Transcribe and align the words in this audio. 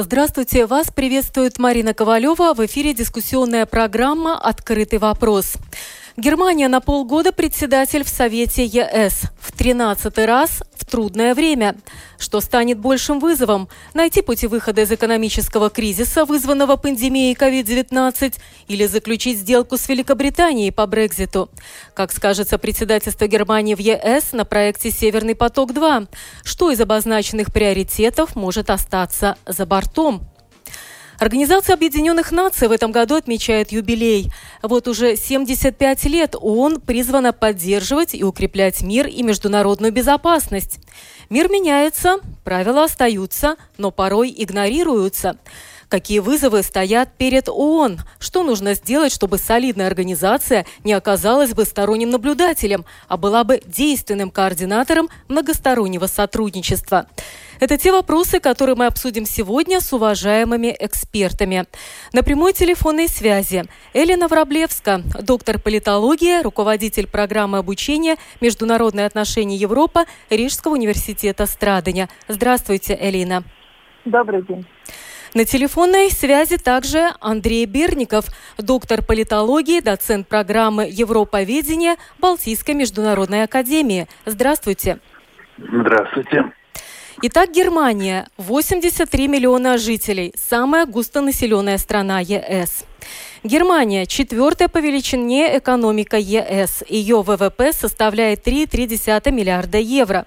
Здравствуйте, 0.00 0.66
вас 0.66 0.92
приветствует 0.92 1.58
Марина 1.58 1.92
Ковалева. 1.92 2.54
В 2.54 2.64
эфире 2.66 2.94
дискуссионная 2.94 3.66
программа 3.66 4.38
«Открытый 4.38 5.00
вопрос». 5.00 5.54
Германия 6.18 6.66
на 6.66 6.80
полгода 6.80 7.30
председатель 7.30 8.02
в 8.02 8.08
Совете 8.08 8.64
ЕС. 8.64 9.30
В 9.38 9.56
13 9.56 10.18
раз 10.26 10.64
в 10.74 10.84
трудное 10.84 11.32
время. 11.32 11.76
Что 12.18 12.40
станет 12.40 12.80
большим 12.80 13.20
вызовом? 13.20 13.68
Найти 13.94 14.20
пути 14.22 14.48
выхода 14.48 14.80
из 14.80 14.90
экономического 14.90 15.70
кризиса, 15.70 16.24
вызванного 16.24 16.74
пандемией 16.74 17.36
COVID-19, 17.36 18.34
или 18.66 18.86
заключить 18.86 19.38
сделку 19.38 19.76
с 19.76 19.88
Великобританией 19.88 20.72
по 20.72 20.88
Брекзиту? 20.88 21.50
Как 21.94 22.10
скажется 22.10 22.58
председательство 22.58 23.28
Германии 23.28 23.76
в 23.76 23.78
ЕС 23.78 24.32
на 24.32 24.44
проекте 24.44 24.90
«Северный 24.90 25.36
поток-2»? 25.36 26.08
Что 26.42 26.72
из 26.72 26.80
обозначенных 26.80 27.52
приоритетов 27.52 28.34
может 28.34 28.70
остаться 28.70 29.36
за 29.46 29.66
бортом? 29.66 30.28
Организация 31.18 31.74
Объединенных 31.74 32.30
Наций 32.30 32.68
в 32.68 32.72
этом 32.72 32.92
году 32.92 33.16
отмечает 33.16 33.72
юбилей. 33.72 34.30
Вот 34.62 34.86
уже 34.86 35.16
75 35.16 36.04
лет 36.04 36.36
ООН 36.36 36.80
призвана 36.80 37.32
поддерживать 37.32 38.14
и 38.14 38.22
укреплять 38.22 38.82
мир 38.82 39.08
и 39.08 39.24
международную 39.24 39.92
безопасность. 39.92 40.78
Мир 41.28 41.50
меняется, 41.50 42.18
правила 42.44 42.84
остаются, 42.84 43.56
но 43.78 43.90
порой 43.90 44.32
игнорируются. 44.36 45.36
Какие 45.88 46.18
вызовы 46.18 46.62
стоят 46.62 47.08
перед 47.16 47.48
ООН? 47.48 48.00
Что 48.18 48.42
нужно 48.42 48.74
сделать, 48.74 49.10
чтобы 49.10 49.38
солидная 49.38 49.86
организация 49.86 50.66
не 50.84 50.92
оказалась 50.92 51.54
бы 51.54 51.64
сторонним 51.64 52.10
наблюдателем, 52.10 52.84
а 53.08 53.16
была 53.16 53.42
бы 53.42 53.62
действенным 53.64 54.30
координатором 54.30 55.08
многостороннего 55.28 56.06
сотрудничества? 56.06 57.06
Это 57.58 57.78
те 57.78 57.90
вопросы, 57.90 58.38
которые 58.38 58.76
мы 58.76 58.84
обсудим 58.84 59.24
сегодня 59.24 59.80
с 59.80 59.90
уважаемыми 59.92 60.76
экспертами. 60.78 61.64
На 62.12 62.22
прямой 62.22 62.52
телефонной 62.52 63.08
связи 63.08 63.64
Элена 63.94 64.28
Враблевска, 64.28 65.02
доктор 65.22 65.58
политологии, 65.58 66.42
руководитель 66.42 67.06
программы 67.06 67.58
обучения 67.58 68.16
«Международные 68.42 69.06
отношения 69.06 69.56
Европа» 69.56 70.04
Рижского 70.28 70.74
университета 70.74 71.46
Страдания. 71.46 72.10
Здравствуйте, 72.28 72.96
Элина. 73.00 73.42
Добрый 74.04 74.42
день. 74.42 74.66
На 75.34 75.44
телефонной 75.44 76.10
связи 76.10 76.56
также 76.56 77.10
Андрей 77.20 77.66
Берников, 77.66 78.26
доктор 78.56 79.02
политологии, 79.02 79.80
доцент 79.80 80.26
программы 80.26 80.88
Европоведения 80.90 81.96
Балтийской 82.18 82.74
международной 82.74 83.42
академии. 83.44 84.08
Здравствуйте. 84.24 84.98
Здравствуйте. 85.58 86.52
Итак, 87.20 87.50
Германия. 87.52 88.28
83 88.36 89.28
миллиона 89.28 89.76
жителей. 89.76 90.32
Самая 90.36 90.86
густонаселенная 90.86 91.76
страна 91.76 92.20
ЕС. 92.20 92.84
Германия– 93.44 94.04
четвертая 94.06 94.68
по 94.68 94.78
величине 94.78 95.58
экономика 95.58 96.16
ЕС. 96.16 96.82
Ее 96.88 97.22
ВВП 97.22 97.72
составляет 97.72 98.46
3,3 98.46 99.30
миллиарда 99.30 99.78
евро. 99.78 100.26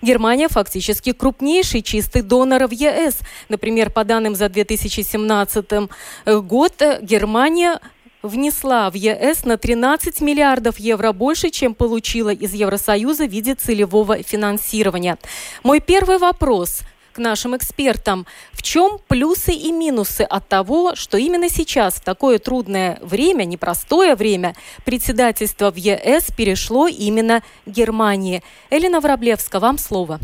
Германия 0.00 0.48
фактически 0.48 1.12
крупнейший 1.12 1.82
чистый 1.82 2.22
донор 2.22 2.68
в 2.68 2.70
ЕС. 2.70 3.18
Например, 3.48 3.90
по 3.90 4.04
данным 4.04 4.36
за 4.36 4.48
2017 4.48 5.64
э, 5.72 6.38
год, 6.40 6.82
э, 6.82 7.00
Германия 7.02 7.80
внесла 8.22 8.88
в 8.90 8.94
ЕС 8.94 9.44
на 9.44 9.58
13 9.58 10.20
миллиардов 10.20 10.78
евро 10.78 11.12
больше, 11.12 11.50
чем 11.50 11.74
получила 11.74 12.30
из 12.30 12.54
Евросоюза 12.54 13.26
в 13.26 13.30
виде 13.30 13.56
целевого 13.56 14.22
финансирования. 14.22 15.18
Мой 15.64 15.80
первый 15.80 16.18
вопрос 16.18 16.82
к 17.12 17.18
нашим 17.18 17.56
экспертам. 17.56 18.26
В 18.52 18.62
чем 18.62 18.98
плюсы 19.08 19.52
и 19.52 19.70
минусы 19.72 20.22
от 20.22 20.48
того, 20.48 20.94
что 20.94 21.18
именно 21.18 21.48
сейчас, 21.48 21.96
в 21.96 22.04
такое 22.04 22.38
трудное 22.38 22.98
время, 23.02 23.44
непростое 23.44 24.14
время, 24.14 24.54
председательство 24.84 25.70
в 25.70 25.76
ЕС 25.76 26.32
перешло 26.36 26.88
именно 26.88 27.42
Германии? 27.66 28.42
Элина 28.70 29.00
Враблевска, 29.00 29.60
вам 29.60 29.78
слово. 29.78 30.18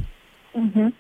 Угу. 0.55 0.93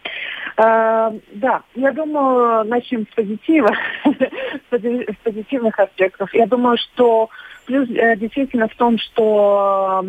А, 0.56 1.12
да, 1.32 1.62
я 1.76 1.92
думаю, 1.92 2.64
начнем 2.64 3.06
с 3.10 3.14
позитива, 3.14 3.70
с 4.70 5.16
позитивных 5.22 5.78
аспектов. 5.78 6.34
Я 6.34 6.46
думаю, 6.46 6.76
что 6.78 7.30
плюс 7.66 7.88
э, 7.90 8.16
действительно 8.16 8.66
в 8.66 8.74
том, 8.74 8.98
что 8.98 10.04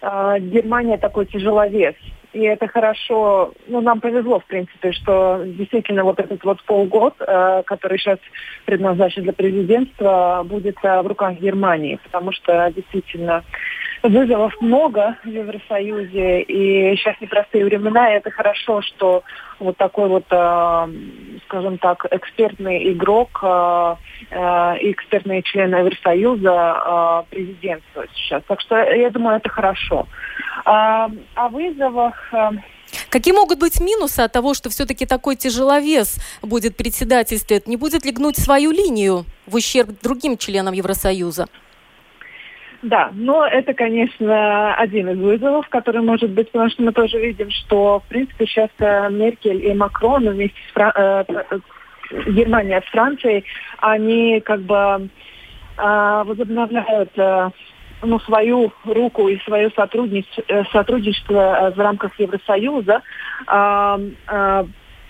э, 0.00 0.36
Германия 0.40 0.98
такой 0.98 1.26
тяжеловес. 1.26 1.94
И 2.34 2.40
это 2.40 2.66
хорошо, 2.66 3.52
ну, 3.68 3.80
нам 3.80 4.00
повезло, 4.00 4.40
в 4.40 4.44
принципе, 4.46 4.90
что 4.92 5.42
действительно 5.46 6.02
вот 6.02 6.18
этот 6.18 6.42
вот 6.42 6.60
полгод, 6.64 7.14
э, 7.20 7.62
который 7.64 7.96
сейчас 7.96 8.18
предназначен 8.64 9.22
для 9.22 9.32
президентства, 9.32 10.42
будет 10.44 10.76
э, 10.82 11.02
в 11.02 11.06
руках 11.06 11.34
Германии, 11.34 12.00
потому 12.02 12.32
что 12.32 12.72
действительно 12.74 13.44
вызовов 14.04 14.54
много 14.60 15.16
в 15.24 15.28
Евросоюзе, 15.28 16.42
и 16.42 16.96
сейчас 16.96 17.16
непростые 17.20 17.64
времена, 17.64 18.12
и 18.12 18.18
это 18.18 18.30
хорошо, 18.30 18.82
что 18.82 19.24
вот 19.58 19.76
такой 19.78 20.08
вот, 20.08 20.26
э, 20.30 20.88
скажем 21.46 21.78
так, 21.78 22.06
экспертный 22.10 22.92
игрок 22.92 23.40
э, 23.42 23.94
э, 24.30 24.36
экспертные 24.90 25.42
члены 25.42 25.76
Евросоюза 25.76 27.24
президентствуют 27.30 28.10
сейчас. 28.14 28.42
Так 28.46 28.60
что 28.60 28.76
я 28.76 29.10
думаю, 29.10 29.38
это 29.38 29.48
хорошо. 29.48 30.06
А, 30.64 31.10
о 31.34 31.48
вызовах... 31.48 32.32
Какие 33.08 33.34
могут 33.34 33.58
быть 33.58 33.80
минусы 33.80 34.20
от 34.20 34.32
того, 34.32 34.54
что 34.54 34.70
все-таки 34.70 35.06
такой 35.06 35.36
тяжеловес 35.36 36.20
будет 36.42 36.76
председательствовать? 36.76 37.66
Не 37.66 37.76
будет 37.76 38.04
ли 38.04 38.12
гнуть 38.12 38.38
свою 38.38 38.70
линию 38.70 39.24
в 39.46 39.54
ущерб 39.56 39.90
другим 40.02 40.36
членам 40.36 40.74
Евросоюза? 40.74 41.46
Да, 42.84 43.10
но 43.14 43.46
это, 43.46 43.72
конечно, 43.72 44.74
один 44.74 45.08
из 45.08 45.18
вызовов, 45.18 45.66
который 45.70 46.02
может 46.02 46.28
быть, 46.30 46.50
потому 46.50 46.68
что 46.68 46.82
мы 46.82 46.92
тоже 46.92 47.18
видим, 47.18 47.50
что, 47.50 48.00
в 48.00 48.08
принципе, 48.10 48.44
сейчас 48.44 48.68
э, 48.78 49.08
Меркель 49.10 49.64
и 49.64 49.72
Макрон 49.72 50.28
вместе 50.28 50.58
с 50.68 50.72
Фран... 50.74 50.92
Э, 50.94 51.24
э, 51.28 51.58
Германией 52.26 52.82
с 52.86 52.90
Францией, 52.90 53.44
они 53.78 54.40
как 54.40 54.60
бы 54.60 55.08
возобновляют 55.76 57.10
ну, 58.02 58.20
свою 58.20 58.72
руку 58.84 59.26
и 59.28 59.40
свое 59.40 59.70
сотрудничество, 59.74 60.66
сотрудничество 60.70 61.72
в 61.74 61.80
рамках 61.80 62.12
Евросоюза, 62.20 63.00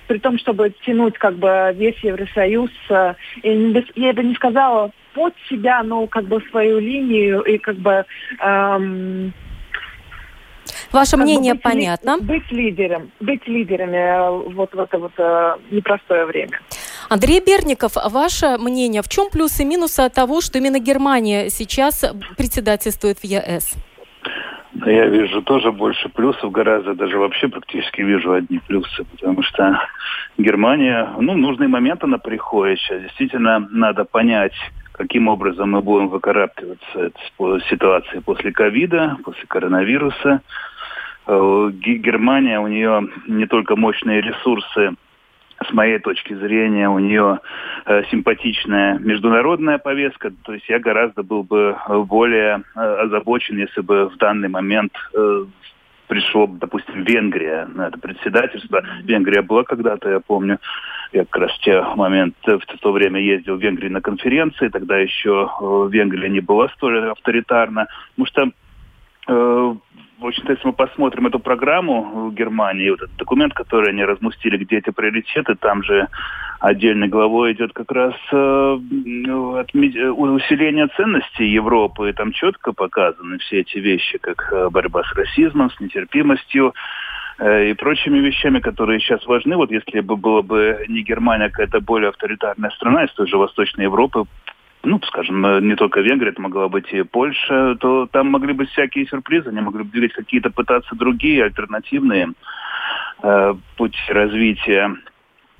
при 0.06 0.18
том, 0.18 0.38
чтобы 0.38 0.72
тянуть 0.84 1.18
как 1.18 1.36
бы 1.36 1.72
весь 1.74 1.98
Евросоюз, 2.02 2.70
я 2.90 4.12
бы 4.12 4.22
не 4.22 4.34
сказала 4.34 4.90
под 5.14 5.34
себя, 5.48 5.82
но 5.82 6.06
как 6.06 6.24
бы 6.24 6.42
свою 6.50 6.78
линию 6.78 7.40
и 7.42 7.58
как 7.58 7.76
бы 7.76 8.04
эм, 8.40 9.32
Ваше 10.92 11.16
мнение 11.16 11.54
быть, 11.54 11.62
понятно. 11.62 12.18
Быть 12.18 12.50
лидером, 12.50 13.10
быть 13.20 13.46
лидерами 13.48 13.96
э, 13.96 14.52
вот 14.54 14.72
в 14.72 14.78
это 14.78 14.98
вот 14.98 15.12
э, 15.18 15.56
непростое 15.70 16.24
время. 16.24 16.60
Андрей 17.08 17.40
Берников, 17.40 17.96
ваше 17.96 18.58
мнение, 18.58 19.02
в 19.02 19.08
чем 19.08 19.28
плюсы 19.28 19.62
и 19.62 19.66
минусы 19.66 20.00
от 20.00 20.14
того, 20.14 20.40
что 20.40 20.58
именно 20.58 20.78
Германия 20.78 21.50
сейчас 21.50 22.04
председательствует 22.36 23.18
в 23.18 23.24
ЕС? 23.24 23.74
Я 24.74 25.06
вижу 25.06 25.40
тоже 25.42 25.70
больше 25.70 26.08
плюсов, 26.08 26.50
гораздо 26.50 26.94
даже 26.94 27.18
вообще 27.18 27.48
практически 27.48 28.02
вижу 28.02 28.32
одни 28.32 28.58
плюсы, 28.58 29.04
потому 29.04 29.42
что 29.42 29.80
Германия, 30.36 31.10
ну, 31.18 31.36
нужный 31.36 31.68
момент 31.68 32.02
она 32.02 32.18
приходит 32.18 32.80
сейчас. 32.80 33.02
Действительно, 33.02 33.60
надо 33.70 34.04
понять, 34.04 34.54
каким 34.92 35.28
образом 35.28 35.70
мы 35.70 35.80
будем 35.80 36.08
выкарабкиваться 36.08 37.06
из 37.06 37.64
ситуации 37.68 38.18
после 38.18 38.52
ковида, 38.52 39.18
после 39.24 39.46
коронавируса. 39.46 40.42
Э, 41.26 41.70
Германия, 41.72 42.58
у 42.58 42.66
нее 42.66 43.08
не 43.28 43.46
только 43.46 43.76
мощные 43.76 44.20
ресурсы, 44.22 44.94
с 45.68 45.72
моей 45.72 45.98
точки 45.98 46.34
зрения, 46.34 46.88
у 46.88 46.98
нее 46.98 47.40
э, 47.86 48.02
симпатичная 48.10 48.98
международная 48.98 49.78
повестка. 49.78 50.32
То 50.42 50.54
есть 50.54 50.68
я 50.68 50.78
гораздо 50.78 51.22
был 51.22 51.42
бы 51.42 51.76
более 52.06 52.62
э, 52.74 52.80
озабочен, 52.80 53.58
если 53.58 53.80
бы 53.80 54.08
в 54.08 54.16
данный 54.16 54.48
момент 54.48 54.92
э, 55.14 55.44
пришло, 56.06 56.46
допустим, 56.46 57.04
Венгрия 57.04 57.66
на 57.66 57.88
это 57.88 57.98
председательство. 57.98 58.82
Венгрия 59.02 59.42
была 59.42 59.64
когда-то, 59.64 60.10
я 60.10 60.20
помню, 60.20 60.58
Я 61.12 61.24
как 61.24 61.42
раз 61.42 61.52
в 61.52 61.60
те 61.60 61.82
моменты, 61.96 62.58
в 62.58 62.64
то 62.80 62.92
время 62.92 63.20
ездил 63.20 63.56
в 63.56 63.62
Венгрию 63.62 63.92
на 63.92 64.00
конференции, 64.00 64.68
тогда 64.68 64.98
еще 64.98 65.50
Венгрия 65.90 66.28
не 66.28 66.40
была 66.40 66.68
столь 66.70 67.10
авторитарна. 67.10 67.86
Потому 68.16 68.26
что 68.26 68.50
э, 69.28 69.74
в 70.24 70.28
общем-то, 70.28 70.52
если 70.52 70.66
мы 70.66 70.72
посмотрим 70.72 71.26
эту 71.26 71.38
программу 71.38 72.28
в 72.28 72.34
Германии, 72.34 72.88
вот 72.88 73.02
этот 73.02 73.16
документ, 73.16 73.52
который 73.52 73.90
они 73.90 74.02
размустили, 74.04 74.56
где 74.56 74.78
эти 74.78 74.88
приоритеты, 74.88 75.54
там 75.54 75.82
же 75.82 76.08
отдельной 76.60 77.08
главой 77.08 77.52
идет 77.52 77.74
как 77.74 77.92
раз 77.92 78.14
э, 78.32 78.36
усиление 80.16 80.88
ценностей 80.96 81.46
Европы. 81.48 82.08
И 82.08 82.14
там 82.14 82.32
четко 82.32 82.72
показаны 82.72 83.36
все 83.38 83.60
эти 83.60 83.76
вещи, 83.76 84.16
как 84.16 84.50
э, 84.50 84.70
борьба 84.70 85.02
с 85.04 85.12
расизмом, 85.14 85.70
с 85.70 85.78
нетерпимостью 85.78 86.74
э, 87.38 87.70
и 87.70 87.74
прочими 87.74 88.18
вещами, 88.18 88.60
которые 88.60 89.00
сейчас 89.00 89.26
важны. 89.26 89.56
Вот 89.56 89.70
если 89.70 90.00
бы 90.00 90.16
было 90.16 90.40
бы 90.40 90.86
не 90.88 91.02
Германия, 91.02 91.46
а 91.46 91.50
какая-то 91.50 91.80
более 91.80 92.08
авторитарная 92.08 92.70
страна 92.70 93.04
из 93.04 93.12
той 93.12 93.26
же 93.26 93.36
Восточной 93.36 93.84
Европы, 93.84 94.24
ну, 94.84 95.00
скажем, 95.02 95.44
э, 95.46 95.60
не 95.60 95.74
только 95.76 96.00
Венгрия, 96.00 96.30
это 96.30 96.42
могла 96.42 96.68
быть 96.68 96.92
и 96.92 97.02
Польша, 97.02 97.76
то 97.80 98.06
там 98.06 98.30
могли 98.30 98.52
быть 98.52 98.70
всякие 98.70 99.06
сюрпризы, 99.06 99.48
они 99.48 99.60
могли 99.60 99.82
бы 99.82 99.90
двигать 99.90 100.12
какие-то 100.12 100.50
пытаться 100.50 100.94
другие 100.94 101.44
альтернативные 101.44 102.32
э, 103.22 103.54
пути 103.76 103.98
развития. 104.08 104.96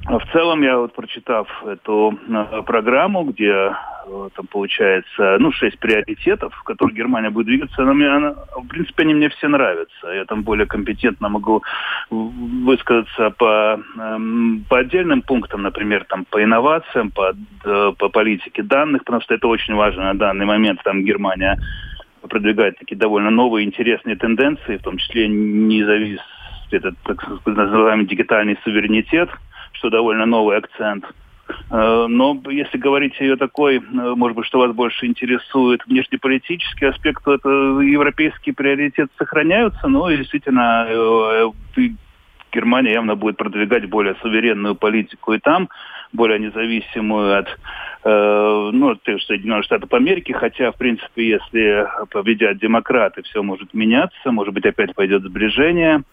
В 0.07 0.33
целом, 0.33 0.63
я 0.63 0.77
вот 0.77 0.93
прочитав 0.93 1.49
эту 1.67 2.19
э, 2.29 2.63
программу, 2.67 3.25
где 3.25 3.51
э, 3.51 4.29
там 4.37 4.47
получается, 4.49 5.39
ну, 5.41 5.51
шесть 5.51 5.79
приоритетов, 5.79 6.55
в 6.55 6.63
которых 6.63 6.95
Германия 6.95 7.31
будет 7.31 7.47
двигаться, 7.47 7.83
она 7.83 7.95
мне, 7.95 8.09
она, 8.09 8.35
в 8.55 8.67
принципе, 8.69 9.05
они 9.05 9.15
мне 9.15 9.31
все 9.31 9.49
нравятся. 9.49 10.09
Я 10.09 10.27
там 10.27 10.43
более 10.43 10.67
компетентно 10.67 11.31
могу 11.31 11.63
высказаться 12.11 13.31
по, 13.31 13.81
эм, 13.99 14.67
по 14.69 14.81
отдельным 14.81 15.23
пунктам, 15.23 15.63
например, 15.63 16.05
там, 16.05 16.27
по 16.27 16.43
инновациям, 16.45 17.11
по, 17.11 17.33
э, 17.65 17.93
по 17.99 18.11
политике 18.11 18.63
данных, 18.63 19.05
потому 19.05 19.23
что 19.23 19.33
это 19.33 19.49
очень 19.49 19.75
важно 19.75 20.13
на 20.13 20.15
данный 20.15 20.45
момент. 20.45 20.83
Там 20.85 21.03
Германия 21.03 21.59
продвигает 22.29 22.79
такие 22.79 22.97
довольно 22.97 23.31
новые 23.31 23.67
интересные 23.67 24.17
тенденции, 24.17 24.77
в 24.77 24.83
том 24.83 24.99
числе 24.99 25.29
независимость, 25.29 26.25
этот 26.73 26.95
так 27.05 27.47
называемый 27.47 28.05
дигитальный 28.05 28.59
суверенитет– 28.65 29.31
что 29.75 29.91
довольно 29.91 30.27
новый 30.27 30.57
акцент. 30.57 31.05
Э, 31.71 32.07
но 32.09 32.41
если 32.49 32.79
говорить 32.79 33.21
о 33.21 33.25
ее 33.25 33.37
такой, 33.37 33.77
э, 33.77 33.81
может 33.81 34.37
быть, 34.37 34.47
что 34.47 34.59
вас 34.59 34.73
больше 34.73 35.07
интересует, 35.07 35.85
внешнеполитический 35.87 36.89
аспект, 36.89 37.23
то 37.25 37.35
это 37.35 37.49
европейские 37.49 38.55
приоритеты 38.55 39.11
сохраняются, 39.19 39.89
но 39.89 40.11
действительно 40.11 40.87
э, 40.89 41.51
Германия 42.55 42.93
явно 42.93 43.17
будет 43.17 43.37
продвигать 43.37 43.89
более 43.89 44.15
суверенную 44.23 44.77
политику 44.77 45.33
и 45.33 45.39
там, 45.39 45.69
более 46.13 46.39
независимую 46.39 47.39
от 47.39 47.49
э, 48.05 48.71
ну, 48.73 48.97
Соединенных 49.05 49.65
Штатов 49.65 49.93
Америки, 49.93 50.33
хотя, 50.33 50.71
в 50.71 50.77
принципе, 50.77 51.29
если 51.31 51.87
победят 52.11 52.59
демократы, 52.59 53.23
все 53.23 53.43
может 53.43 53.75
меняться, 53.75 54.31
может 54.31 54.55
быть, 54.55 54.65
опять 54.65 54.95
пойдет 54.95 55.23
сближение. 55.23 56.05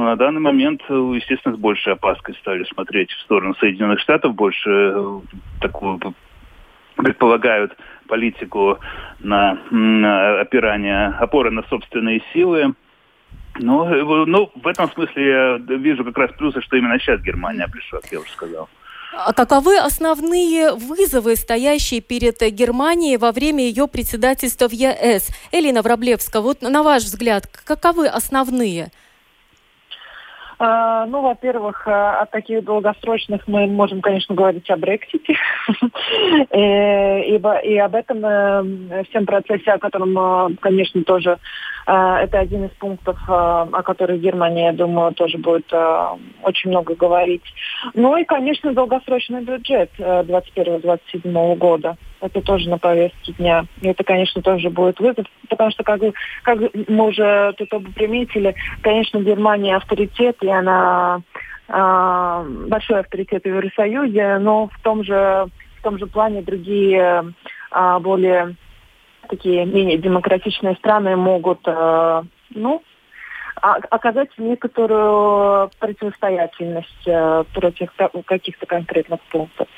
Но 0.00 0.06
на 0.06 0.16
данный 0.16 0.40
момент, 0.40 0.80
естественно, 0.88 1.54
с 1.54 1.58
большей 1.58 1.92
опаской 1.92 2.34
стали 2.36 2.64
смотреть 2.64 3.10
в 3.10 3.20
сторону 3.20 3.54
Соединенных 3.56 4.00
Штатов, 4.00 4.34
больше 4.34 4.70
э, 4.70 5.20
такую 5.60 6.00
предполагают 6.96 7.76
политику 8.08 8.78
на, 9.18 9.58
на 9.70 10.40
опирание, 10.40 11.08
опоры 11.08 11.50
на 11.50 11.64
собственные 11.64 12.22
силы. 12.32 12.72
Ну, 13.58 13.84
э, 13.84 14.24
ну, 14.24 14.50
в 14.54 14.66
этом 14.66 14.90
смысле 14.90 15.28
я 15.28 15.58
вижу 15.76 16.02
как 16.02 16.16
раз 16.16 16.30
плюсы, 16.32 16.62
что 16.62 16.78
именно 16.78 16.98
сейчас 16.98 17.20
Германия 17.20 17.68
пришла, 17.68 18.00
как 18.00 18.10
я 18.10 18.20
уже 18.20 18.30
сказал. 18.30 18.70
А 19.12 19.34
каковы 19.34 19.78
основные 19.78 20.72
вызовы, 20.72 21.36
стоящие 21.36 22.00
перед 22.00 22.40
Германией 22.40 23.18
во 23.18 23.32
время 23.32 23.64
ее 23.64 23.86
председательства 23.86 24.66
в 24.66 24.72
ЕС? 24.72 25.28
Элина 25.52 25.82
Враблевская, 25.82 26.40
вот 26.40 26.62
на 26.62 26.82
ваш 26.82 27.02
взгляд, 27.02 27.46
каковы 27.66 28.08
основные? 28.08 28.92
А, 30.62 31.06
ну, 31.06 31.22
во-первых, 31.22 31.88
э, 31.88 31.90
о 31.90 32.26
таких 32.26 32.62
долгосрочных 32.64 33.48
мы 33.48 33.66
можем, 33.66 34.02
конечно, 34.02 34.34
говорить 34.34 34.68
о 34.68 34.76
Брексите 34.76 35.34
э, 36.50 37.22
и 37.22 37.78
об 37.78 37.94
этом 37.94 38.18
э, 38.22 39.04
всем 39.08 39.24
процессе, 39.24 39.70
о 39.70 39.78
котором, 39.78 40.56
конечно, 40.56 41.02
тоже 41.04 41.38
это 41.86 42.38
один 42.38 42.66
из 42.66 42.70
пунктов, 42.72 43.18
о 43.26 43.82
которых 43.82 44.20
Германия, 44.20 44.66
я 44.66 44.72
думаю, 44.72 45.12
тоже 45.12 45.38
будет 45.38 45.72
очень 46.42 46.70
много 46.70 46.94
говорить. 46.94 47.42
Ну 47.94 48.16
и, 48.16 48.24
конечно, 48.24 48.72
долгосрочный 48.72 49.40
бюджет 49.40 49.90
2021-2027 49.98 51.56
года 51.56 51.96
это 52.20 52.40
тоже 52.42 52.68
на 52.68 52.78
повестке 52.78 53.32
дня. 53.32 53.64
И 53.80 53.88
это, 53.88 54.04
конечно, 54.04 54.42
тоже 54.42 54.70
будет 54.70 55.00
вызов, 55.00 55.26
потому 55.48 55.70
что, 55.70 55.82
как, 55.82 56.00
как 56.42 56.58
мы 56.88 57.06
уже 57.08 57.54
тут 57.58 57.72
оба 57.72 57.90
приметили, 57.92 58.54
конечно, 58.82 59.18
Германия 59.18 59.76
авторитет, 59.76 60.36
и 60.42 60.48
она 60.48 61.22
э, 61.68 62.44
большой 62.68 63.00
авторитет 63.00 63.44
в 63.44 63.48
Евросоюзе, 63.48 64.38
но 64.38 64.68
в 64.68 64.80
том 64.82 65.04
же, 65.04 65.46
в 65.78 65.82
том 65.82 65.98
же 65.98 66.06
плане 66.06 66.42
другие 66.42 67.32
э, 67.72 67.98
более 68.00 68.56
такие 69.28 69.64
менее 69.64 69.96
демократичные 69.98 70.74
страны 70.74 71.16
могут, 71.16 71.60
э, 71.66 72.22
ну, 72.50 72.82
оказать 73.62 74.30
некоторую 74.38 75.70
противостоятельность 75.78 77.04
против 77.52 77.90
каких-то 78.24 78.64
конкретных 78.64 79.20
пунктов. 79.30 79.68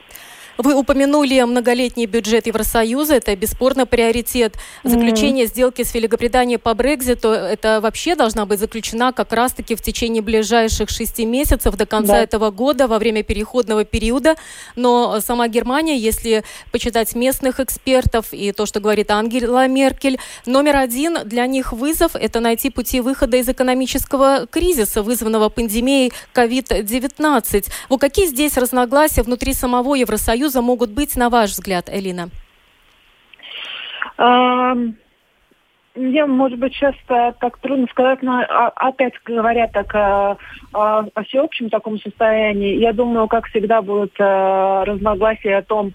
Вы 0.59 0.75
упомянули 0.75 1.41
многолетний 1.43 2.05
бюджет 2.07 2.47
Евросоюза, 2.47 3.15
это 3.15 3.35
бесспорно 3.35 3.87
приоритет. 3.87 4.57
Заключение 4.85 5.47
mm-hmm. 5.47 5.49
сделки 5.49 5.83
с 5.83 5.95
Великобританией 5.95 6.59
по 6.59 6.75
Брекзиту, 6.75 7.29
это 7.29 7.81
вообще 7.81 8.15
должна 8.17 8.45
быть 8.45 8.59
заключена 8.59 9.13
как 9.13 9.33
раз-таки 9.33 9.75
в 9.75 9.81
течение 9.81 10.23
ближайших 10.23 10.91
шести 10.91 11.25
месяцев 11.25 11.75
до 11.77 11.87
конца 11.87 12.15
да. 12.15 12.23
этого 12.23 12.51
года, 12.51 12.87
во 12.87 12.99
время 12.99 13.23
переходного 13.23 13.85
периода. 13.85 14.37
Но 14.77 15.21
сама 15.21 15.49
Германия, 15.49 15.97
если 15.97 16.45
почитать 16.71 17.15
местных 17.15 17.59
экспертов 17.59 18.27
и 18.33 18.53
то, 18.53 18.67
что 18.67 18.81
говорит 18.81 19.11
Ангела 19.11 19.67
Меркель, 19.67 20.19
номер 20.45 20.77
один 20.77 21.19
для 21.25 21.47
них 21.47 21.73
вызов– 21.73 22.13
это 22.15 22.41
найти 22.41 22.69
пути 22.69 23.01
выхода 23.01 23.39
из 23.39 23.49
экономического 23.49 24.47
кризиса, 24.51 25.03
вызванного 25.03 25.49
пандемией 25.49 26.13
COVID-19. 26.35 27.67
Вот 27.89 28.01
какие 28.01 28.27
здесь 28.27 28.57
разногласия 28.59 29.23
внутри 29.23 29.55
самого 29.55 29.95
Евросоюза 29.95 30.42
Союза 30.43 30.61
могут 30.61 30.91
быть, 30.91 31.15
на 31.15 31.31
ваш 31.31 31.51
взгляд, 31.51 31.89
Элина? 31.89 32.29
Мне, 35.95 36.25
может 36.27 36.59
быть, 36.59 36.75
сейчас 36.75 36.97
так 37.07 37.59
трудно 37.59 37.87
сказать, 37.91 38.23
но 38.23 38.41
а, 38.41 38.73
опять 38.75 39.13
говоря 39.25 39.69
так 39.69 39.95
о, 39.95 40.37
о, 40.73 41.05
о 41.15 41.25
всеобщем 41.25 41.69
таком 41.69 42.01
состоянии, 42.01 42.79
я 42.79 42.93
думаю, 42.93 43.29
как 43.29 43.47
всегда 43.49 43.83
будут 43.83 44.19
э, 44.19 44.85
разногласия 44.85 45.59
о 45.59 45.63
том, 45.63 45.93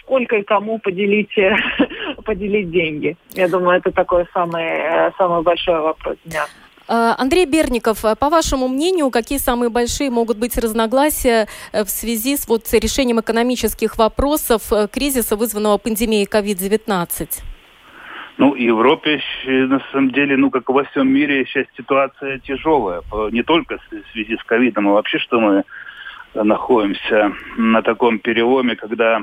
сколько 0.00 0.36
и 0.36 0.42
кому 0.42 0.78
поделить, 0.78 1.36
поделить 2.24 2.70
деньги. 2.70 3.16
Я 3.32 3.48
думаю, 3.48 3.78
это 3.78 3.90
такой 3.90 4.26
самый, 4.32 4.64
э, 4.64 5.10
самый 5.18 5.42
большой 5.42 5.80
вопрос 5.80 6.16
дня. 6.24 6.44
А, 6.88 7.14
Андрей 7.18 7.46
Берников, 7.46 8.04
а 8.04 8.14
по 8.14 8.28
вашему 8.28 8.68
мнению, 8.68 9.10
какие 9.10 9.38
самые 9.38 9.70
большие 9.70 10.10
могут 10.10 10.38
быть 10.38 10.56
разногласия 10.56 11.46
э, 11.72 11.84
в 11.84 11.90
связи 11.90 12.36
с 12.36 12.48
вот 12.48 12.62
решением 12.72 13.20
экономических 13.20 13.98
вопросов 13.98 14.72
э, 14.72 14.88
кризиса, 14.88 15.36
вызванного 15.36 15.78
пандемией 15.78 16.26
COVID-19? 16.26 17.28
Ну, 18.38 18.54
Европе, 18.54 19.20
на 19.46 19.80
самом 19.92 20.10
деле, 20.10 20.36
ну, 20.36 20.50
как 20.50 20.68
и 20.68 20.72
во 20.72 20.84
всем 20.84 21.12
мире, 21.12 21.44
сейчас 21.44 21.66
ситуация 21.76 22.38
тяжелая. 22.38 23.02
Не 23.30 23.42
только 23.42 23.78
в 23.78 24.12
связи 24.12 24.36
с 24.36 24.42
ковидом, 24.44 24.88
а 24.88 24.92
вообще, 24.94 25.18
что 25.18 25.38
мы 25.38 25.64
находимся 26.34 27.32
на 27.56 27.82
таком 27.82 28.18
переломе, 28.18 28.74
когда 28.74 29.22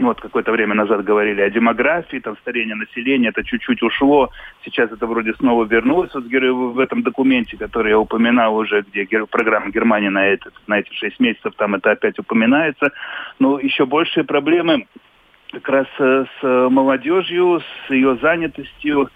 вот 0.00 0.20
какое-то 0.20 0.52
время 0.52 0.74
назад 0.74 1.04
говорили 1.04 1.40
о 1.40 1.50
демографии, 1.50 2.18
там 2.18 2.36
старение 2.38 2.74
населения, 2.74 3.28
это 3.28 3.42
чуть-чуть 3.42 3.82
ушло, 3.82 4.30
сейчас 4.64 4.92
это 4.92 5.06
вроде 5.06 5.32
снова 5.34 5.64
вернулось. 5.64 6.14
Вот 6.14 6.24
в 6.24 6.78
этом 6.78 7.02
документе, 7.02 7.56
который 7.56 7.90
я 7.90 7.98
упоминал 7.98 8.56
уже, 8.56 8.82
где 8.82 9.06
программа 9.26 9.70
Германии 9.70 10.08
на, 10.08 10.26
этот, 10.26 10.52
на 10.66 10.80
эти 10.80 10.92
шесть 10.92 11.18
месяцев, 11.18 11.54
там 11.56 11.74
это 11.74 11.92
опять 11.92 12.18
упоминается. 12.18 12.92
Но 13.38 13.58
еще 13.58 13.86
большие 13.86 14.24
проблемы 14.24 14.86
как 15.52 15.68
раз 15.68 15.86
э, 15.98 16.24
с 16.40 16.68
молодежью, 16.70 17.60
с 17.60 17.90
ее 17.90 18.16
занятостью, 18.16 19.08
Э, 19.08 19.10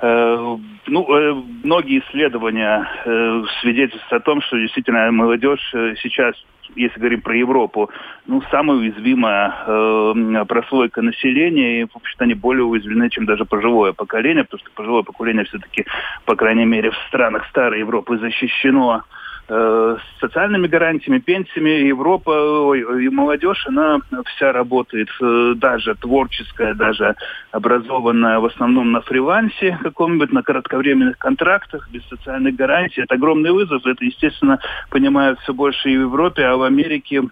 ну, 0.00 1.16
э, 1.16 1.34
многие 1.64 2.00
исследования 2.00 2.88
э, 3.04 3.42
свидетельствуют 3.60 4.22
о 4.22 4.24
том, 4.24 4.40
что 4.42 4.58
действительно 4.58 5.10
молодежь 5.10 5.60
сейчас, 6.02 6.34
если 6.76 7.00
говорим 7.00 7.20
про 7.20 7.36
Европу, 7.36 7.90
ну, 8.26 8.42
самая 8.50 8.78
уязвимая 8.78 9.54
э, 9.66 10.44
прослойка 10.46 11.02
населения, 11.02 11.80
и, 11.80 11.84
в 11.84 11.96
общем-то, 11.96 12.24
они 12.24 12.34
более 12.34 12.64
уязвлены, 12.64 13.10
чем 13.10 13.26
даже 13.26 13.44
пожилое 13.44 13.92
поколение, 13.92 14.44
потому 14.44 14.60
что 14.60 14.70
пожилое 14.70 15.02
поколение 15.02 15.44
все-таки, 15.44 15.84
по 16.24 16.36
крайней 16.36 16.64
мере, 16.64 16.90
в 16.90 16.96
странах 17.08 17.46
старой 17.48 17.80
Европы 17.80 18.18
защищено. 18.18 19.02
Э, 19.02 19.27
с 19.48 20.20
социальными 20.20 20.66
гарантиями, 20.66 21.20
пенсиями 21.20 21.88
Европа 21.88 22.74
и 22.74 23.08
молодежь, 23.08 23.64
она 23.66 23.98
вся 24.26 24.52
работает, 24.52 25.08
э, 25.20 25.54
даже 25.56 25.94
творческая, 25.94 26.74
даже 26.74 27.14
образованная 27.50 28.40
в 28.40 28.44
основном 28.44 28.92
на 28.92 29.00
фрилансе 29.00 29.78
каком-нибудь, 29.82 30.32
на 30.32 30.42
кратковременных 30.42 31.18
контрактах, 31.18 31.88
без 31.90 32.06
социальных 32.08 32.56
гарантий. 32.56 33.00
Это 33.00 33.14
огромный 33.14 33.50
вызов. 33.50 33.86
Это, 33.86 34.04
естественно, 34.04 34.58
понимают 34.90 35.40
все 35.40 35.54
больше 35.54 35.90
и 35.90 35.96
в 35.96 36.02
Европе, 36.02 36.44
а 36.44 36.56
в 36.56 36.62
Америке 36.62 37.22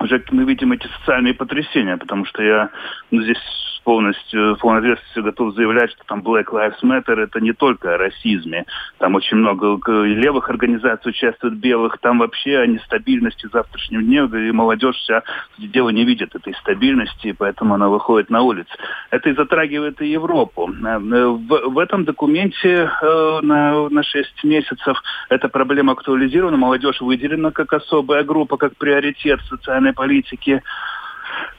уже 0.00 0.22
мы 0.32 0.44
видим 0.44 0.72
эти 0.72 0.88
социальные 0.98 1.34
потрясения, 1.34 1.96
потому 1.96 2.24
что 2.24 2.42
я 2.42 2.70
ну, 3.10 3.22
здесь 3.22 3.38
полностью, 3.84 4.56
полной 4.56 4.80
ответственностью 4.80 5.22
готов 5.22 5.54
заявлять, 5.54 5.90
что 5.92 6.04
там 6.06 6.20
Black 6.20 6.46
Lives 6.46 6.82
Matter 6.82 7.20
это 7.20 7.40
не 7.40 7.52
только 7.52 7.94
о 7.94 7.98
расизме. 7.98 8.64
Там 8.98 9.14
очень 9.14 9.36
много 9.36 9.78
левых 10.04 10.50
организаций 10.50 11.10
участвует, 11.10 11.54
белых. 11.54 11.98
Там 11.98 12.18
вообще 12.18 12.58
о 12.58 12.66
нестабильности 12.66 13.48
завтрашнего 13.52 14.02
дня. 14.02 14.24
И 14.24 14.52
молодежь 14.52 14.96
вся 14.96 15.22
дело 15.58 15.90
не 15.90 16.04
видит 16.04 16.34
этой 16.34 16.54
стабильности, 16.54 17.32
поэтому 17.36 17.74
она 17.74 17.88
выходит 17.88 18.30
на 18.30 18.42
улицы. 18.42 18.70
Это 19.10 19.30
и 19.30 19.34
затрагивает 19.34 20.00
и 20.02 20.08
Европу. 20.08 20.70
Э, 20.70 20.98
в, 20.98 21.46
в 21.46 21.78
этом 21.78 22.04
документе 22.04 22.90
э, 23.00 23.38
на, 23.42 23.88
на 23.88 24.02
6 24.02 24.44
месяцев 24.44 25.02
эта 25.28 25.48
проблема 25.48 25.92
актуализирована. 25.92 26.56
Молодежь 26.56 27.00
выделена 27.00 27.50
как 27.50 27.72
особая 27.72 28.24
группа, 28.24 28.56
как 28.56 28.76
приоритет 28.76 29.40
социальной 29.48 29.92
политики. 29.92 30.62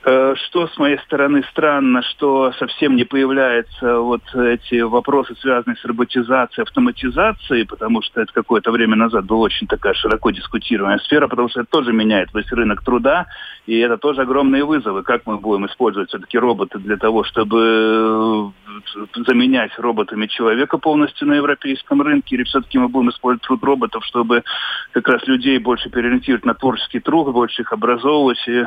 Э, 0.07 0.35
что 0.35 0.67
с 0.67 0.77
моей 0.77 0.99
стороны 0.99 1.43
странно, 1.49 2.03
что 2.03 2.53
совсем 2.59 2.95
не 2.95 3.05
появляются 3.05 3.99
вот 3.99 4.21
эти 4.35 4.81
вопросы, 4.81 5.33
связанные 5.41 5.77
с 5.77 5.85
роботизацией, 5.85 6.63
автоматизацией, 6.63 7.65
потому 7.65 8.03
что 8.03 8.21
это 8.21 8.31
какое-то 8.31 8.69
время 8.69 8.95
назад 8.95 9.25
была 9.25 9.39
очень 9.39 9.65
такая 9.65 9.95
широко 9.95 10.29
дискутируемая 10.29 10.99
сфера, 10.99 11.27
потому 11.27 11.49
что 11.49 11.61
это 11.61 11.71
тоже 11.71 11.91
меняет 11.91 12.29
весь 12.35 12.51
рынок 12.51 12.83
труда, 12.83 13.25
и 13.65 13.79
это 13.79 13.97
тоже 13.97 14.21
огромные 14.21 14.63
вызовы. 14.63 15.01
Как 15.01 15.23
мы 15.25 15.37
будем 15.37 15.65
использовать 15.65 16.09
все-таки 16.09 16.37
роботы 16.37 16.77
для 16.77 16.97
того, 16.97 17.23
чтобы 17.23 18.53
э, 18.95 19.21
заменять 19.25 19.71
роботами 19.79 20.27
человека 20.27 20.77
полностью 20.77 21.27
на 21.27 21.33
европейском 21.33 22.03
рынке, 22.03 22.35
или 22.35 22.43
все-таки 22.43 22.77
мы 22.77 22.89
будем 22.89 23.09
использовать 23.09 23.41
труд 23.41 23.63
роботов, 23.63 24.05
чтобы 24.05 24.43
как 24.91 25.07
раз 25.07 25.25
людей 25.25 25.57
больше 25.57 25.89
переориентировать 25.89 26.45
на 26.45 26.53
творческий 26.53 26.99
труд, 26.99 27.33
больше 27.33 27.63
их 27.63 27.73
образовывать, 27.73 28.43
и 28.47 28.65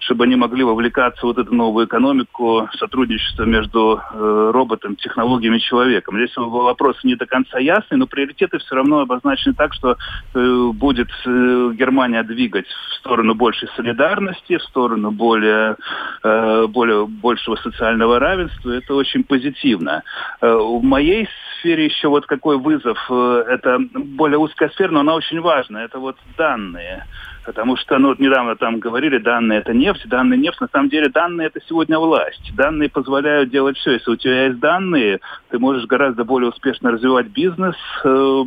чтобы 0.00 0.24
они 0.24 0.34
могли 0.42 0.64
вовлекаться 0.64 1.24
вот 1.24 1.38
эту 1.38 1.54
новую 1.54 1.86
экономику 1.86 2.68
сотрудничества 2.76 3.44
между 3.44 4.00
э, 4.00 4.50
роботом, 4.52 4.96
технологиями 4.96 5.58
и 5.58 5.60
человеком. 5.60 6.16
Здесь 6.16 6.36
вопрос 6.36 6.96
не 7.04 7.14
до 7.14 7.26
конца 7.26 7.60
ясный, 7.60 7.96
но 7.96 8.06
приоритеты 8.08 8.58
все 8.58 8.74
равно 8.74 9.00
обозначены 9.00 9.54
так, 9.54 9.72
что 9.72 9.96
э, 10.34 10.70
будет 10.74 11.10
э, 11.24 11.70
Германия 11.74 12.24
двигать 12.24 12.66
в 12.66 12.94
сторону 12.94 13.34
большей 13.34 13.68
солидарности, 13.76 14.56
в 14.56 14.62
сторону 14.64 15.12
более, 15.12 15.76
э, 16.24 16.66
более 16.66 17.06
большего 17.06 17.54
социального 17.56 18.18
равенства. 18.18 18.70
Это 18.70 18.94
очень 18.94 19.22
позитивно. 19.22 20.02
Э, 20.40 20.54
в 20.54 20.82
моей 20.82 21.28
сфере 21.60 21.84
еще 21.84 22.08
вот 22.08 22.26
какой 22.26 22.58
вызов, 22.58 22.98
э, 23.08 23.44
это 23.48 23.78
более 23.94 24.38
узкая 24.38 24.70
сфера, 24.70 24.90
но 24.90 25.00
она 25.00 25.14
очень 25.14 25.40
важна. 25.40 25.84
Это 25.84 26.00
вот 26.00 26.16
данные. 26.36 27.06
Потому 27.44 27.76
что, 27.76 27.98
ну, 27.98 28.08
вот 28.08 28.20
недавно 28.20 28.54
там 28.54 28.78
говорили, 28.78 29.18
данные 29.18 29.60
это 29.60 29.74
нефть, 29.74 30.08
данные 30.08 30.38
нефть. 30.38 30.60
На 30.60 30.68
самом 30.68 30.88
деле 30.88 31.08
данные 31.08 31.48
это 31.48 31.60
сегодня 31.68 31.98
власть. 31.98 32.52
Данные 32.54 32.88
позволяют 32.88 33.50
делать 33.50 33.76
все. 33.78 33.92
Если 33.92 34.10
у 34.10 34.16
тебя 34.16 34.46
есть 34.46 34.60
данные, 34.60 35.20
ты 35.50 35.58
можешь 35.58 35.86
гораздо 35.86 36.24
более 36.24 36.50
успешно 36.50 36.92
развивать 36.92 37.26
бизнес, 37.28 37.76
э, 38.04 38.44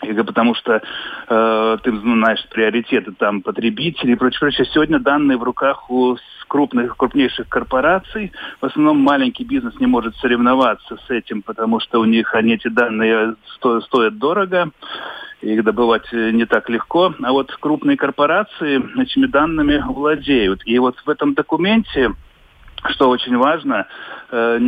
потому 0.00 0.54
что 0.54 0.82
э, 1.28 1.78
ты 1.82 1.96
знаешь 1.98 2.44
приоритеты 2.50 3.12
там 3.12 3.42
потребителей 3.42 4.14
и 4.14 4.16
прочее, 4.16 4.40
прочее. 4.40 4.66
Сегодня 4.72 4.98
данные 4.98 5.38
в 5.38 5.42
руках 5.42 5.90
у 5.90 6.16
крупных, 6.48 6.96
крупнейших 6.96 7.48
корпораций. 7.48 8.32
В 8.60 8.66
основном 8.66 8.98
маленький 8.98 9.44
бизнес 9.44 9.78
не 9.78 9.86
может 9.86 10.16
соревноваться 10.16 10.98
с 11.06 11.10
этим, 11.10 11.42
потому 11.42 11.80
что 11.80 12.00
у 12.00 12.04
них 12.04 12.34
они 12.34 12.54
эти 12.54 12.68
данные 12.68 13.36
сто, 13.54 13.80
стоят 13.82 14.18
дорого 14.18 14.70
их 15.40 15.64
добывать 15.64 16.06
э, 16.12 16.30
не 16.32 16.44
так 16.44 16.68
легко. 16.68 17.14
А 17.22 17.32
вот 17.32 17.54
крупные 17.56 17.96
корпорации 17.96 18.76
этими 19.00 19.26
данными 19.26 19.82
владеют. 19.86 20.62
И 20.66 20.78
вот 20.78 20.96
в 21.04 21.08
этом 21.08 21.34
документе 21.34 22.12
что 22.88 23.08
очень 23.10 23.36
важно, 23.36 23.86
э, 24.30 24.58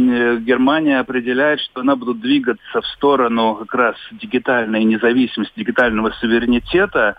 Германия 0.40 0.98
определяет, 1.00 1.60
что 1.60 1.80
она 1.80 1.96
будет 1.96 2.20
двигаться 2.20 2.80
в 2.80 2.86
сторону 2.88 3.54
как 3.56 3.74
раз 3.74 3.96
дигитальной 4.12 4.84
независимости, 4.84 5.52
дигитального 5.56 6.10
суверенитета. 6.20 7.16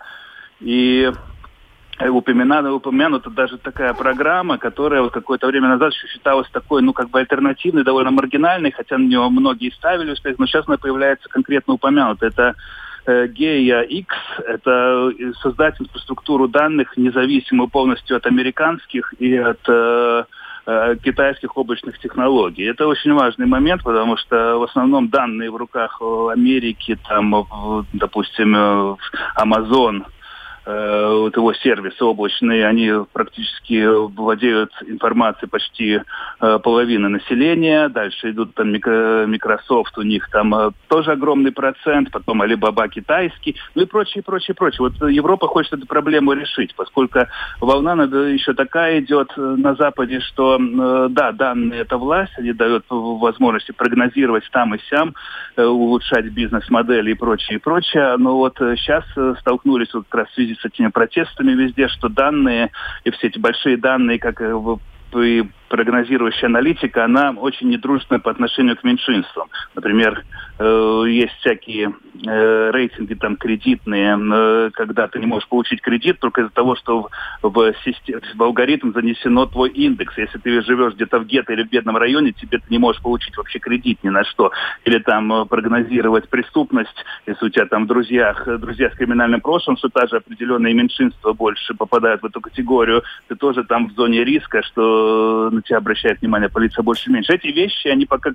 И 0.60 1.10
упомянута, 2.00 2.72
упомянута 2.72 3.30
даже 3.30 3.58
такая 3.58 3.94
программа, 3.94 4.58
которая 4.58 5.02
вот 5.02 5.12
какое-то 5.12 5.46
время 5.46 5.68
назад 5.68 5.92
еще 5.92 6.08
считалась 6.08 6.48
такой, 6.50 6.82
ну, 6.82 6.92
как 6.92 7.10
бы 7.10 7.18
альтернативной, 7.18 7.84
довольно 7.84 8.10
маргинальной, 8.10 8.72
хотя 8.72 8.98
на 8.98 9.04
нее 9.04 9.28
многие 9.28 9.70
ставили 9.70 10.12
успех, 10.12 10.38
но 10.38 10.46
сейчас 10.46 10.66
она 10.68 10.76
появляется 10.76 11.28
конкретно 11.28 11.74
упомянута. 11.74 12.26
Это 12.26 12.54
Гея 13.06 13.82
X– 13.82 14.14
это 14.46 15.12
создать 15.42 15.78
инфраструктуру 15.78 16.48
данных, 16.48 16.96
независимую 16.96 17.68
полностью 17.68 18.16
от 18.16 18.24
американских 18.26 19.12
и 19.18 19.36
от 19.36 19.60
э, 19.68 19.72
э, 19.72 20.24
китайских 21.02 21.56
облачных 21.56 21.98
технологий. 21.98 22.64
Это 22.64 22.86
очень 22.86 23.12
важный 23.12 23.46
момент, 23.46 23.82
потому 23.82 24.16
что 24.16 24.58
в 24.58 24.62
основном 24.64 25.08
данные 25.08 25.50
в 25.50 25.56
руках 25.56 26.00
Америки, 26.00 26.98
там, 27.08 27.46
допустим, 27.92 28.54
э, 28.54 28.96
Amazon– 29.36 30.04
э, 30.14 30.23
вот 30.66 31.36
его 31.36 31.52
сервисы 31.54 32.04
облачные, 32.04 32.66
они 32.66 32.90
практически 33.12 33.84
владеют 33.84 34.72
информацией 34.86 35.48
почти 35.50 36.00
э, 36.40 36.58
половины 36.62 37.08
населения. 37.08 37.88
Дальше 37.88 38.30
идут 38.30 38.54
там 38.54 38.70
Microsoft, 38.70 39.98
у 39.98 40.02
них 40.02 40.30
там 40.30 40.54
э, 40.54 40.70
тоже 40.88 41.12
огромный 41.12 41.52
процент, 41.52 42.10
потом 42.10 42.42
Alibaba 42.42 42.88
китайский, 42.88 43.56
ну 43.74 43.82
и 43.82 43.86
прочее, 43.86 44.22
прочее, 44.22 44.54
прочее. 44.54 44.78
Вот 44.80 45.10
Европа 45.10 45.48
хочет 45.48 45.74
эту 45.74 45.86
проблему 45.86 46.32
решить, 46.32 46.74
поскольку 46.74 47.20
волна 47.60 47.94
еще 47.94 48.54
такая 48.54 49.00
идет 49.00 49.32
э, 49.36 49.40
на 49.40 49.74
Западе, 49.74 50.20
что 50.20 50.58
э, 50.58 51.08
да, 51.10 51.32
данные 51.32 51.80
это 51.80 51.98
власть, 51.98 52.32
они 52.38 52.52
дают 52.52 52.84
возможности 52.88 53.72
прогнозировать 53.72 54.44
там 54.50 54.74
и 54.74 54.78
сям, 54.88 55.14
э, 55.56 55.64
улучшать 55.64 56.26
бизнес-модели 56.26 57.10
и 57.10 57.14
прочее, 57.14 57.58
и 57.58 57.60
прочее. 57.60 58.16
Но 58.16 58.36
вот 58.36 58.56
сейчас 58.58 59.04
э, 59.16 59.24
э, 59.24 59.40
столкнулись 59.40 59.92
вот 59.94 60.04
как 60.08 60.20
раз 60.20 60.28
в 60.30 60.34
связи 60.34 60.53
с 60.54 60.64
этими 60.64 60.88
протестами 60.88 61.52
везде, 61.52 61.88
что 61.88 62.08
данные 62.08 62.70
и 63.04 63.10
все 63.10 63.28
эти 63.28 63.38
большие 63.38 63.76
данные, 63.76 64.18
как 64.18 64.40
и 64.40 65.44
прогнозирующая 65.68 66.48
аналитика, 66.48 67.04
она 67.04 67.30
очень 67.30 67.68
недружественна 67.68 68.20
по 68.20 68.30
отношению 68.30 68.76
к 68.76 68.84
меньшинствам. 68.84 69.48
Например, 69.74 70.22
э, 70.58 71.04
есть 71.08 71.32
всякие 71.40 71.94
э, 72.26 72.70
рейтинги 72.70 73.14
там 73.14 73.36
кредитные, 73.36 74.16
э, 74.16 74.70
когда 74.72 75.08
ты 75.08 75.18
не 75.18 75.26
можешь 75.26 75.48
получить 75.48 75.80
кредит 75.80 76.18
только 76.20 76.42
из-за 76.42 76.52
того, 76.52 76.76
что 76.76 77.08
в, 77.42 77.50
в, 77.50 77.74
систем, 77.84 78.20
в 78.34 78.42
алгоритм 78.42 78.92
занесено 78.92 79.46
твой 79.46 79.70
индекс. 79.70 80.16
Если 80.16 80.38
ты 80.38 80.62
живешь 80.62 80.94
где-то 80.94 81.18
в 81.18 81.26
гетто 81.26 81.52
или 81.52 81.64
в 81.64 81.70
бедном 81.70 81.96
районе, 81.96 82.32
тебе 82.32 82.58
ты 82.58 82.64
не 82.68 82.78
можешь 82.78 83.02
получить 83.02 83.36
вообще 83.36 83.58
кредит 83.58 83.98
ни 84.02 84.10
на 84.10 84.24
что. 84.24 84.52
Или 84.84 84.98
там 84.98 85.32
э, 85.32 85.46
прогнозировать 85.46 86.28
преступность, 86.28 87.04
если 87.26 87.46
у 87.46 87.48
тебя 87.48 87.66
там 87.66 87.84
в 87.84 87.88
друзьях, 87.88 88.46
друзья 88.60 88.90
с 88.90 88.94
криминальным 88.94 89.40
прошлым, 89.40 89.76
что 89.76 89.88
даже 89.92 90.16
определенные 90.16 90.74
меньшинства 90.74 91.32
больше 91.32 91.74
попадают 91.74 92.22
в 92.22 92.26
эту 92.26 92.40
категорию, 92.40 93.02
ты 93.28 93.36
тоже 93.36 93.64
там 93.64 93.88
в 93.88 93.92
зоне 93.92 94.24
риска, 94.24 94.62
что 94.62 95.50
на 95.54 95.62
тебя 95.62 95.78
обращает 95.78 96.20
внимание 96.20 96.48
полиция 96.48 96.82
больше-меньше. 96.82 97.32
Эти 97.32 97.48
вещи, 97.48 97.88
они 97.88 98.06
пока 98.06 98.30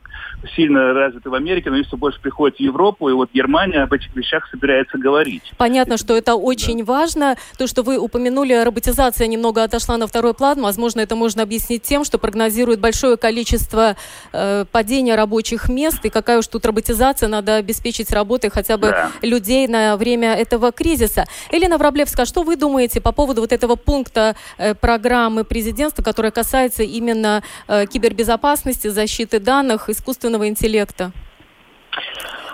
сильно 0.56 0.94
развиты 0.94 1.30
в 1.30 1.34
Америке, 1.34 1.70
но 1.70 1.76
они 1.76 1.86
все 1.86 1.98
больше 1.98 2.20
приходят 2.22 2.58
в 2.58 2.60
Европу, 2.60 3.10
и 3.10 3.14
вот 3.14 3.30
Германия 3.34 3.84
об 3.84 3.94
этих 3.94 4.16
вещах 4.16 4.48
собирается 4.50 4.98
говорить. 4.98 5.44
Понятно, 5.58 5.98
что 5.98 6.16
это 6.16 6.36
очень 6.36 6.80
да. 6.80 6.86
важно. 6.86 7.36
То, 7.58 7.68
что 7.68 7.84
вы 7.84 7.98
упомянули, 7.98 8.54
роботизация 8.54 9.28
немного 9.28 9.64
отошла 9.64 9.98
на 9.98 10.08
второй 10.08 10.34
план. 10.34 10.62
Возможно, 10.62 11.02
это 11.02 11.16
можно 11.16 11.44
объяснить 11.44 11.84
тем, 11.84 12.04
что 12.04 12.18
прогнозирует 12.18 12.80
большое 12.80 13.18
количество 13.18 13.96
э, 14.32 14.66
падения 14.72 15.16
рабочих 15.16 15.70
мест, 15.70 16.04
и 16.06 16.10
какая 16.10 16.40
уж 16.40 16.48
тут 16.48 16.66
роботизация, 16.66 17.30
надо 17.30 17.56
обеспечить 17.56 18.12
работой 18.12 18.50
хотя 18.50 18.78
бы 18.78 18.88
да. 18.90 19.12
людей 19.22 19.68
на 19.68 19.98
время 19.98 20.36
этого 20.36 20.72
кризиса. 20.72 21.26
Елена 21.52 21.78
Враблевская, 21.78 22.26
что 22.26 22.44
вы 22.44 22.56
думаете 22.56 23.02
по 23.02 23.12
поводу 23.12 23.42
вот 23.42 23.52
этого 23.52 23.76
пункта 23.76 24.36
э, 24.58 24.74
программы 24.76 25.44
президентства, 25.44 26.04
которая 26.04 26.32
касается 26.32 26.84
именно 26.84 27.09
э, 27.16 27.86
кибербезопасности, 27.88 28.88
защиты 28.88 29.40
данных, 29.40 29.90
искусственного 29.90 30.48
интеллекта? 30.48 31.12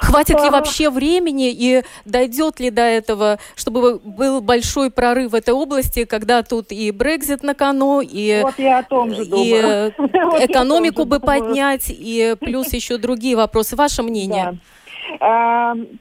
Хватит 0.01 0.41
ли 0.41 0.49
вообще 0.49 0.89
времени 0.89 1.51
и 1.51 1.83
дойдет 2.05 2.59
ли 2.59 2.69
до 2.69 2.83
этого, 2.83 3.39
чтобы 3.55 3.99
был 3.99 4.41
большой 4.41 4.91
прорыв 4.91 5.31
в 5.31 5.35
этой 5.35 5.53
области, 5.53 6.05
когда 6.05 6.43
тут 6.43 6.71
и 6.71 6.91
Брекзит 6.91 7.43
на 7.43 7.55
кону, 7.55 8.01
и, 8.01 8.41
вот 8.43 8.53
я 8.57 8.79
о 8.79 8.83
том 8.83 9.13
же 9.13 9.23
и 9.23 9.51
экономику 10.45 11.05
бы 11.05 11.19
поднять, 11.19 11.85
и 11.89 12.35
плюс 12.39 12.71
еще 12.73 12.97
другие 12.97 13.35
вопросы. 13.35 13.75
Ваше 13.75 14.03
мнение? 14.03 14.53
Э, 14.53 14.74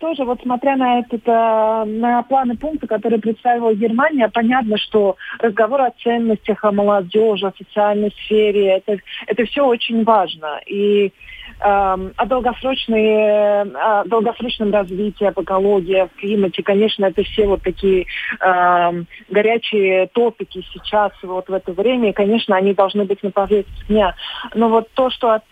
тоже 0.00 0.24
вот 0.24 0.40
смотря 0.42 0.76
на 0.76 1.00
этот, 1.00 1.22
э, 1.26 1.84
на 1.86 2.22
планы 2.22 2.56
пункта, 2.56 2.86
которые 2.86 3.20
представила 3.20 3.74
Германия, 3.74 4.28
понятно, 4.28 4.78
что 4.78 5.16
разговор 5.38 5.82
о 5.82 5.92
ценностях, 6.02 6.64
о 6.64 6.72
молодежи, 6.72 7.46
о 7.46 7.52
социальной 7.56 8.12
сфере, 8.24 8.78
это, 8.78 8.98
это 9.26 9.44
все 9.44 9.64
очень 9.66 10.04
важно. 10.04 10.60
И 10.66 11.12
Эм, 11.60 12.12
о, 12.16 12.26
долгосрочной, 12.26 13.62
о 13.62 14.04
долгосрочном 14.04 14.72
развитии, 14.72 15.24
об 15.24 15.40
экологии, 15.40 15.96
о 15.96 16.08
климате. 16.08 16.62
Конечно, 16.62 17.06
это 17.06 17.22
все 17.22 17.46
вот 17.46 17.62
такие 17.62 18.06
э, 18.40 19.04
горячие 19.30 20.08
топики 20.08 20.64
сейчас, 20.72 21.12
вот 21.22 21.48
в 21.48 21.52
это 21.52 21.72
время. 21.72 22.10
И, 22.10 22.12
конечно, 22.12 22.56
они 22.56 22.74
должны 22.74 23.04
быть 23.04 23.22
на 23.22 23.30
повестке 23.30 23.72
дня. 23.88 24.14
Но 24.54 24.68
вот 24.68 24.88
то, 24.94 25.10
что 25.10 25.30
а, 25.30 25.42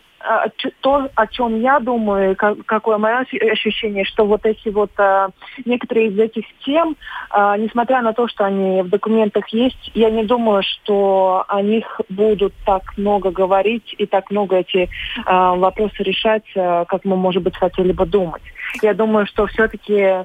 то, 0.81 1.09
о 1.15 1.27
чем 1.27 1.61
я 1.61 1.81
думаю, 1.81 2.37
как, 2.37 2.65
какое 2.67 2.99
мое 2.99 3.25
ощущение, 3.51 4.05
что 4.05 4.25
вот 4.25 4.45
эти 4.47 4.69
вот 4.69 4.91
а, 4.99 5.31
некоторые 5.65 6.09
из 6.09 6.19
этих 6.19 6.45
тем, 6.65 6.97
а, 7.31 7.57
несмотря 7.57 8.03
на 8.03 8.13
то, 8.13 8.29
что 8.29 8.45
они 8.45 8.83
в 8.83 8.89
документах 8.89 9.49
есть, 9.49 9.91
я 9.95 10.11
не 10.11 10.25
думаю, 10.25 10.63
что 10.63 11.45
о 11.49 11.63
них 11.63 12.01
будут 12.09 12.55
так 12.65 12.97
много 12.97 13.31
говорить 13.31 13.95
и 13.99 14.07
так 14.07 14.31
много 14.31 14.57
эти 14.57 14.89
а, 15.25 15.55
вопросы 15.55 16.03
решать, 16.03 16.45
а, 16.57 16.85
как 16.85 17.05
мы, 17.05 17.17
может 17.17 17.43
быть, 17.43 17.57
хотели 17.57 17.93
бы 17.93 18.07
думать. 18.07 18.43
Я 18.81 18.95
думаю, 18.95 19.27
что 19.27 19.47
все-таки 19.47 19.95
э, 19.95 20.25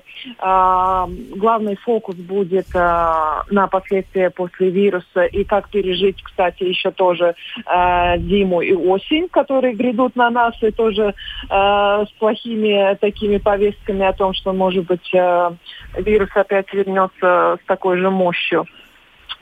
главный 1.35 1.75
фокус 1.75 2.15
будет 2.15 2.67
э, 2.73 3.43
на 3.51 3.67
последствия 3.67 4.29
после 4.29 4.69
вируса 4.69 5.25
и 5.25 5.43
как 5.43 5.69
пережить, 5.69 6.21
кстати, 6.23 6.63
еще 6.63 6.91
тоже 6.91 7.35
э, 7.65 8.17
зиму 8.19 8.61
и 8.61 8.73
осень, 8.73 9.27
которые 9.29 9.73
грядут 9.73 10.15
на 10.15 10.29
нас, 10.29 10.55
и 10.61 10.71
тоже 10.71 11.13
э, 11.13 11.13
с 11.49 12.11
плохими 12.19 12.95
такими 12.95 13.37
повестками 13.37 14.05
о 14.05 14.13
том, 14.13 14.33
что, 14.33 14.53
может 14.53 14.85
быть, 14.85 15.13
э, 15.13 15.51
вирус 15.97 16.29
опять 16.35 16.71
вернется 16.73 17.57
с 17.61 17.65
такой 17.67 17.97
же 17.97 18.09
мощью, 18.09 18.65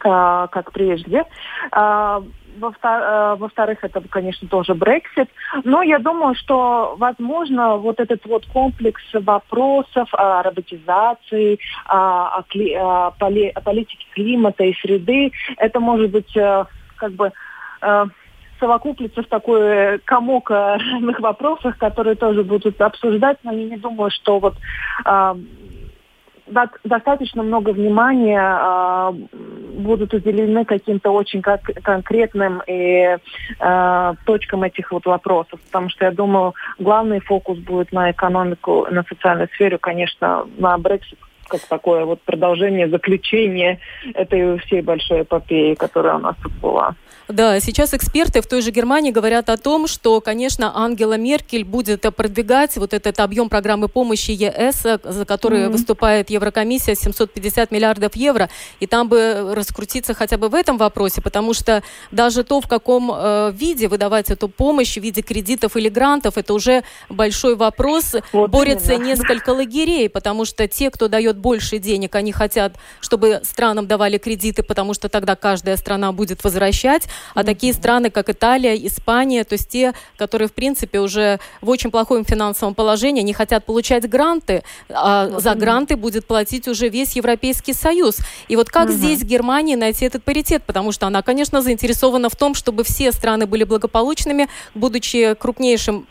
э, 0.04 0.48
как 0.52 0.72
прежде. 0.72 1.26
Во-вторых, 2.60 3.84
это, 3.84 4.02
конечно, 4.10 4.48
тоже 4.48 4.74
Брексит. 4.74 5.30
Но 5.64 5.82
я 5.82 6.00
думаю, 6.00 6.36
что, 6.36 6.96
возможно, 6.98 7.78
вот 7.78 8.00
этот 8.00 8.26
вот 8.26 8.46
комплекс 8.48 9.02
вопросов 9.14 10.10
о 10.14 10.44
роботизации, 10.44 11.60
о, 11.88 12.42
поли, 12.50 12.74
о 13.50 13.62
политике 13.62 14.06
климата 14.14 14.64
и 14.64 14.74
среды, 14.74 15.32
это 15.58 15.80
может 15.80 16.12
быть 16.12 16.36
э, 16.36 16.66
как 16.96 17.12
бы 17.14 17.32
э, 17.82 18.06
совокуплится 18.60 19.22
в 19.22 19.28
такой 19.28 20.00
комок 20.00 20.50
разных 20.50 21.20
вопросов, 21.20 21.78
которые 21.78 22.16
тоже 22.16 22.44
будут 22.44 22.80
обсуждать, 22.82 23.38
но 23.44 23.52
я 23.52 23.70
не 23.70 23.78
думаю, 23.78 24.12
что 24.12 24.40
вот 24.40 24.56
достаточно 26.48 27.44
много 27.44 27.72
внимания 27.72 28.40
э, 28.40 29.12
будут 29.78 30.14
уделены 30.14 30.66
каким-то 30.66 31.12
очень 31.12 31.42
конкретным 31.42 32.62
и 32.68 33.18
э, 33.60 34.14
точкам 34.26 34.64
этих 34.64 34.92
вот 34.92 35.06
вопросов, 35.06 35.60
потому 35.62 35.90
что 35.90 36.06
я 36.06 36.12
думаю, 36.12 36.54
главный 36.80 37.20
фокус 37.20 37.58
будет 37.60 37.92
на 37.92 38.12
экономику, 38.12 38.88
на 38.90 39.04
социальную 39.04 39.50
сферу, 39.50 39.80
конечно, 39.80 40.46
на 40.58 40.78
Брексит 40.78 41.20
как 41.48 41.62
такое 41.62 42.06
вот 42.06 42.22
продолжение, 42.22 42.90
заключение 42.90 43.80
этой 44.14 44.58
всей 44.60 44.82
большой 44.82 45.22
эпопеи, 45.22 45.76
которая 45.76 46.16
у 46.16 46.20
нас 46.20 46.36
тут 46.42 46.52
была. 46.54 46.96
Да, 47.28 47.60
сейчас 47.60 47.94
эксперты 47.94 48.42
в 48.42 48.48
той 48.48 48.62
же 48.62 48.70
Германии 48.70 49.10
говорят 49.10 49.50
о 49.50 49.58
том, 49.58 49.88
что, 49.88 50.22
конечно, 50.22 50.72
Ангела 50.76 51.18
Меркель 51.18 51.64
будет 51.64 52.02
продвигать 52.16 52.78
вот 52.78 52.94
этот 52.94 53.20
объем 53.20 53.50
программы 53.50 53.88
помощи 53.88 54.32
ЕС, 54.32 54.84
за 55.04 55.26
который 55.26 55.62
mm-hmm. 55.62 55.72
выступает 55.72 56.30
Еврокомиссия, 56.30 56.94
750 56.94 57.72
миллиардов 57.72 58.16
евро, 58.16 58.50
и 58.80 58.86
там 58.86 59.10
бы 59.10 59.54
раскрутиться 59.56 60.14
хотя 60.14 60.38
бы 60.38 60.50
в 60.50 60.56
этом 60.56 60.78
вопросе, 60.78 61.22
потому 61.22 61.54
что 61.54 61.82
даже 62.12 62.44
то, 62.44 62.62
в 62.62 62.68
каком 62.68 63.12
э, 63.12 63.52
виде 63.54 63.88
выдавать 63.88 64.30
эту 64.30 64.48
помощь, 64.48 64.94
в 64.96 65.02
виде 65.02 65.24
кредитов 65.24 65.76
или 65.78 65.90
грантов, 65.90 66.38
это 66.38 66.54
уже 66.54 66.84
большой 67.10 67.56
вопрос. 67.56 68.16
Вот 68.34 68.52
Борется 68.52 68.94
именно. 68.94 69.08
несколько 69.08 69.50
лагерей, 69.50 70.10
потому 70.10 70.46
что 70.46 70.68
те, 70.68 70.92
кто 70.92 71.08
дает 71.08 71.38
больше 71.38 71.80
денег, 71.80 72.14
они 72.14 72.32
хотят, 72.32 72.76
чтобы 73.00 73.42
странам 73.44 73.88
давали 73.88 74.20
кредиты, 74.20 74.62
потому 74.62 74.94
что 74.94 75.10
тогда 75.10 75.36
каждая 75.36 75.76
страна 75.78 76.12
будет 76.12 76.44
возвращать 76.44 77.08
а 77.34 77.44
такие 77.44 77.74
страны, 77.74 78.10
как 78.10 78.30
Италия, 78.30 78.76
Испания, 78.76 79.44
то 79.44 79.54
есть 79.54 79.70
те, 79.70 79.94
которые, 80.18 80.48
в 80.48 80.54
принципе, 80.54 81.00
уже 81.00 81.40
в 81.62 81.70
очень 81.70 81.92
плохом 81.92 82.26
финансовом 82.26 82.74
положении, 82.74 83.22
не 83.22 83.34
хотят 83.34 83.66
получать 83.66 84.10
гранты, 84.10 84.64
а 84.90 85.28
вот 85.28 85.44
за 85.44 85.56
гранты 85.56 85.96
будет 85.96 86.28
платить 86.28 86.68
уже 86.68 86.90
весь 86.90 87.16
Европейский 87.16 87.74
Союз. 87.74 88.18
И 88.48 88.56
вот 88.56 88.70
как 88.70 88.90
угу. 88.90 88.94
здесь 88.94 89.24
Германии 89.24 89.76
найти 89.76 90.06
этот 90.06 90.24
паритет? 90.24 90.64
Потому 90.66 90.92
что 90.92 91.08
она, 91.08 91.22
конечно, 91.22 91.62
заинтересована 91.62 92.30
в 92.30 92.36
том, 92.36 92.56
чтобы 92.56 92.84
все 92.84 93.12
страны 93.12 93.46
были 93.46 93.64
благополучными, 93.64 94.48
будучи 94.74 95.36
крупнейшим 95.36 96.08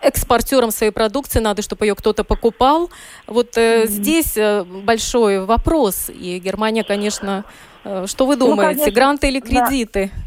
экспортером 0.00 0.70
своей 0.70 0.92
продукции, 0.92 1.40
надо, 1.40 1.62
чтобы 1.62 1.86
ее 1.86 1.94
кто-то 1.94 2.24
покупал. 2.24 2.90
Вот 3.26 3.56
э, 3.56 3.82
mm-hmm. 3.82 3.86
здесь 3.86 4.36
э, 4.36 4.64
большой 4.64 5.44
вопрос. 5.44 6.10
И 6.10 6.38
Германия, 6.38 6.84
конечно, 6.84 7.44
э, 7.84 8.04
что 8.06 8.26
вы 8.26 8.36
ну, 8.36 8.46
думаете, 8.46 8.62
ну, 8.62 8.78
конечно, 8.78 8.92
гранты 8.92 9.28
или 9.28 9.40
кредиты? 9.40 10.10
Да. 10.14 10.25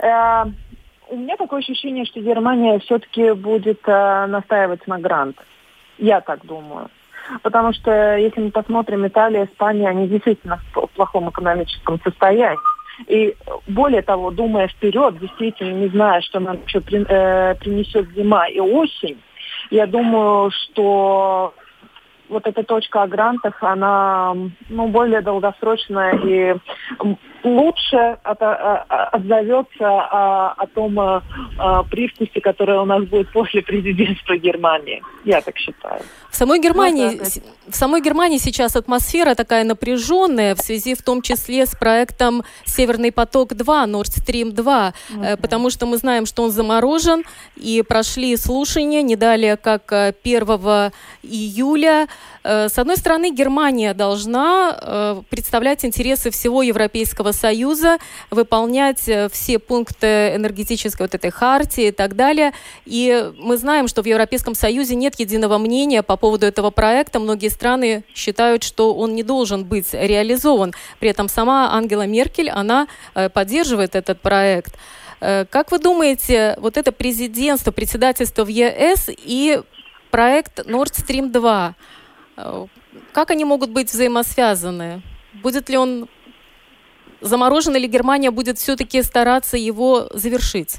Э, 0.00 0.44
у 1.08 1.16
меня 1.16 1.36
такое 1.36 1.60
ощущение, 1.60 2.04
что 2.04 2.20
Германия 2.20 2.78
все-таки 2.80 3.32
будет 3.32 3.80
э, 3.86 4.26
настаивать 4.26 4.86
на 4.86 4.98
грантах. 4.98 5.44
Я 5.98 6.20
так 6.20 6.44
думаю. 6.44 6.88
Потому 7.42 7.72
что 7.72 8.16
если 8.16 8.40
мы 8.40 8.50
посмотрим 8.50 9.06
Италия, 9.06 9.44
Испания, 9.44 9.88
они 9.88 10.08
действительно 10.08 10.60
в 10.72 10.86
плохом 10.88 11.28
экономическом 11.28 12.00
состоянии. 12.00 12.58
И 13.06 13.34
более 13.66 14.02
того, 14.02 14.30
думая 14.30 14.68
вперед, 14.68 15.18
действительно 15.18 15.72
не 15.72 15.88
зная, 15.88 16.20
что 16.20 16.40
нам 16.40 16.58
еще 16.66 16.80
при, 16.80 17.04
э, 17.06 17.54
принесет 17.56 18.10
зима 18.14 18.46
и 18.48 18.60
осень, 18.60 19.20
я 19.70 19.86
думаю, 19.86 20.50
что 20.50 21.54
вот 22.28 22.46
эта 22.46 22.62
точка 22.62 23.02
о 23.02 23.08
грантах, 23.08 23.62
она 23.62 24.34
ну, 24.68 24.88
более 24.88 25.20
долгосрочная 25.20 26.12
и 26.16 26.56
лучше 27.44 28.18
от, 28.22 28.42
а, 28.42 28.84
а, 28.88 29.04
отзовется 29.12 29.86
о, 29.86 30.54
о 30.56 30.66
том 30.66 30.98
о, 30.98 31.22
о 31.58 31.82
привкусе, 31.84 32.40
который 32.40 32.78
у 32.78 32.84
нас 32.84 33.04
будет 33.04 33.30
после 33.32 33.62
президентства 33.62 34.36
Германии. 34.36 35.02
Я 35.24 35.40
так 35.40 35.56
считаю. 35.56 36.02
В 36.30 36.36
самой 36.36 36.60
Германии, 36.60 37.18
вот 37.18 37.28
в 37.68 37.74
самой 37.74 38.00
Германии 38.02 38.38
сейчас 38.38 38.76
атмосфера 38.76 39.34
такая 39.34 39.64
напряженная 39.64 40.54
в 40.54 40.60
связи 40.60 40.94
в 40.94 41.02
том 41.02 41.22
числе 41.22 41.66
с 41.66 41.74
проектом 41.74 42.44
Северный 42.64 43.10
поток-2, 43.12 43.64
Nord 43.86 44.04
Stream 44.04 44.52
2, 44.52 44.92
mm-hmm. 45.10 45.36
потому 45.40 45.70
что 45.70 45.86
мы 45.86 45.96
знаем, 45.96 46.26
что 46.26 46.42
он 46.42 46.50
заморожен, 46.50 47.24
и 47.56 47.82
прошли 47.86 48.36
слушания 48.36 49.02
не 49.02 49.16
далее, 49.16 49.56
как 49.56 49.92
1 49.92 50.14
э, 50.24 50.90
июля. 51.22 52.06
Э, 52.44 52.68
с 52.68 52.78
одной 52.78 52.96
стороны, 52.96 53.30
Германия 53.32 53.94
должна 53.94 55.20
представлять 55.30 55.84
интересы 55.84 56.30
всего 56.30 56.62
Европейского 56.62 57.29
Европейского 57.30 57.32
Союза, 57.32 57.98
выполнять 58.30 59.08
э, 59.08 59.28
все 59.30 59.58
пункты 59.58 60.34
энергетической 60.34 61.02
вот 61.02 61.14
этой 61.14 61.30
хартии 61.30 61.88
и 61.88 61.90
так 61.90 62.16
далее. 62.16 62.52
И 62.84 63.32
мы 63.38 63.56
знаем, 63.56 63.88
что 63.88 64.02
в 64.02 64.06
Европейском 64.06 64.54
Союзе 64.54 64.94
нет 64.94 65.18
единого 65.18 65.58
мнения 65.58 66.02
по 66.02 66.16
поводу 66.16 66.46
этого 66.46 66.70
проекта. 66.70 67.18
Многие 67.18 67.48
страны 67.48 68.04
считают, 68.14 68.62
что 68.62 68.94
он 68.94 69.14
не 69.14 69.22
должен 69.22 69.64
быть 69.64 69.92
реализован. 69.92 70.72
При 70.98 71.10
этом 71.10 71.28
сама 71.28 71.72
Ангела 71.72 72.06
Меркель, 72.06 72.50
она 72.50 72.86
э, 73.14 73.28
поддерживает 73.28 73.94
этот 73.94 74.20
проект. 74.20 74.74
Э, 75.20 75.44
как 75.50 75.70
вы 75.72 75.78
думаете, 75.78 76.56
вот 76.60 76.76
это 76.76 76.92
президентство, 76.92 77.72
председательство 77.72 78.44
в 78.44 78.48
ЕС 78.48 79.08
и 79.08 79.60
проект 80.10 80.60
Nord 80.60 80.92
Stream 80.92 81.30
2, 81.30 81.74
как 83.12 83.30
они 83.30 83.44
могут 83.44 83.70
быть 83.70 83.92
взаимосвязаны? 83.92 85.02
Будет 85.42 85.68
ли 85.68 85.76
он 85.76 86.08
заморожен 87.20 87.76
или 87.76 87.86
Германия 87.86 88.30
будет 88.30 88.58
все-таки 88.58 89.02
стараться 89.02 89.56
его 89.56 90.08
завершить? 90.12 90.76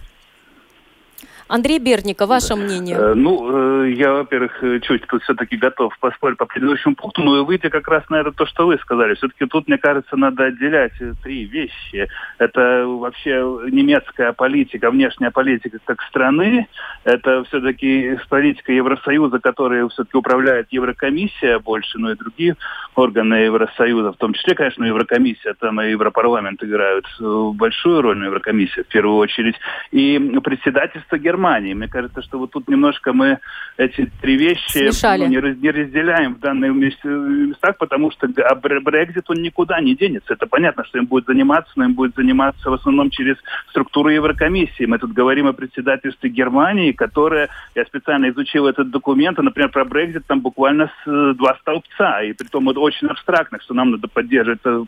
Андрей 1.52 1.80
Берников, 1.80 2.30
ваше 2.30 2.56
мнение? 2.56 2.96
Э, 2.98 3.14
ну, 3.14 3.84
э, 3.84 3.92
я, 3.92 4.14
во-первых, 4.14 4.64
э, 4.64 4.80
чуть 4.80 5.06
тут 5.08 5.22
все-таки 5.24 5.58
готов 5.58 5.94
поспорить 6.00 6.38
по 6.38 6.46
предыдущему 6.46 6.96
пункту, 6.96 7.22
но 7.24 7.40
и 7.40 7.44
выйти 7.44 7.68
как 7.68 7.90
раз 7.90 8.10
на 8.10 8.22
это 8.22 8.32
то, 8.32 8.46
что 8.46 8.68
вы 8.68 8.78
сказали. 8.78 9.16
Все-таки 9.16 9.46
тут, 9.48 9.68
мне 9.68 9.78
кажется, 9.78 10.16
надо 10.16 10.46
отделять 10.46 10.94
три 11.22 11.44
вещи. 11.44 12.08
Это 12.38 12.86
вообще 12.88 13.44
немецкая 13.70 14.32
политика, 14.32 14.90
внешняя 14.92 15.30
политика 15.30 15.78
как 15.84 16.02
страны. 16.04 16.68
Это 17.04 17.44
все-таки 17.44 18.18
политика 18.30 18.72
Евросоюза, 18.72 19.40
которая 19.40 19.86
все-таки 19.90 20.18
управляет 20.18 20.68
Еврокомиссия 20.72 21.60
больше, 21.60 22.00
но 22.00 22.12
и 22.12 22.16
другие 22.16 22.56
органы 22.96 23.34
Евросоюза, 23.34 24.14
в 24.14 24.18
том 24.18 24.34
числе, 24.34 24.56
конечно, 24.56 24.86
Еврокомиссия, 24.86 25.54
там 25.60 25.82
и 25.82 25.90
Европарламент 25.90 26.64
играют 26.64 27.08
большую 27.20 28.02
роль, 28.02 28.18
но 28.18 28.26
Еврокомиссия 28.28 28.86
в 28.86 28.88
первую 28.88 29.18
очередь. 29.18 29.56
И 29.92 30.18
председательство 30.42 31.18
Германии 31.18 31.41
Германии. 31.42 31.74
Мне 31.74 31.88
кажется, 31.88 32.22
что 32.22 32.38
вот 32.38 32.52
тут 32.52 32.68
немножко 32.70 33.14
мы 33.14 33.40
эти 33.78 34.10
три 34.22 34.38
вещи 34.38 34.92
ну, 35.02 35.28
не, 35.28 35.62
не 35.62 35.72
разделяем 35.72 36.36
в 36.36 36.40
данных 36.40 36.76
местах, 36.76 37.78
потому 37.78 38.12
что 38.12 38.28
а 38.28 38.56
Брекзит, 38.56 39.30
он 39.30 39.42
никуда 39.42 39.82
не 39.82 39.96
денется. 39.96 40.34
Это 40.34 40.46
понятно, 40.46 40.84
что 40.86 41.00
им 41.00 41.06
будет 41.06 41.26
заниматься, 41.26 41.72
но 41.76 41.86
им 41.86 41.94
будет 41.94 42.16
заниматься 42.16 42.70
в 42.70 42.74
основном 42.74 43.10
через 43.10 43.38
структуру 43.70 44.10
Еврокомиссии. 44.10 44.86
Мы 44.86 45.00
тут 45.00 45.14
говорим 45.14 45.48
о 45.48 45.54
председательстве 45.54 46.30
Германии, 46.30 46.92
которое, 46.92 47.50
я 47.76 47.86
специально 47.86 48.30
изучил 48.30 48.68
этот 48.68 48.92
документ, 48.92 49.40
а, 49.40 49.42
например, 49.42 49.70
про 49.72 49.86
Брекзит 49.86 50.26
там 50.28 50.42
буквально 50.42 50.92
с, 51.04 51.10
э, 51.10 51.34
два 51.34 51.58
столбца, 51.62 52.22
и 52.22 52.34
при 52.34 52.48
том 52.48 52.70
это 52.70 52.80
очень 52.80 53.08
абстрактно, 53.08 53.60
что 53.62 53.74
нам 53.74 53.92
надо 53.92 54.08
поддерживать 54.08 54.60
э, 54.66 54.84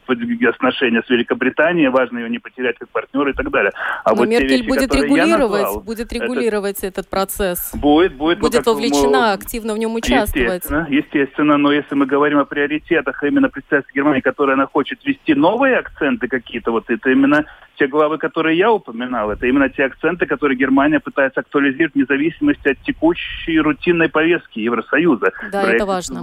отношения 0.49 1.01
с 1.05 1.09
Великобританией, 1.09 1.87
важно 1.87 2.19
ее 2.19 2.29
не 2.29 2.39
потерять 2.39 2.77
как 2.77 2.89
партнера 2.89 3.31
и 3.31 3.33
так 3.33 3.49
далее. 3.49 3.71
А 4.03 4.11
Но 4.11 4.17
вот 4.17 4.27
Меркель 4.27 4.61
вещи, 4.61 4.67
будет 4.67 4.95
регулировать, 4.95 5.63
назвал, 5.63 5.81
будет 5.81 6.13
регулировать 6.13 6.32
этот, 6.41 6.83
этот 6.83 7.09
процесс. 7.09 7.71
Будет, 7.73 8.15
будет. 8.15 8.39
Будет 8.39 8.65
вовлечена, 8.65 9.19
мы, 9.19 9.31
активно 9.33 9.73
в 9.73 9.77
нем 9.77 9.95
участвовать. 9.95 10.63
Естественно, 10.63 10.87
естественно, 10.89 11.57
но 11.57 11.71
если 11.71 11.95
мы 11.95 12.05
говорим 12.05 12.39
о 12.39 12.45
приоритетах 12.45 13.23
именно 13.23 13.49
представительства 13.49 13.95
Германии, 13.95 14.21
которая 14.21 14.55
она 14.55 14.65
хочет 14.65 15.03
ввести 15.05 15.33
новые 15.33 15.77
акценты 15.77 16.27
какие-то, 16.27 16.71
вот 16.71 16.89
это 16.89 17.09
именно 17.09 17.45
те 17.77 17.87
главы, 17.87 18.17
которые 18.17 18.57
я 18.57 18.71
упоминал, 18.71 19.31
это 19.31 19.47
именно 19.47 19.69
те 19.69 19.85
акценты, 19.85 20.25
которые 20.25 20.57
Германия 20.57 20.99
пытается 20.99 21.39
актуализировать 21.39 21.95
вне 21.95 22.05
зависимости 22.05 22.67
от 22.67 22.79
текущей 22.83 23.59
рутинной 23.59 24.09
повестки 24.09 24.59
Евросоюза. 24.59 25.31
Да, 25.51 25.63
Brexit, 25.63 25.75
это 25.75 25.85
важно. 25.85 26.21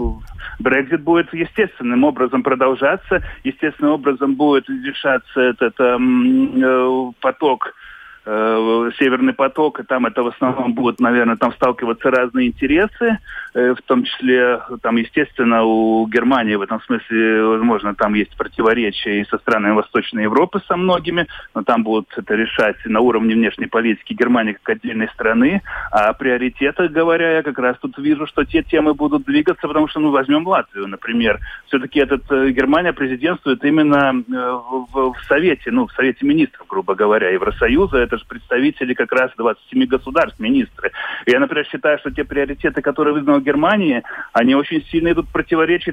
Брекзит 0.59 1.03
будет 1.03 1.33
естественным 1.35 2.05
образом 2.05 2.43
продолжаться, 2.43 3.23
естественным 3.45 3.95
образом 3.95 4.35
будет 4.35 4.69
решаться 4.69 5.41
этот 5.41 5.75
э, 5.79 7.13
поток 7.21 7.75
Северный 8.25 9.33
поток, 9.33 9.81
и 9.81 9.83
там 9.83 10.07
это 10.07 10.23
в 10.23 10.29
основном 10.29 10.75
будут, 10.75 11.01
наверное, 11.01 11.37
там 11.37 11.53
сталкиваться 11.53 12.11
разные 12.11 12.49
интересы, 12.49 13.19
э, 13.55 13.75
в 13.75 13.83
том 13.83 14.05
числе, 14.05 14.61
там, 14.83 14.97
естественно, 14.97 15.63
у 15.65 16.07
Германии 16.07 16.55
в 16.55 16.63
этом 16.63 16.83
смысле, 16.83 17.45
возможно, 17.45 17.95
там 17.95 18.15
есть 18.15 18.37
противоречия 18.37 19.21
и 19.21 19.25
со 19.25 19.39
странами 19.39 19.73
Восточной 19.73 20.25
Европы 20.25 20.61
со 20.69 20.77
многими, 20.77 21.27
но 21.55 21.63
там 21.63 21.83
будут 21.83 22.09
это 22.17 22.35
решать 22.35 22.77
на 22.85 23.01
уровне 23.01 23.35
внешней 23.35 23.67
политики 23.67 24.13
Германии 24.13 24.53
как 24.53 24.77
отдельной 24.77 25.09
страны, 25.09 25.63
а 25.91 26.13
приоритеты, 26.13 26.89
говоря, 26.89 27.37
я 27.37 27.43
как 27.43 27.59
раз 27.59 27.79
тут 27.81 27.97
вижу, 27.99 28.27
что 28.27 28.45
те 28.45 28.63
темы 28.63 28.93
будут 28.93 29.25
двигаться, 29.25 29.67
потому 29.67 29.89
что, 29.89 30.01
ну, 30.01 30.11
возьмем 30.11 30.47
Латвию, 30.47 30.87
например, 30.89 31.39
все-таки 31.69 32.01
этот 32.01 32.31
э, 32.31 32.51
Германия 32.51 32.93
президентствует 32.93 33.65
именно 33.65 34.13
э, 34.13 34.61
в, 34.93 35.15
в 35.15 35.25
Совете, 35.27 35.71
ну, 35.71 35.87
в 35.87 35.93
Совете 35.93 36.27
министров, 36.27 36.67
грубо 36.69 36.95
говоря, 36.95 37.31
Евросоюза, 37.31 38.10
это 38.11 38.19
же 38.19 38.25
представители 38.27 38.95
как 38.95 39.13
раз 39.13 39.31
27 39.37 39.87
государств, 39.87 40.39
министры. 40.41 40.91
Я, 41.27 41.39
например, 41.39 41.65
считаю, 41.67 41.99
что 41.99 42.11
те 42.11 42.25
приоритеты, 42.25 42.83
которые 42.83 43.15
вызнала 43.15 43.41
Германия, 43.41 44.03
они 44.33 44.55
очень 44.55 44.85
сильно 44.91 45.13
идут 45.13 45.29
в 45.29 45.33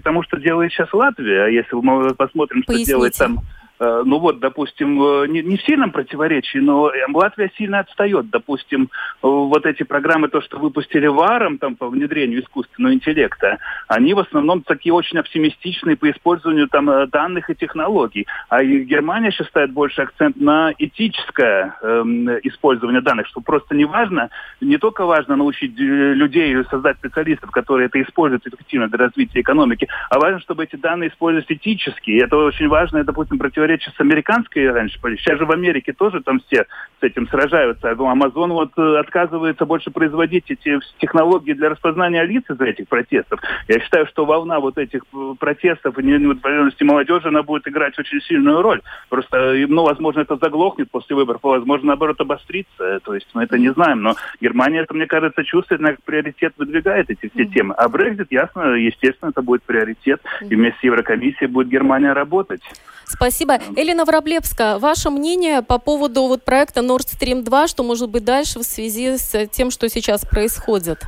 тому, 0.03 0.23
что 0.23 0.37
делает 0.37 0.71
сейчас 0.71 0.91
Латвия. 0.93 1.45
А 1.45 1.47
если 1.47 1.75
мы 1.75 2.15
посмотрим, 2.15 2.63
что 2.63 2.73
Поясните. 2.73 2.91
делает 2.91 3.17
там 3.17 3.39
ну 3.79 4.19
вот, 4.19 4.39
допустим, 4.39 5.01
э, 5.01 5.27
не, 5.27 5.43
не 5.43 5.57
в 5.57 5.61
сильном 5.61 5.91
противоречии, 5.91 6.57
но 6.57 6.91
Латвия 7.13 7.51
сильно 7.57 7.79
отстает. 7.79 8.29
Допустим, 8.29 8.83
э, 8.83 8.87
вот 9.21 9.65
эти 9.65 9.83
программы, 9.83 10.29
то, 10.29 10.41
что 10.41 10.57
выпустили 10.57 11.05
ВАРом 11.07 11.59
там, 11.59 11.75
по 11.75 11.87
внедрению 11.87 12.41
искусственного 12.41 12.93
интеллекта, 12.93 13.59
они 13.87 14.13
в 14.13 14.19
основном 14.19 14.63
такие 14.63 14.93
очень 14.93 15.19
оптимистичные 15.19 15.95
по 15.95 16.09
использованию 16.09 16.67
там, 16.67 16.89
данных 17.09 17.49
и 17.49 17.55
технологий. 17.55 18.25
А 18.49 18.63
Германия 18.63 19.31
сейчас 19.31 19.47
ставит 19.47 19.71
больше 19.73 20.01
акцент 20.01 20.37
на 20.37 20.73
этическое 20.77 21.75
э, 21.81 22.03
использование 22.43 23.01
данных, 23.01 23.27
что 23.27 23.41
просто 23.41 23.75
не 23.75 23.85
важно, 23.85 24.29
не 24.59 24.77
только 24.77 25.05
важно 25.05 25.35
научить 25.35 25.77
людей 25.77 26.55
создать 26.65 26.97
специалистов, 26.97 27.51
которые 27.51 27.87
это 27.87 28.01
используют 28.01 28.47
эффективно 28.47 28.87
для 28.87 28.97
развития 28.97 29.41
экономики, 29.41 29.87
а 30.09 30.19
важно, 30.19 30.39
чтобы 30.39 30.63
эти 30.63 30.75
данные 30.75 31.09
использовались 31.09 31.49
этически. 31.49 32.11
И 32.11 32.17
это 32.17 32.37
очень 32.37 32.67
важно, 32.67 33.03
допустим, 33.03 33.37
противоречие 33.37 33.66
противоречие 33.67 33.93
с 33.95 33.99
американской 33.99 34.71
раньше 34.71 34.99
политикой. 34.99 35.23
Сейчас 35.23 35.39
же 35.39 35.45
в 35.45 35.51
Америке 35.51 35.93
тоже 35.93 36.21
там 36.21 36.39
все 36.47 36.65
с 36.99 37.03
этим 37.03 37.27
сражаются. 37.27 37.91
Амазон 37.91 38.53
вот 38.53 38.71
э, 38.77 38.97
отказывается 38.99 39.65
больше 39.65 39.91
производить 39.91 40.45
эти 40.49 40.79
технологии 40.99 41.53
для 41.53 41.69
распознания 41.69 42.23
лиц 42.23 42.43
из 42.49 42.59
этих 42.59 42.87
протестов. 42.87 43.39
Я 43.67 43.79
считаю, 43.79 44.07
что 44.07 44.25
волна 44.25 44.59
вот 44.59 44.77
этих 44.77 45.01
э, 45.13 45.33
протестов 45.37 45.97
и 45.99 46.03
неудовлетворенности 46.03 46.83
молодежи, 46.83 47.27
она 47.27 47.43
будет 47.43 47.67
играть 47.67 47.97
очень 47.99 48.21
сильную 48.21 48.61
роль. 48.61 48.81
Просто, 49.09 49.37
э, 49.37 49.67
ну, 49.67 49.83
возможно, 49.83 50.21
это 50.21 50.37
заглохнет 50.37 50.89
после 50.89 51.15
выборов, 51.15 51.41
а 51.43 51.49
возможно, 51.49 51.87
наоборот, 51.87 52.19
обострится. 52.21 52.99
То 53.03 53.13
есть 53.13 53.27
мы 53.33 53.43
это 53.43 53.57
не 53.57 53.69
знаем. 53.73 54.01
Но 54.01 54.15
Германия, 54.39 54.79
это, 54.79 54.93
мне 54.93 55.07
кажется, 55.07 55.43
чувствует, 55.43 55.81
как 55.81 56.01
приоритет 56.03 56.53
выдвигает 56.57 57.09
эти 57.09 57.29
все 57.33 57.45
темы. 57.45 57.75
А 57.75 57.89
Брекзит, 57.89 58.31
ясно, 58.31 58.75
естественно, 58.75 59.29
это 59.29 59.41
будет 59.41 59.63
приоритет. 59.63 60.21
И 60.41 60.55
вместе 60.55 60.79
с 60.79 60.83
Еврокомиссией 60.83 61.47
будет 61.47 61.67
Германия 61.67 62.13
работать. 62.13 62.61
Спасибо. 63.07 63.56
Элина 63.75 64.05
Вороблевска, 64.05 64.77
ваше 64.79 65.09
мнение 65.09 65.61
по 65.61 65.79
поводу 65.79 66.23
вот 66.23 66.43
проекта 66.43 66.81
Nord 66.81 67.05
Stream 67.05 67.43
2, 67.43 67.67
что 67.67 67.83
может 67.83 68.09
быть 68.09 68.23
дальше 68.23 68.59
в 68.59 68.63
связи 68.63 69.17
с 69.17 69.47
тем, 69.47 69.71
что 69.71 69.89
сейчас 69.89 70.25
происходит? 70.25 70.99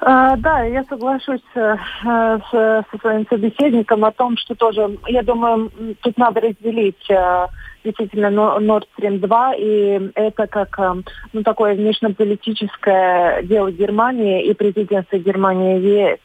А, 0.00 0.36
да, 0.36 0.62
я 0.62 0.84
соглашусь 0.84 1.42
э, 1.54 1.76
с, 2.04 2.50
со 2.50 2.98
своим 3.00 3.26
собеседником 3.28 4.04
о 4.04 4.12
том, 4.12 4.36
что 4.36 4.54
тоже, 4.54 4.96
я 5.08 5.22
думаю, 5.22 5.72
тут 6.02 6.16
надо 6.16 6.40
разделить 6.40 7.10
э, 7.10 7.46
действительно 7.84 8.26
Nord 8.26 8.84
Stream 8.96 9.18
2, 9.18 9.54
и 9.56 10.10
это 10.14 10.46
как 10.46 10.78
э, 10.78 10.94
ну, 11.32 11.42
такое 11.42 11.74
внешнеполитическое 11.74 13.42
дело 13.42 13.70
Германии 13.70 14.44
и 14.44 14.54
президентства 14.54 15.18
Германии 15.18 15.80
ЕС. 15.80 16.18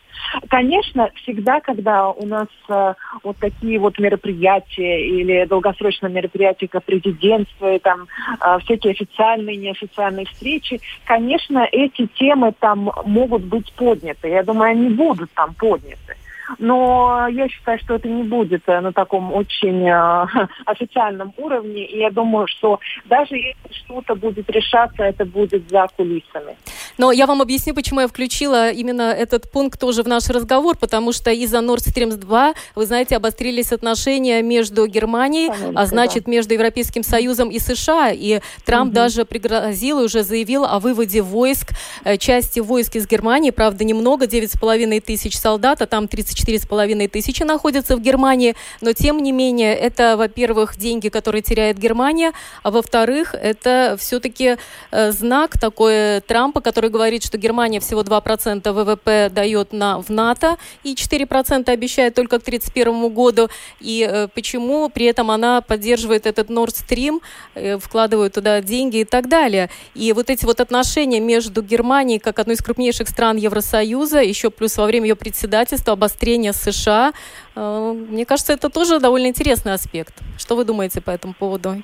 Конечно, 0.49 1.09
всегда, 1.15 1.59
когда 1.59 2.09
у 2.09 2.25
нас 2.25 2.47
э, 2.69 2.93
вот 3.23 3.37
такие 3.37 3.79
вот 3.79 3.99
мероприятия 3.99 5.07
или 5.07 5.45
долгосрочные 5.45 6.11
мероприятия, 6.11 6.67
как 6.67 6.83
президентство 6.83 7.75
и 7.75 7.79
там 7.79 8.07
э, 8.39 8.59
всякие 8.63 8.91
официальные 8.91 9.55
и 9.55 9.59
неофициальные 9.59 10.25
встречи, 10.25 10.81
конечно, 11.05 11.67
эти 11.71 12.07
темы 12.07 12.53
там 12.59 12.91
могут 13.05 13.43
быть 13.43 13.71
подняты. 13.73 14.29
Я 14.29 14.43
думаю, 14.43 14.71
они 14.71 14.89
будут 14.89 15.31
там 15.33 15.53
подняты. 15.53 16.15
Но 16.59 17.27
я 17.29 17.47
считаю, 17.49 17.79
что 17.79 17.95
это 17.95 18.07
не 18.07 18.23
будет 18.23 18.63
э, 18.67 18.79
на 18.79 18.91
таком 18.91 19.33
очень 19.33 19.87
э, 19.87 20.47
официальном 20.65 21.33
уровне. 21.37 21.85
И 21.85 21.99
я 21.99 22.09
думаю, 22.09 22.47
что 22.47 22.79
даже 23.05 23.35
если 23.35 23.73
что-то 23.83 24.15
будет 24.15 24.49
решаться, 24.49 25.03
это 25.03 25.25
будет 25.25 25.69
за 25.69 25.87
кулисами. 25.95 26.55
Но 26.97 27.11
я 27.11 27.25
вам 27.25 27.41
объясню, 27.41 27.73
почему 27.73 28.01
я 28.01 28.07
включила 28.07 28.69
именно 28.69 29.11
этот 29.11 29.51
пункт 29.51 29.79
тоже 29.79 30.03
в 30.03 30.07
наш 30.07 30.29
разговор, 30.29 30.77
потому 30.77 31.11
что 31.11 31.31
из-за 31.31 31.57
Nord 31.57 31.79
Stream 31.79 32.15
2, 32.15 32.53
вы 32.75 32.85
знаете, 32.85 33.15
обострились 33.15 33.71
отношения 33.71 34.41
между 34.41 34.85
Германией, 34.85 35.49
Конечно, 35.49 35.81
а 35.81 35.85
значит, 35.85 36.25
да. 36.25 36.31
между 36.31 36.53
Европейским 36.53 37.03
Союзом 37.03 37.49
и 37.49 37.59
США. 37.59 38.11
И 38.11 38.41
Трамп 38.65 38.89
угу. 38.89 38.95
даже 38.95 39.25
пригрозил 39.25 40.01
и 40.01 40.03
уже 40.03 40.23
заявил 40.23 40.65
о 40.65 40.79
выводе 40.79 41.21
войск, 41.21 41.71
э, 42.03 42.17
части 42.17 42.59
войск 42.59 42.95
из 42.95 43.07
Германии, 43.07 43.51
правда, 43.51 43.83
немного, 43.83 44.25
9,5 44.25 45.01
тысяч 45.01 45.37
солдат, 45.37 45.81
а 45.81 45.87
там 45.87 46.07
34,5 46.33 47.07
тысячи 47.07 47.43
находятся 47.43 47.95
в 47.95 48.01
Германии. 48.01 48.55
Но, 48.81 48.93
тем 48.93 49.21
не 49.21 49.31
менее, 49.31 49.75
это, 49.75 50.15
во-первых, 50.17 50.77
деньги, 50.77 51.09
которые 51.09 51.41
теряет 51.41 51.77
Германия, 51.77 52.33
а 52.63 52.71
во-вторых, 52.71 53.35
это 53.35 53.95
все-таки 53.99 54.57
э, 54.91 55.11
знак 55.11 55.59
такой 55.59 56.21
Трампа, 56.21 56.61
который 56.61 56.89
говорит, 56.89 57.23
что 57.23 57.37
Германия 57.37 57.79
всего 57.79 58.01
2% 58.01 58.71
ВВП 58.71 59.29
дает 59.29 59.73
на, 59.73 60.01
в 60.01 60.09
НАТО 60.09 60.57
и 60.83 60.93
4% 60.93 61.69
обещает 61.69 62.15
только 62.15 62.39
к 62.39 62.43
2031 62.43 63.09
году. 63.13 63.49
И 63.79 64.07
э, 64.09 64.27
почему 64.33 64.89
при 64.89 65.05
этом 65.05 65.31
она 65.31 65.61
поддерживает 65.61 66.25
этот 66.25 66.49
Nord 66.49 66.73
Stream, 66.73 67.21
э, 67.55 67.77
вкладывает 67.77 68.33
туда 68.33 68.61
деньги 68.61 68.97
и 68.97 69.05
так 69.05 69.27
далее. 69.27 69.69
И 69.95 70.13
вот 70.13 70.29
эти 70.29 70.45
вот 70.45 70.59
отношения 70.59 71.19
между 71.19 71.61
Германией, 71.61 72.19
как 72.19 72.39
одной 72.39 72.55
из 72.55 72.61
крупнейших 72.61 73.09
стран 73.09 73.37
Евросоюза, 73.37 74.21
еще 74.21 74.49
плюс 74.49 74.77
во 74.77 74.85
время 74.85 75.07
ее 75.07 75.15
председательства, 75.15 75.95
обострение 76.23 76.53
США, 76.53 77.11
э, 77.55 77.93
мне 78.09 78.25
кажется, 78.25 78.53
это 78.53 78.69
тоже 78.69 78.99
довольно 78.99 79.27
интересный 79.27 79.73
аспект. 79.73 80.13
Что 80.37 80.55
вы 80.55 80.63
думаете 80.63 81.01
по 81.01 81.11
этому 81.11 81.33
поводу? 81.33 81.83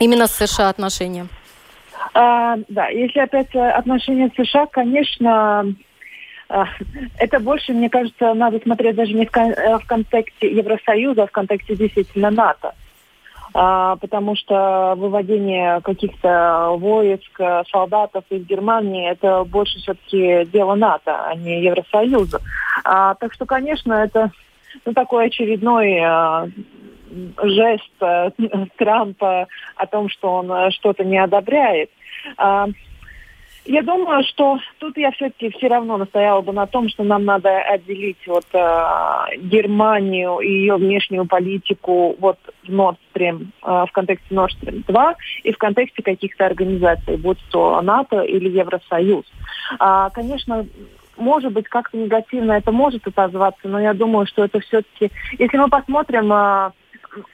Именно 0.00 0.26
с 0.26 0.36
США 0.36 0.68
отношения. 0.68 1.26
А, 2.14 2.56
да, 2.68 2.88
если 2.88 3.20
опять 3.20 3.54
э, 3.54 3.70
отношения 3.70 4.28
с 4.28 4.44
США, 4.44 4.66
конечно, 4.66 5.74
а, 6.48 6.64
это 7.18 7.40
больше, 7.40 7.72
мне 7.72 7.88
кажется, 7.88 8.34
надо 8.34 8.58
смотреть 8.58 8.94
даже 8.94 9.14
не 9.14 9.24
э, 9.24 9.78
в 9.78 9.86
контексте 9.86 10.54
Евросоюза, 10.56 11.22
а 11.22 11.26
в 11.26 11.30
контексте 11.30 11.76
действительно 11.76 12.30
НАТО. 12.30 12.74
А, 13.54 13.96
потому 13.96 14.36
что 14.36 14.94
выводение 14.96 15.80
каких-то 15.80 16.74
войск, 16.78 17.40
э, 17.40 17.62
солдатов 17.70 18.24
из 18.30 18.44
Германии, 18.46 19.10
это 19.10 19.44
больше 19.44 19.78
все-таки 19.78 20.44
дело 20.52 20.74
НАТО, 20.74 21.24
а 21.26 21.34
не 21.34 21.62
Евросоюза. 21.62 22.40
А, 22.84 23.14
так 23.14 23.32
что, 23.32 23.46
конечно, 23.46 23.94
это 23.94 24.30
ну, 24.84 24.92
такой 24.92 25.26
очередной 25.26 25.98
а, 26.00 26.48
жест 27.42 27.90
э, 28.00 28.30
Трампа 28.76 29.46
о 29.76 29.86
том, 29.86 30.08
что 30.08 30.34
он 30.34 30.52
э, 30.52 30.70
что-то 30.70 31.04
не 31.04 31.18
одобряет. 31.18 31.90
Я 33.68 33.82
думаю, 33.82 34.24
что 34.24 34.58
тут 34.78 34.96
я 34.96 35.10
все-таки 35.10 35.50
все 35.50 35.68
равно 35.68 35.98
настояла 35.98 36.40
бы 36.40 36.54
на 36.54 36.66
том, 36.66 36.88
что 36.88 37.04
нам 37.04 37.26
надо 37.26 37.50
отделить 37.60 38.26
вот 38.26 38.46
э, 38.54 39.36
Германию 39.42 40.38
и 40.38 40.50
ее 40.50 40.76
внешнюю 40.76 41.26
политику 41.26 42.16
вот 42.18 42.38
в 42.64 42.70
Nord 42.70 42.96
Stream, 43.12 43.48
э, 43.62 43.84
в 43.86 43.92
контексте 43.92 44.34
Nord 44.34 44.48
Stream 44.58 44.84
2 44.86 45.14
и 45.42 45.52
в 45.52 45.58
контексте 45.58 46.02
каких-то 46.02 46.46
организаций, 46.46 47.18
будь 47.18 47.44
то 47.50 47.82
НАТО 47.82 48.22
или 48.22 48.48
Евросоюз. 48.48 49.26
А, 49.78 50.08
конечно, 50.08 50.64
может 51.18 51.52
быть, 51.52 51.68
как-то 51.68 51.98
негативно 51.98 52.52
это 52.52 52.72
может 52.72 53.06
отозваться, 53.06 53.68
но 53.68 53.78
я 53.78 53.92
думаю, 53.92 54.26
что 54.26 54.46
это 54.46 54.60
все-таки, 54.60 55.10
если 55.38 55.58
мы 55.58 55.68
посмотрим, 55.68 56.32
э, 56.32 56.70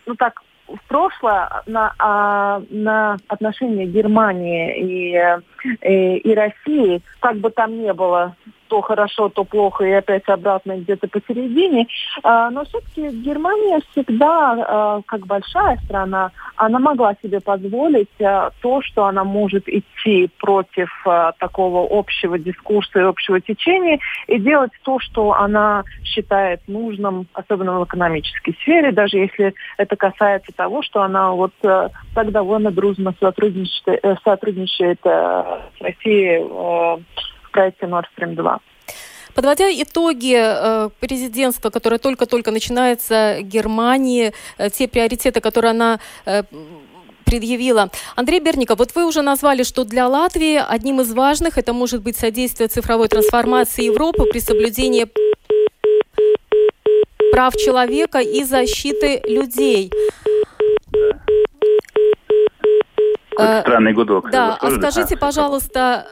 ну 0.04 0.16
так, 0.16 0.42
в 0.68 0.88
прошлое 0.88 1.62
на, 1.66 1.92
а, 1.98 2.62
на 2.70 3.16
отношения 3.28 3.86
Германии 3.86 4.78
и, 4.80 5.86
и, 5.86 6.16
и 6.18 6.34
России, 6.34 7.02
как 7.20 7.36
бы 7.36 7.50
там 7.50 7.82
ни 7.82 7.90
было, 7.92 8.36
то 8.68 8.80
хорошо, 8.80 9.28
то 9.28 9.44
плохо, 9.44 9.84
и 9.84 9.92
опять 9.92 10.28
обратно 10.28 10.76
где-то 10.76 11.08
посередине. 11.08 11.86
А, 12.22 12.50
но 12.50 12.64
все-таки 12.64 13.08
Германия 13.08 13.80
всегда, 13.90 14.64
а, 14.66 15.00
как 15.06 15.26
большая 15.26 15.76
страна, 15.84 16.30
она 16.56 16.78
могла 16.78 17.14
себе 17.22 17.40
позволить 17.40 18.20
а, 18.20 18.50
то, 18.60 18.82
что 18.82 19.04
она 19.04 19.24
может 19.24 19.68
идти 19.68 20.30
против 20.38 20.90
такого 21.38 21.86
общего 21.98 22.38
дискурса 22.38 23.00
и 23.00 23.02
общего 23.02 23.40
течения, 23.40 23.98
и 24.26 24.38
делать 24.38 24.72
то, 24.82 24.98
что 25.00 25.32
она 25.32 25.84
считает 26.04 26.60
нужным, 26.66 27.26
особенно 27.32 27.80
в 27.80 27.84
экономической 27.84 28.54
сфере, 28.62 28.92
даже 28.92 29.18
если 29.18 29.54
это 29.76 29.96
касается 29.96 30.52
того, 30.56 30.82
что 30.82 31.02
она 31.02 31.32
вот 31.32 31.52
так 31.60 32.30
довольно 32.30 32.70
дружно 32.70 33.14
сотрудничает, 33.20 34.00
э, 34.02 34.16
сотрудничает 34.24 35.00
э, 35.04 35.60
с 35.78 35.80
Россией 35.80 36.42
э, 36.42 36.96
проекте 37.54 37.86
Nord 37.86 38.04
Stream 38.16 38.34
2. 38.34 38.58
Подводя 39.34 39.64
итоги 39.70 40.36
э, 40.36 40.90
президентства, 41.00 41.70
которое 41.70 41.98
только-только 41.98 42.50
начинается 42.50 43.38
Германии, 43.40 44.32
э, 44.58 44.70
те 44.70 44.86
приоритеты, 44.86 45.40
которые 45.40 45.70
она 45.70 45.98
э, 46.26 46.42
предъявила. 47.24 47.88
Андрей 48.16 48.40
Берников, 48.40 48.78
вот 48.78 48.94
вы 48.94 49.06
уже 49.06 49.22
назвали, 49.22 49.64
что 49.64 49.84
для 49.84 50.06
Латвии 50.06 50.60
одним 50.74 51.00
из 51.00 51.12
важных 51.12 51.58
это 51.58 51.72
может 51.72 52.02
быть 52.02 52.16
содействие 52.16 52.68
цифровой 52.68 53.08
трансформации 53.08 53.86
Европы 53.86 54.24
при 54.30 54.40
соблюдении 54.40 55.06
прав 57.32 57.54
человека 57.56 58.18
и 58.18 58.44
защиты 58.44 59.20
людей. 59.24 59.90
странный 63.32 63.92
гудок. 63.92 64.30
Да, 64.30 64.56
а 64.60 64.70
скажите, 64.70 65.16
пожалуйста, 65.16 66.06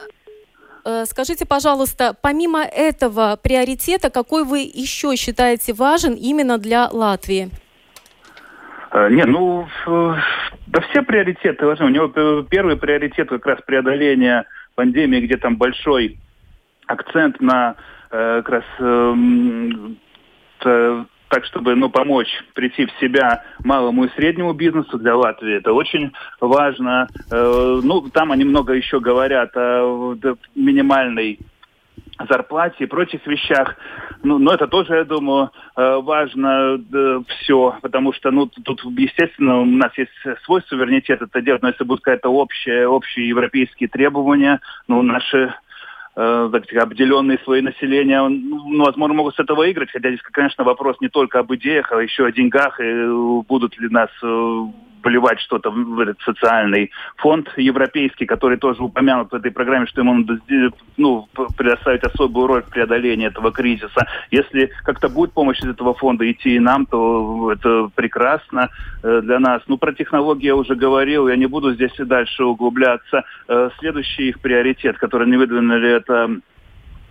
скажите, 1.05 1.45
пожалуйста, 1.45 2.15
помимо 2.21 2.61
этого 2.61 3.39
приоритета, 3.41 4.09
какой 4.09 4.43
вы 4.43 4.59
еще 4.59 5.15
считаете 5.15 5.73
важен 5.73 6.13
именно 6.13 6.57
для 6.57 6.89
Латвии? 6.89 7.49
Э, 8.91 9.09
не, 9.09 9.23
ну, 9.25 9.67
да 9.85 10.81
все 10.89 11.01
приоритеты 11.01 11.65
важны. 11.65 11.85
У 11.85 11.89
него 11.89 12.43
первый 12.43 12.77
приоритет 12.77 13.29
как 13.29 13.45
раз 13.45 13.59
преодоление 13.65 14.45
пандемии, 14.75 15.21
где 15.21 15.37
там 15.37 15.57
большой 15.57 16.19
акцент 16.87 17.39
на 17.41 17.75
э, 18.11 18.41
как 18.43 18.49
раз 18.49 18.63
эм, 18.79 19.97
так, 21.33 21.45
чтобы 21.45 21.73
ну, 21.73 21.89
помочь 21.89 22.29
прийти 22.53 22.85
в 22.85 22.91
себя 23.01 23.43
малому 23.63 24.05
и 24.05 24.09
среднему 24.09 24.53
бизнесу 24.53 24.99
для 24.99 25.15
Латвии. 25.15 25.57
Это 25.57 25.73
очень 25.73 26.11
важно. 26.39 27.07
Э, 27.31 27.79
ну, 27.83 28.01
там 28.09 28.31
они 28.31 28.45
много 28.45 28.73
еще 28.73 28.99
говорят 28.99 29.49
о 29.57 30.15
минимальной 30.53 31.39
зарплате 32.29 32.83
и 32.83 32.85
прочих 32.85 33.25
вещах. 33.25 33.75
Ну, 34.21 34.37
но 34.37 34.53
это 34.53 34.67
тоже, 34.67 34.95
я 34.95 35.05
думаю, 35.05 35.49
э, 35.75 35.99
важно 36.03 36.79
все, 37.27 37.77
потому 37.81 38.13
что, 38.13 38.29
ну, 38.29 38.45
тут, 38.45 38.83
естественно, 38.83 39.61
у 39.61 39.65
нас 39.65 39.91
есть 39.97 40.11
свой 40.45 40.61
суверенитет 40.67 41.23
это 41.23 41.41
делать, 41.41 41.63
но 41.63 41.69
если 41.69 41.83
будут 41.83 42.03
какие-то 42.03 42.29
общие, 42.29 42.87
общие 42.87 43.27
европейские 43.27 43.89
требования, 43.89 44.59
ну, 44.87 45.01
наши 45.01 45.55
э, 46.15 46.49
обделенные 46.79 47.39
свои 47.39 47.61
населения, 47.61 48.21
ну, 48.27 48.83
возможно, 48.83 49.15
могут 49.15 49.35
с 49.35 49.39
этого 49.39 49.59
выиграть, 49.59 49.91
хотя 49.91 50.09
здесь, 50.09 50.21
конечно, 50.21 50.63
вопрос 50.63 50.97
не 51.01 51.09
только 51.09 51.39
об 51.39 51.53
идеях, 51.55 51.91
а 51.91 52.01
еще 52.01 52.25
о 52.25 52.31
деньгах, 52.31 52.79
и 52.79 52.83
э, 52.83 53.41
будут 53.47 53.77
ли 53.79 53.89
нас 53.89 54.09
вливать 55.03 55.39
что-то 55.41 55.69
в 55.71 55.99
этот 55.99 56.19
социальный 56.21 56.91
фонд 57.17 57.49
европейский, 57.57 58.25
который 58.25 58.57
тоже 58.57 58.83
упомянут 58.83 59.31
в 59.31 59.35
этой 59.35 59.51
программе, 59.51 59.87
что 59.87 60.01
ему 60.01 60.13
надо 60.13 60.39
ну, 60.97 61.27
предоставить 61.57 62.03
особую 62.03 62.47
роль 62.47 62.63
в 62.63 62.69
преодолении 62.69 63.27
этого 63.27 63.51
кризиса. 63.51 64.07
Если 64.31 64.71
как-то 64.83 65.09
будет 65.09 65.33
помощь 65.33 65.59
из 65.59 65.69
этого 65.69 65.93
фонда 65.93 66.29
идти 66.29 66.55
и 66.55 66.59
нам, 66.59 66.85
то 66.85 67.51
это 67.51 67.89
прекрасно 67.95 68.69
э, 69.03 69.21
для 69.21 69.39
нас. 69.39 69.61
Ну, 69.67 69.77
про 69.77 69.93
технологии 69.93 70.45
я 70.45 70.55
уже 70.55 70.75
говорил, 70.75 71.27
я 71.27 71.35
не 71.35 71.47
буду 71.47 71.73
здесь 71.73 71.97
и 71.99 72.03
дальше 72.03 72.43
углубляться. 72.43 73.23
Э, 73.47 73.69
следующий 73.79 74.29
их 74.29 74.39
приоритет, 74.39 74.97
который 74.97 75.27
не 75.27 75.37
выдвинули, 75.37 75.89
это 75.89 76.29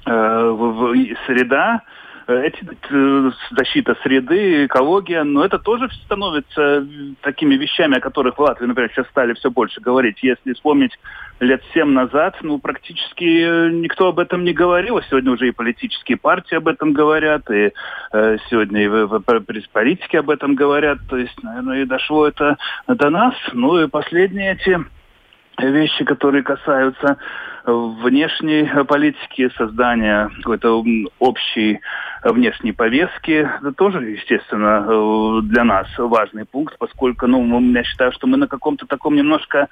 э, 0.07 1.15
среда, 1.27 1.83
эти, 2.27 2.65
э, 2.91 3.31
защита 3.51 3.97
среды, 4.03 4.67
экология, 4.67 5.23
но 5.25 5.45
это 5.45 5.59
тоже 5.59 5.89
становится 6.05 6.87
такими 7.23 7.55
вещами, 7.55 7.99
о 7.99 8.01
которых 8.01 8.39
в 8.39 8.41
Латвии, 8.41 8.67
например, 8.67 8.91
сейчас 8.93 9.07
стали 9.09 9.35
все 9.35 9.51
больше 9.51 9.81
говорить. 9.81 10.23
Если 10.23 10.53
вспомнить 10.53 10.99
лет 11.41 11.63
семь 11.75 11.91
назад, 11.91 12.37
ну, 12.43 12.59
практически 12.59 13.25
э, 13.25 13.71
никто 13.71 14.09
об 14.09 14.19
этом 14.19 14.45
не 14.45 14.53
говорил. 14.53 15.01
Сегодня 15.09 15.33
уже 15.33 15.49
и 15.49 15.53
политические 15.53 16.17
партии 16.17 16.55
об 16.55 16.69
этом 16.69 16.93
говорят, 16.93 17.51
и 17.51 17.73
э, 18.13 18.37
сегодня 18.49 18.85
и 18.85 18.89
в, 18.89 19.07
в 19.07 19.69
политики 19.73 20.17
об 20.17 20.31
этом 20.31 20.55
говорят. 20.55 20.99
То 21.09 21.17
есть, 21.17 21.43
наверное, 21.43 21.83
и 21.83 21.87
дошло 21.87 22.27
это 22.27 22.57
до 22.87 23.11
нас. 23.11 23.35
Ну 23.53 23.83
и 23.83 23.89
последние 23.89 24.53
эти 24.53 24.79
вещи, 25.71 26.05
которые 26.05 26.43
касаются 26.43 27.19
внешней 27.65 28.69
политики, 28.85 29.51
создания 29.57 30.31
какой-то 30.39 30.83
общей 31.19 31.81
внешней 32.25 32.73
повестки. 32.73 33.49
Это 33.61 33.73
тоже, 33.73 34.11
естественно, 34.11 34.87
э, 34.87 35.41
для 35.45 35.65
нас 35.65 35.87
важный 35.99 36.45
пункт, 36.45 36.77
поскольку, 36.79 37.27
ну, 37.27 37.61
я 37.73 37.85
считаю, 37.85 38.13
что 38.13 38.27
мы 38.27 38.37
на 38.37 38.49
каком-то 38.49 38.87
таком 38.87 39.15
немножко 39.17 39.69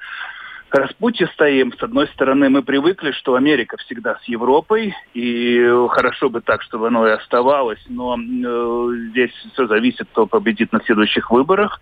распутье 0.71 1.27
стоим. 1.29 1.73
С 1.73 1.83
одной 1.83 2.07
стороны, 2.09 2.49
мы 2.49 2.63
привыкли, 2.63 3.13
что 3.13 3.35
Америка 3.35 3.77
всегда 3.79 4.19
с 4.23 4.25
Европой, 4.25 4.95
и 5.15 5.69
хорошо 5.91 6.31
бы 6.31 6.41
так, 6.41 6.63
чтобы 6.63 6.89
оно 6.89 7.07
и 7.07 7.13
оставалось, 7.13 7.85
но 7.89 8.17
э, 8.17 8.89
здесь 9.11 9.33
все 9.53 9.67
зависит, 9.67 10.09
кто 10.13 10.27
победит 10.27 10.73
на 10.73 10.81
следующих 10.81 11.31
выборах, 11.31 11.81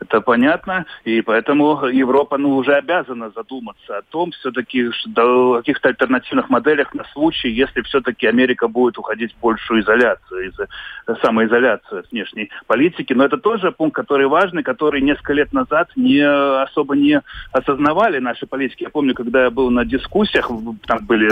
это 0.00 0.20
понятно, 0.20 0.84
и 1.04 1.22
поэтому 1.22 1.86
Европа 1.86 2.36
ну, 2.36 2.56
уже 2.56 2.74
обязана 2.74 3.30
задуматься 3.30 3.98
о 3.98 4.02
том, 4.02 4.30
все-таки, 4.32 4.90
о 5.16 5.56
каких-то 5.58 5.88
альтернативных 5.88 6.50
моделях 6.50 6.92
на 6.94 7.04
случай, 7.12 7.48
если 7.48 7.80
все-таки 7.82 8.26
Америка 8.26 8.68
будет 8.68 8.98
уходить 8.98 9.34
в 9.34 9.40
большую 9.40 9.82
изоляцию, 9.82 10.48
из 10.48 11.18
самоизоляцию 11.22 12.04
внешней 12.10 12.50
политики. 12.66 13.12
Но 13.12 13.24
это 13.24 13.38
тоже 13.38 13.72
пункт, 13.72 13.96
который 13.96 14.26
важный, 14.26 14.62
который 14.62 15.00
несколько 15.00 15.32
лет 15.32 15.52
назад 15.52 15.88
не 15.96 16.20
особо 16.20 16.96
не 16.96 17.22
осознавали 17.52 18.18
наши 18.26 18.46
политики. 18.46 18.82
Я 18.82 18.90
помню, 18.90 19.14
когда 19.14 19.44
я 19.44 19.50
был 19.50 19.70
на 19.70 19.84
дискуссиях, 19.84 20.50
там 20.86 21.06
были 21.06 21.30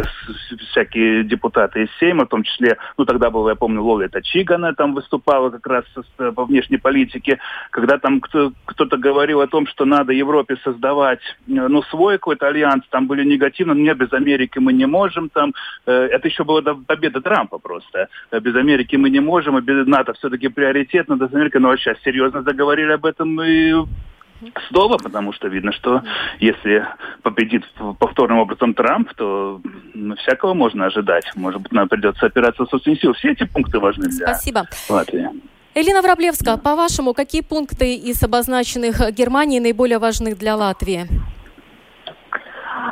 всякие 0.71 1.25
депутаты 1.25 1.83
из 1.85 1.89
Сейма, 1.99 2.25
в 2.25 2.29
том 2.29 2.43
числе, 2.43 2.77
ну 2.97 3.05
тогда 3.05 3.31
был, 3.31 3.49
я 3.49 3.55
помню, 3.55 3.83
Лоли 3.83 4.09
Тачигана 4.09 4.75
там 4.75 4.95
выступала 4.95 5.51
как 5.51 5.67
раз 5.67 5.85
по 6.35 6.45
внешней 6.45 6.79
политике, 6.79 7.39
когда 7.71 7.99
там 7.99 8.21
кто-то 8.21 8.97
говорил 8.97 9.41
о 9.41 9.47
том, 9.47 9.67
что 9.67 9.85
надо 9.85 10.13
Европе 10.13 10.57
создавать, 10.65 11.21
ну, 11.47 11.83
свой 11.83 12.15
какой-то 12.15 12.47
альянс, 12.47 12.85
там 12.91 13.07
были 13.07 13.25
негативно, 13.25 13.73
нет, 13.73 13.99
без 13.99 14.13
Америки 14.13 14.59
мы 14.59 14.73
не 14.73 14.87
можем, 14.87 15.29
там, 15.29 15.53
э, 15.87 15.93
это 15.93 16.29
еще 16.29 16.45
была 16.45 16.63
победа 16.87 17.21
Трампа 17.21 17.59
просто, 17.59 18.09
без 18.31 18.55
Америки 18.55 18.97
мы 18.97 19.11
не 19.11 19.21
можем, 19.21 19.57
а 19.57 19.61
без 19.61 19.87
НАТО 19.87 20.13
все-таки 20.13 20.49
приоритет, 20.49 21.09
надо 21.09 21.29
с 21.29 21.35
Америкой, 21.35 21.61
ну, 21.61 21.77
сейчас 21.77 21.99
серьезно 22.05 22.43
заговорили 22.43 22.93
об 22.93 23.05
этом 23.05 23.43
и 23.43 23.73
снова, 24.69 24.99
потому 24.99 25.33
что 25.33 25.49
видно, 25.49 25.73
что 25.73 26.03
если 26.41 26.87
победит 27.23 27.65
повторным 27.99 28.39
образом 28.39 28.75
Трамп, 28.75 29.13
то 29.15 29.61
ну, 29.95 30.17
всякого 30.17 30.55
можно 30.55 30.87
ожидать. 30.87 31.25
Может 31.35 31.61
быть, 31.61 31.73
нам 31.73 31.89
придется 31.89 32.27
опираться 32.27 32.65
в 32.65 32.71
собственные 32.71 32.99
силы. 33.01 33.15
Все 33.15 33.33
эти 33.33 33.45
пункты 33.45 33.79
важны 33.79 34.09
для 34.09 34.29
Спасибо. 34.29 34.67
Латвии. 34.89 35.29
Элина 35.77 36.03
Враблевская, 36.03 36.57
по-вашему, 36.57 37.15
какие 37.15 37.43
пункты 37.43 37.97
из 37.97 38.23
обозначенных 38.23 39.11
Германии 39.11 39.59
наиболее 39.59 39.99
важны 39.99 40.37
для 40.37 40.55
Латвии? 40.55 41.09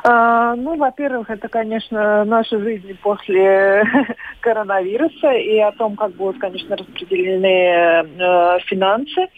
А, 0.04 0.56
ну, 0.56 0.76
во-первых, 0.76 1.30
это, 1.30 1.48
конечно, 1.48 2.24
наша 2.24 2.58
жизнь 2.58 2.98
после 3.02 3.84
коронавируса 4.40 5.30
и 5.32 5.58
о 5.60 5.70
том, 5.72 5.94
как 5.94 6.12
будут, 6.12 6.40
конечно, 6.40 6.76
распределены 6.76 8.04
э, 8.18 8.58
финансы. 8.66 9.28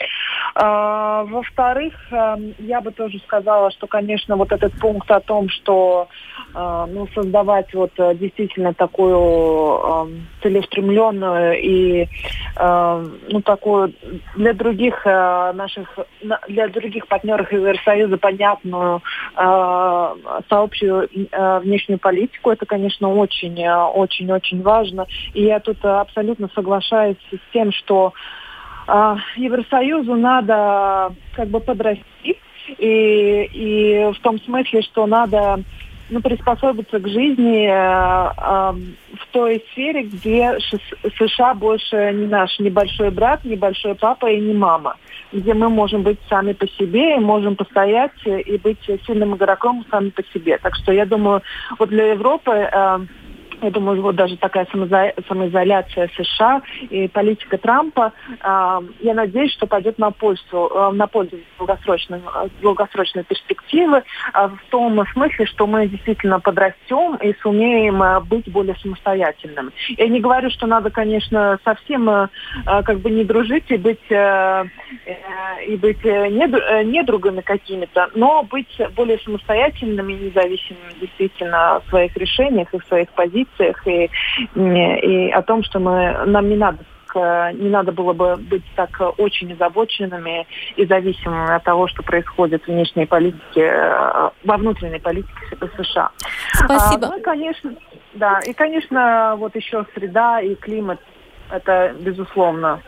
А, 0.55 1.25
во-вторых, 1.25 1.93
эм, 2.11 2.55
я 2.59 2.81
бы 2.81 2.93
тоже 2.93 3.19
сказала, 3.27 3.71
что, 3.73 3.87
конечно, 3.87 4.37
вот 4.37 4.53
этот 4.53 4.73
пункт 4.81 5.11
о 5.11 5.21
том, 5.21 5.51
что 5.51 6.09
э, 6.55 6.87
ну, 6.89 7.09
создавать 7.15 7.75
вот 7.75 7.93
э, 7.99 8.15
действительно 8.15 8.73
такую 8.73 9.17
эм, 9.17 10.27
целеустремленную 10.43 11.61
и 11.61 12.09
э, 12.57 13.07
ну, 13.29 13.43
такую 13.43 13.93
для 14.35 14.55
других 14.55 15.05
наших, 15.05 15.99
для 16.49 16.69
других 16.69 17.07
партнеров 17.07 17.53
Евросоюза 17.53 18.17
понятную 18.17 19.03
сообщую 20.55 21.09
внешнюю 21.63 21.99
политику, 21.99 22.51
это, 22.51 22.65
конечно, 22.65 23.09
очень, 23.09 23.67
очень, 23.67 24.31
очень 24.31 24.63
важно. 24.63 25.07
И 25.33 25.43
я 25.43 25.59
тут 25.59 25.85
абсолютно 25.85 26.49
соглашаюсь 26.55 27.17
с 27.31 27.53
тем, 27.53 27.73
что 27.73 28.13
а, 28.87 29.17
Евросоюзу 29.37 30.15
надо 30.15 31.13
как 31.35 31.49
бы 31.49 31.59
подрасти, 31.59 32.39
и, 32.79 33.49
и 33.53 34.13
в 34.13 34.21
том 34.21 34.41
смысле, 34.41 34.83
что 34.83 35.07
надо 35.07 35.61
ну, 36.11 36.21
приспособиться 36.21 36.99
к 36.99 37.09
жизни 37.09 37.67
э, 37.67 38.33
э, 38.37 38.73
в 39.17 39.33
той 39.33 39.65
сфере, 39.71 40.03
где 40.03 40.59
США 41.19 41.55
больше 41.55 42.13
не 42.15 42.27
наш 42.27 42.59
небольшой 42.59 43.11
брат, 43.11 43.45
небольшой 43.45 43.95
папа 43.95 44.31
и 44.31 44.41
не 44.41 44.55
мама, 44.55 44.97
где 45.33 45.55
мы 45.55 45.69
можем 45.69 46.03
быть 46.03 46.19
сами 46.29 46.53
по 46.53 46.69
себе 46.69 47.17
и 47.17 47.21
можем 47.21 47.57
постоять 47.57 48.13
и 48.25 48.59
быть 48.59 48.81
сильным 49.07 49.35
игроком 49.37 49.85
сами 49.91 50.11
по 50.11 50.23
себе. 50.33 50.59
Так 50.59 50.75
что 50.77 50.93
я 50.93 51.07
думаю, 51.07 51.43
вот 51.79 51.89
для 51.89 52.13
Европы 52.13 52.51
э, 52.51 52.99
я 53.65 53.71
думаю, 53.71 54.01
вот 54.03 54.17
даже 54.17 54.37
такая 54.37 54.67
самоизоляция 54.71 56.11
США 56.17 56.63
и 56.91 57.09
политика 57.09 57.59
Трампа, 57.59 58.13
э, 58.29 58.81
я 59.01 59.15
надеюсь, 59.15 59.53
что 59.53 59.67
пойдет 59.67 59.99
на 59.99 60.11
пользу, 60.11 60.71
э, 60.75 60.91
на 60.93 61.07
пользу 61.07 61.39
долгосрочной, 61.59 62.21
долгосрочной 62.61 63.25
перспективы, 63.25 63.99
э, 63.99 64.49
в 64.49 64.71
том 64.71 65.05
смысле, 65.13 65.47
что 65.47 65.67
мы 65.67 65.87
действительно 65.89 66.41
подрастем 66.41 67.17
и 67.17 67.35
сумеем 67.41 68.03
э, 68.03 68.21
быть 68.21 68.51
более 68.51 68.77
самостоятельными. 68.77 69.71
Я 69.97 70.09
не 70.09 70.21
говорю, 70.21 70.51
что 70.51 70.67
надо, 70.67 70.91
конечно, 70.91 71.59
совсем 71.65 72.09
э, 72.09 72.29
как 72.65 73.01
бы 73.01 73.11
не 73.11 73.25
дружить 73.25 73.71
и 73.71 73.77
быть, 73.77 74.11
э, 74.11 74.65
э, 75.07 75.65
и 75.67 75.77
быть 75.77 76.05
э, 76.05 76.29
недругами 76.29 77.41
какими-то, 77.41 78.11
но 78.15 78.43
быть 78.43 78.81
более 78.95 79.19
самостоятельными 79.19 80.13
и 80.13 80.25
независимыми 80.27 81.01
действительно 81.01 81.81
в 81.87 81.89
своих 81.89 82.17
решениях 82.17 82.73
и 82.75 82.79
в 82.79 82.85
своих 82.85 83.09
позициях 83.11 83.54
позициях 83.55 83.87
и, 83.87 84.11
и 84.55 85.31
о 85.31 85.43
том, 85.43 85.63
что 85.63 85.79
мы, 85.79 86.25
нам 86.27 86.49
не 86.49 86.57
надо 86.57 86.79
не 87.15 87.69
надо 87.69 87.93
было 87.93 88.13
бы 88.13 88.35
быть 88.35 88.65
так 88.75 88.91
очень 89.19 89.53
озабоченными 89.53 90.49
и 90.75 90.85
зависимыми 90.85 91.55
от 91.55 91.63
того, 91.63 91.87
что 91.87 92.03
происходит 92.03 92.65
в 92.65 92.67
внешней 92.67 93.07
политике, 93.07 93.61
э, 93.61 94.31
во 94.43 94.57
внутренней 94.57 94.99
политике 94.99 95.31
США. 95.77 96.11
Спасибо. 96.55 97.07
А, 97.07 97.11
ну 97.11 97.19
и, 97.19 97.23
конечно, 97.23 97.73
да, 98.15 98.41
и, 98.41 98.53
конечно, 98.53 99.37
вот 99.39 99.55
еще 99.55 99.87
среда 99.95 100.41
и 100.41 100.57
климат, 100.57 100.99
это, 101.51 101.95
безусловно, 102.01 102.81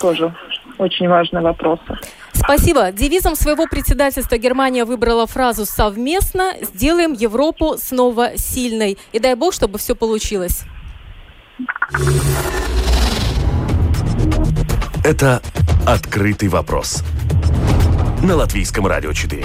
тоже 0.00 0.32
очень 0.78 1.06
важные 1.06 1.42
вопросы. 1.42 1.98
Спасибо. 2.48 2.92
Девизом 2.92 3.36
своего 3.36 3.66
председательства 3.66 4.38
Германия 4.38 4.86
выбрала 4.86 5.26
фразу 5.26 5.66
«совместно 5.66 6.54
сделаем 6.62 7.12
Европу 7.12 7.76
снова 7.76 8.38
сильной». 8.38 8.96
И 9.12 9.18
дай 9.18 9.34
бог, 9.34 9.52
чтобы 9.52 9.76
все 9.76 9.94
получилось. 9.94 10.62
Это 15.04 15.42
«Открытый 15.86 16.48
вопрос» 16.48 17.02
на 18.22 18.34
Латвийском 18.34 18.86
радио 18.86 19.12
4. 19.12 19.44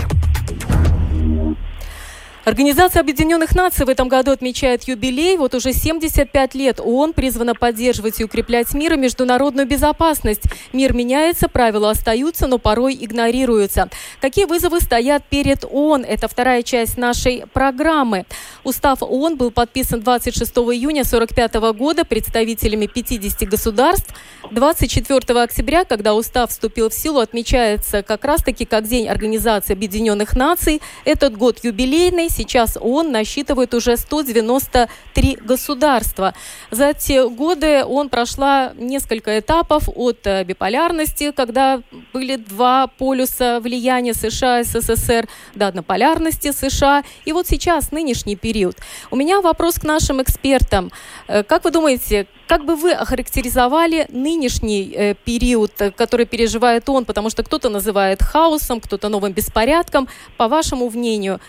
Организация 2.46 3.00
Объединенных 3.00 3.56
Наций 3.56 3.86
в 3.86 3.90
этом 3.90 4.10
году 4.10 4.32
отмечает 4.32 4.84
юбилей. 4.84 5.38
Вот 5.38 5.56
уже 5.56 5.72
75 5.72 6.56
лет 6.56 6.82
ООН 6.82 7.14
призвана 7.14 7.56
поддерживать 7.56 8.20
и 8.20 8.26
укреплять 8.26 8.74
мир 8.74 8.96
и 8.96 8.98
международную 8.98 9.66
безопасность. 9.66 10.42
Мир 10.74 10.92
меняется, 10.92 11.48
правила 11.48 11.90
остаются, 11.90 12.48
но 12.48 12.58
порой 12.58 12.98
игнорируются. 13.00 13.88
Какие 14.20 14.44
вызовы 14.44 14.82
стоят 14.82 15.24
перед 15.30 15.64
ООН? 15.64 16.04
Это 16.04 16.28
вторая 16.28 16.64
часть 16.64 16.98
нашей 16.98 17.46
программы. 17.54 18.26
Устав 18.66 19.02
ООН 19.02 19.38
был 19.38 19.50
подписан 19.50 20.02
26 20.02 20.52
июня 20.52 21.04
1945 21.04 21.54
года 21.78 22.04
представителями 22.04 22.88
50 22.88 23.48
государств. 23.48 24.14
24 24.52 25.42
октября, 25.42 25.86
когда 25.86 26.14
устав 26.14 26.50
вступил 26.50 26.90
в 26.90 26.94
силу, 26.94 27.20
отмечается 27.20 28.04
как 28.04 28.26
раз-таки 28.26 28.66
как 28.66 28.86
День 28.86 29.08
Организации 29.08 29.72
Объединенных 29.72 30.36
Наций. 30.36 30.82
Этот 31.06 31.38
год 31.38 31.60
юбилейный. 31.64 32.33
Сейчас 32.36 32.78
он 32.82 33.12
насчитывает 33.12 33.74
уже 33.74 33.96
193 33.96 35.38
государства. 35.42 36.34
За 36.72 36.90
эти 36.90 37.28
годы 37.30 37.86
он 37.86 38.10
прошла 38.10 38.74
несколько 38.76 39.38
этапов 39.38 39.88
от 39.96 40.26
э, 40.26 40.44
биполярности, 40.44 41.32
когда 41.32 41.82
были 42.12 42.38
два 42.38 42.88
полюса 42.88 43.60
влияния 43.60 44.14
США 44.14 44.62
и 44.62 44.64
СССР, 44.64 45.28
до 45.54 45.68
однополярности 45.68 46.52
США. 46.52 47.04
И 47.26 47.34
вот 47.34 47.48
сейчас 47.48 47.92
нынешний 47.92 48.36
период. 48.36 48.78
У 49.12 49.16
меня 49.16 49.40
вопрос 49.42 49.76
к 49.76 49.84
нашим 49.84 50.22
экспертам. 50.22 50.92
Э, 51.28 51.44
как 51.44 51.66
вы 51.66 51.72
думаете, 51.72 52.26
как 52.48 52.66
бы 52.66 52.76
вы 52.76 52.94
охарактеризовали 52.94 54.08
нынешний 54.10 54.92
э, 54.96 55.16
период, 55.24 55.72
который 55.96 56.26
переживает 56.26 56.90
он? 56.90 57.06
Потому 57.06 57.30
что 57.30 57.44
кто-то 57.44 57.70
называет 57.70 58.24
хаосом, 58.24 58.82
кто-то 58.82 59.10
новым 59.10 59.34
беспорядком. 59.34 60.08
По 60.38 60.48
вашему 60.48 60.90
мнению, 60.90 61.40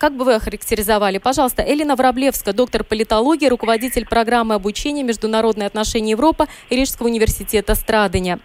как 0.00 0.14
бы 0.16 0.24
вы 0.24 0.34
охарактеризовали? 0.34 1.18
Пожалуйста, 1.18 1.62
Элина 1.62 1.94
Враблевская, 1.94 2.54
доктор 2.54 2.84
политологии, 2.84 3.46
руководитель 3.46 4.06
программы 4.06 4.54
обучения 4.54 5.02
«Международные 5.02 5.66
отношения 5.66 6.12
Европа» 6.12 6.46
Рижского 6.70 7.08
университета 7.08 7.74
Страдания. 7.74 8.40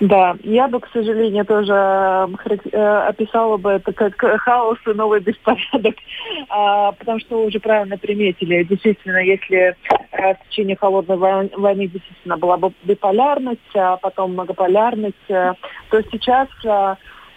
Да, 0.00 0.34
я 0.44 0.66
бы, 0.66 0.80
к 0.80 0.88
сожалению, 0.94 1.44
тоже 1.44 1.74
э, 1.74 3.06
описала 3.08 3.58
бы 3.58 3.72
это 3.72 3.92
как 3.92 4.14
хаос 4.16 4.78
и 4.86 4.94
новый 4.94 5.20
беспорядок, 5.20 5.94
а, 6.48 6.92
потому 6.92 7.20
что 7.20 7.36
вы 7.36 7.46
уже 7.48 7.60
правильно 7.60 7.98
приметили. 7.98 8.62
Действительно, 8.62 9.18
если 9.18 9.58
э, 9.58 10.34
в 10.34 10.48
течение 10.48 10.76
холодной 10.76 11.18
войны 11.18 11.86
действительно 11.86 12.38
была 12.38 12.56
бы 12.56 12.72
биполярность, 12.84 13.60
а 13.74 13.98
потом 13.98 14.32
многополярность, 14.32 15.28
э, 15.28 15.52
то 15.90 16.02
сейчас 16.10 16.48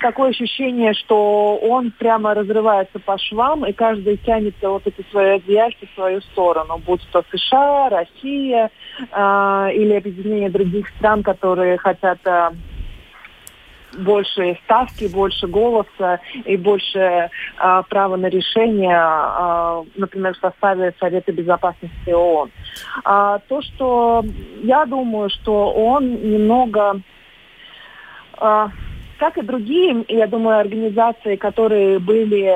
такое 0.04 0.32
ощущение, 0.32 0.94
что 0.94 1.56
он 1.56 1.92
прямо 1.92 2.34
разрывается 2.34 3.00
по 3.00 3.18
швам, 3.18 3.66
и 3.66 3.72
каждый 3.72 4.18
тянет 4.18 4.56
вот 4.62 4.86
эти 4.86 5.04
свои 5.10 5.38
одеяльцы 5.38 5.88
в 5.88 5.96
свою 5.96 6.20
сторону, 6.22 6.78
будь 6.86 7.02
то 7.12 7.24
США, 7.32 7.89
Россия 7.89 8.70
э, 9.00 9.70
или 9.74 9.94
объединение 9.94 10.50
других 10.50 10.89
стран, 10.98 11.24
которые 11.24 11.78
хотят 11.78 12.20
э, 12.26 12.52
больше 13.98 14.60
ставки, 14.66 15.06
больше 15.06 15.48
голоса 15.48 16.20
и 16.44 16.58
больше 16.58 17.00
э, 17.00 17.30
права 17.89 18.18
на 18.18 18.28
решение, 18.28 19.00
э, 19.00 19.84
например, 19.96 20.34
в 20.34 20.39
составе 20.39 20.94
Совета 21.00 21.32
Безопасности 21.32 22.10
ООН. 22.10 22.52
А, 23.06 23.39
то, 23.48 23.62
что 23.62 24.26
я 24.63 24.86
думаю, 24.86 25.30
что 25.30 25.72
он 25.72 26.13
немного 26.13 27.00
э, 28.42 28.68
как 29.24 29.38
и 29.38 29.42
другие, 29.42 30.04
я 30.10 30.28
думаю, 30.28 30.60
организации, 30.60 31.38
которые 31.38 31.98
были 32.00 32.52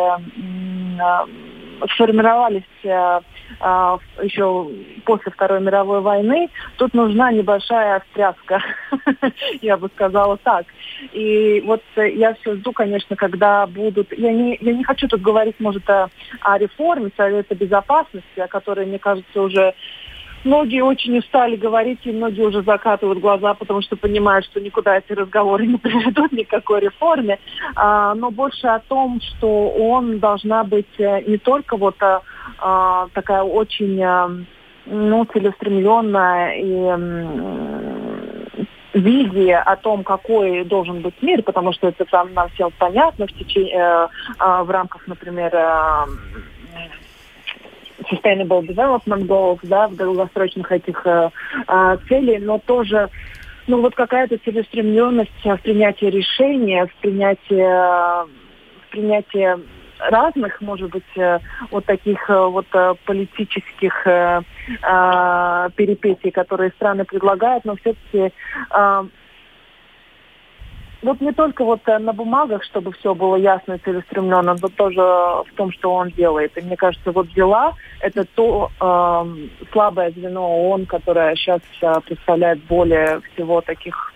сформировались 1.93 2.63
а, 2.85 3.21
а, 3.61 3.99
еще 4.21 4.69
после 5.05 5.31
Второй 5.31 5.61
мировой 5.61 6.01
войны, 6.01 6.49
тут 6.75 6.93
нужна 6.93 7.31
небольшая 7.31 8.01
встряска, 8.01 8.61
я 9.61 9.77
бы 9.77 9.87
сказала 9.95 10.35
так. 10.37 10.65
И 11.13 11.63
вот 11.65 11.81
я 11.95 12.33
все 12.33 12.55
жду, 12.55 12.73
конечно, 12.73 13.15
когда 13.15 13.65
будут... 13.67 14.11
Я 14.17 14.33
не, 14.33 14.57
я 14.59 14.73
не 14.73 14.83
хочу 14.83 15.07
тут 15.07 15.21
говорить, 15.21 15.55
может, 15.59 15.89
о, 15.89 16.09
о 16.41 16.57
реформе 16.57 17.11
Совета 17.15 17.55
Безопасности, 17.55 18.39
о 18.39 18.47
которой, 18.47 18.87
мне 18.87 18.99
кажется, 18.99 19.41
уже 19.41 19.73
Многие 20.47 20.81
очень 20.81 21.17
устали 21.17 21.57
говорить, 21.57 21.99
и 22.05 22.11
многие 22.13 22.43
уже 22.43 22.63
закатывают 22.63 23.19
глаза, 23.19 23.53
потому 23.53 23.81
что 23.81 23.97
понимают, 23.97 24.45
что 24.45 24.61
никуда 24.61 24.97
эти 24.97 25.11
разговоры 25.11 25.67
не 25.67 25.77
приведут 25.77 26.31
никакой 26.31 26.79
реформе. 26.79 27.37
А, 27.75 28.15
но 28.15 28.31
больше 28.31 28.67
о 28.67 28.79
том, 28.79 29.19
что 29.19 29.69
он 29.71 30.19
должна 30.19 30.63
быть 30.63 30.99
э, 30.99 31.21
не 31.27 31.37
только 31.37 31.75
вот 31.75 32.01
а, 32.01 32.21
а, 32.59 33.09
такая 33.13 33.43
очень 33.43 34.01
а, 34.01 34.31
ну, 34.85 35.25
целеустремленная 35.25 36.55
и 36.55 36.95
визия 38.93 39.59
о 39.59 39.75
том, 39.75 40.05
какой 40.05 40.63
должен 40.63 41.01
быть 41.01 41.21
мир, 41.21 41.43
потому 41.43 41.73
что 41.73 41.89
это 41.89 42.05
там 42.05 42.33
нам 42.33 42.47
всем 42.51 42.71
понятно 42.79 43.27
в 43.27 43.33
течение, 43.33 43.75
э, 43.75 44.07
э, 44.39 44.63
в 44.63 44.69
рамках, 44.69 45.07
например, 45.07 45.53
э, 45.53 46.05
Sustainable 48.09 48.65
Development 48.65 49.25
Goals, 49.27 49.59
да, 49.63 49.87
в 49.87 49.95
долгосрочных 49.95 50.71
этих 50.71 51.05
э, 51.05 51.29
э, 51.67 51.97
целей, 52.07 52.39
но 52.39 52.59
тоже 52.59 53.09
ну 53.67 53.81
вот 53.81 53.95
какая-то 53.95 54.37
целеустремленность 54.37 55.43
в 55.43 55.57
принятии 55.57 56.05
решения, 56.05 56.85
в 56.85 56.95
принятии, 57.01 57.61
в 57.61 58.89
принятии 58.91 59.57
разных, 59.99 60.61
может 60.61 60.91
быть, 60.91 61.17
э, 61.17 61.39
вот 61.71 61.85
таких 61.85 62.29
э, 62.29 62.45
вот 62.45 62.67
э, 62.73 62.93
политических 63.05 64.07
перипетий, 65.75 66.31
которые 66.31 66.71
страны 66.71 67.05
предлагают, 67.05 67.63
но 67.63 67.75
все-таки 67.77 68.33
вот 71.01 71.21
не 71.21 71.31
только 71.31 71.63
вот 71.63 71.81
на 71.85 72.13
бумагах, 72.13 72.63
чтобы 72.63 72.91
все 72.93 73.13
было 73.13 73.35
ясно 73.35 73.73
и 73.73 73.77
целеустремленно, 73.79 74.55
но 74.59 74.67
тоже 74.67 75.01
в 75.01 75.47
том, 75.55 75.71
что 75.71 75.93
он 75.93 76.09
делает. 76.11 76.57
И 76.57 76.61
мне 76.61 76.75
кажется, 76.75 77.11
вот 77.11 77.31
дела– 77.33 77.73
это 77.99 78.25
то 78.25 78.71
э, 78.79 79.47
слабое 79.71 80.11
звено 80.11 80.69
ООН, 80.69 80.85
которое 80.85 81.35
сейчас 81.35 81.61
представляет 82.05 82.63
более 82.63 83.21
всего 83.33 83.61
таких 83.61 84.13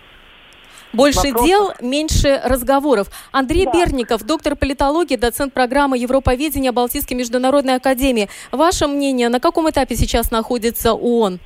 больше 0.92 1.28
Вопрос... 1.28 1.46
дел, 1.46 1.72
меньше 1.80 2.40
разговоров. 2.44 3.08
Андрей 3.32 3.64
да. 3.64 3.72
Берников, 3.72 4.24
доктор 4.24 4.56
политологии, 4.56 5.16
доцент 5.16 5.54
программы 5.54 5.96
Европоведения 5.96 6.70
Балтийской 6.70 7.16
международной 7.16 7.76
академии. 7.76 8.28
Ваше 8.50 8.86
мнение, 8.86 9.28
на 9.28 9.40
каком 9.40 9.70
этапе 9.70 9.96
сейчас 9.96 10.30
находится 10.30 10.92
ООН? 10.92 11.40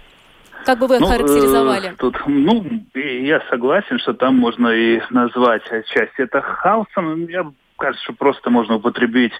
Как 0.66 0.80
бы 0.80 0.88
вы 0.88 0.98
ну, 0.98 1.06
характеризовали? 1.06 1.90
Э, 1.90 1.94
тут, 1.96 2.16
ну, 2.26 2.64
я 2.94 3.40
согласен, 3.48 4.00
что 4.00 4.14
там 4.14 4.36
можно 4.36 4.68
и 4.68 5.00
назвать 5.10 5.62
часть 5.86 6.18
это 6.18 6.40
хаосом. 6.40 7.28
Я 7.28 7.46
кажется, 7.78 8.02
что 8.04 8.12
просто 8.14 8.50
можно 8.50 8.76
употребить 8.76 9.32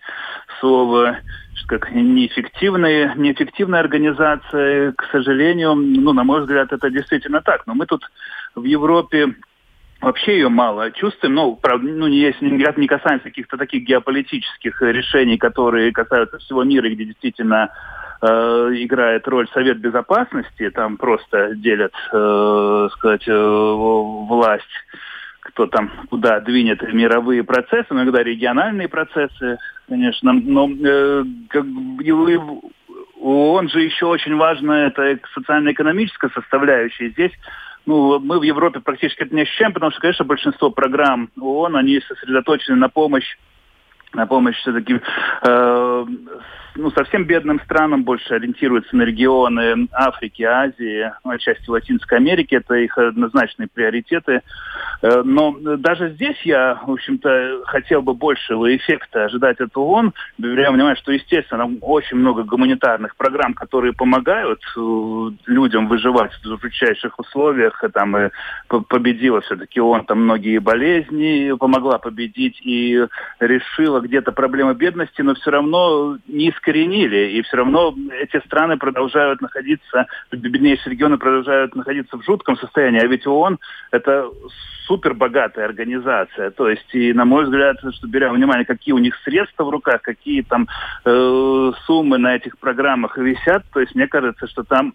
слово 0.61 1.19
как 1.67 1.91
неэффективная, 1.91 3.15
неэффективная 3.17 3.81
организация. 3.81 4.93
К 4.93 5.05
сожалению, 5.11 5.75
ну, 5.75 6.13
на 6.13 6.23
мой 6.23 6.43
взгляд, 6.43 6.73
это 6.73 6.91
действительно 6.91 7.41
так. 7.41 7.67
Но 7.67 7.75
мы 7.75 7.87
тут 7.87 8.05
в 8.55 8.63
Европе 8.63 9.35
вообще 10.01 10.35
ее 10.35 10.49
мало 10.49 10.93
чувствуем. 10.93 11.35
Ну, 11.35 11.57
правда, 11.57 11.89
ну, 11.89 12.07
не, 12.07 12.19
если 12.19 12.49
не 12.49 12.87
касаемся 12.87 13.25
каких-то 13.25 13.57
таких 13.57 13.83
геополитических 13.83 14.81
решений, 14.81 15.39
которые 15.39 15.93
касаются 15.93 16.39
всего 16.39 16.63
мира, 16.63 16.89
где 16.89 17.05
действительно 17.05 17.71
э, 18.23 18.27
играет 18.77 19.27
роль 19.29 19.49
Совет 19.53 19.79
Безопасности, 19.79 20.71
там 20.71 20.97
просто 20.97 21.55
делят, 21.55 21.95
э, 22.13 22.89
сказать, 22.93 23.27
э, 23.29 23.33
власть 23.33 24.65
кто 25.41 25.67
там 25.67 25.91
куда 26.11 26.41
двинет 26.41 26.83
мировые 26.93 27.45
процессы, 27.45 27.87
иногда 27.91 28.23
региональные 28.23 28.89
процессы, 28.89 29.59
конечно, 29.89 30.33
но 30.33 30.69
э, 30.69 31.25
как, 31.49 31.65
он 33.21 33.69
же 33.69 33.81
еще 33.81 34.07
очень 34.07 34.37
важна 34.37 34.87
это 34.87 35.19
социально-экономическая 35.35 36.31
составляющая. 36.31 37.11
Здесь 37.11 37.33
ну, 37.87 38.19
мы 38.19 38.41
в 38.41 38.43
Европе 38.43 38.81
практически 38.81 39.23
это 39.23 39.35
не 39.35 39.43
ощущаем, 39.43 39.73
потому 39.73 39.93
что, 39.93 40.01
конечно, 40.01 40.25
большинство 40.25 40.71
программ 40.71 41.31
ООН, 41.41 41.77
они 41.77 42.01
сосредоточены 42.01 42.77
на 42.77 42.89
помощь 42.89 43.37
на 44.13 44.27
помощь 44.27 44.57
все-таки 44.57 45.01
э, 45.43 46.07
ну, 46.77 46.91
совсем 46.91 47.25
бедным 47.25 47.61
странам 47.61 48.05
больше 48.05 48.35
ориентируются 48.35 48.95
на 48.97 49.03
регионы 49.03 49.89
Африки, 49.93 50.43
Азии, 50.43 51.11
ну, 51.25 51.33
отчасти 51.33 51.69
Латинской 51.69 52.19
Америки. 52.19 52.55
Это 52.55 52.75
их 52.75 52.97
однозначные 52.97 53.69
приоритеты. 53.73 54.43
Э, 55.03 55.23
но 55.25 55.57
даже 55.77 56.11
здесь 56.11 56.41
я, 56.45 56.81
в 56.87 56.91
общем-то, 56.91 57.63
хотел 57.67 58.03
бы 58.03 58.15
большего 58.15 58.75
эффекта 58.75 59.25
ожидать 59.25 59.61
от 59.61 59.77
ООН, 59.77 60.13
беря 60.39 60.71
внимание, 60.71 60.97
что, 60.97 61.13
естественно, 61.13 61.69
очень 61.81 62.17
много 62.17 62.45
гуманитарных 62.45 63.17
программ, 63.17 63.55
которые 63.55 63.93
помогают 63.93 64.61
э, 64.77 65.31
людям 65.47 65.89
выживать 65.89 66.33
в 66.45 66.61
жутчайших 66.61 67.19
условиях. 67.19 67.83
Там 67.93 68.17
и 68.17 68.31
победила 68.69 69.41
все-таки 69.41 69.81
ООН 69.81 70.07
там 70.07 70.23
многие 70.23 70.59
болезни, 70.59 71.53
помогла 71.59 71.99
победить 71.99 72.61
и 72.63 73.07
решила 73.41 74.01
где-то 74.01 74.33
проблемы 74.33 74.75
бедности, 74.75 75.23
но 75.23 75.35
все 75.35 75.51
равно 75.51 76.19
не 76.27 76.51
искоренили. 76.67 77.33
И 77.33 77.43
все 77.43 77.59
равно 77.59 77.95
эти 78.21 78.45
страны 78.45 78.77
продолжают 78.77 79.41
находиться, 79.41 80.07
беднейшие 80.33 80.93
регионы 80.93 81.19
продолжают 81.19 81.75
находиться 81.75 82.17
в 82.17 82.25
жутком 82.25 82.57
состоянии. 82.57 83.01
А 83.01 83.07
ведь 83.07 83.27
ООН 83.27 83.59
это 83.93 84.29
супер 84.87 85.15
богатая 85.15 85.65
организация. 85.65 86.51
То 86.51 86.69
есть, 86.69 86.95
и 86.95 87.13
на 87.13 87.25
мой 87.25 87.45
взгляд, 87.45 87.77
что 87.93 88.07
беря 88.07 88.33
внимание, 88.33 88.65
какие 88.65 88.95
у 88.95 88.99
них 88.99 89.17
средства 89.25 89.65
в 89.65 89.71
руках, 89.71 90.03
какие 90.03 90.43
там 90.43 90.69
э, 91.05 91.73
суммы 91.87 92.19
на 92.19 92.37
этих 92.37 92.59
программах 92.59 93.19
висят, 93.19 93.65
то 93.73 93.81
есть 93.81 93.95
мне 93.95 94.07
кажется, 94.07 94.47
что 94.47 94.63
там 94.63 94.95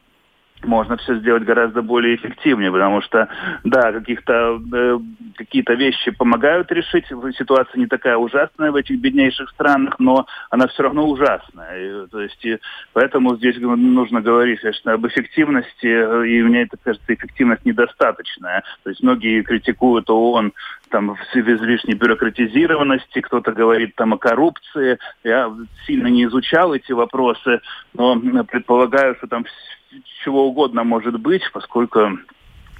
можно 0.66 0.98
все 0.98 1.16
сделать 1.16 1.44
гораздо 1.44 1.82
более 1.82 2.16
эффективнее, 2.16 2.72
потому 2.72 3.02
что, 3.02 3.28
да, 3.64 3.92
каких-то 3.92 4.62
э, 4.74 5.00
какие-то 5.36 5.74
вещи 5.74 6.12
помогают 6.12 6.72
решить. 6.72 7.06
Ситуация 7.38 7.80
не 7.80 7.88
такая 7.88 8.18
ужасная 8.18 8.72
в 8.72 8.76
этих 8.76 9.00
беднейших 9.00 9.50
странах, 9.50 9.96
но 10.00 10.26
она 10.50 10.68
все 10.68 10.84
равно 10.84 11.08
ужасная. 11.08 12.04
И, 12.04 12.08
то 12.08 12.22
есть, 12.22 12.46
и 12.46 12.60
поэтому 12.94 13.36
здесь 13.36 13.58
нужно 13.60 14.22
говорить, 14.22 14.62
конечно, 14.62 14.94
об 14.94 15.06
эффективности, 15.08 15.88
и 16.28 16.42
мне 16.44 16.64
это 16.64 16.78
кажется, 16.82 17.14
эффективность 17.14 17.66
недостаточная. 17.66 18.64
То 18.84 18.90
есть 18.90 19.02
многие 19.02 19.42
критикуют 19.42 20.10
ООН 20.10 20.54
там 20.90 21.16
в 21.16 21.36
излишней 21.36 21.96
бюрократизированности, 21.96 23.22
кто-то 23.22 23.54
говорит 23.54 23.96
там 23.96 24.14
о 24.14 24.18
коррупции. 24.18 25.00
Я 25.24 25.52
сильно 25.88 26.08
не 26.08 26.26
изучал 26.26 26.74
эти 26.74 26.92
вопросы, 26.92 27.62
но 27.94 28.20
предполагаю, 28.44 29.16
что 29.16 29.28
там 29.28 29.46
чего 30.24 30.48
угодно 30.48 30.84
может 30.84 31.20
быть, 31.20 31.44
поскольку 31.52 32.00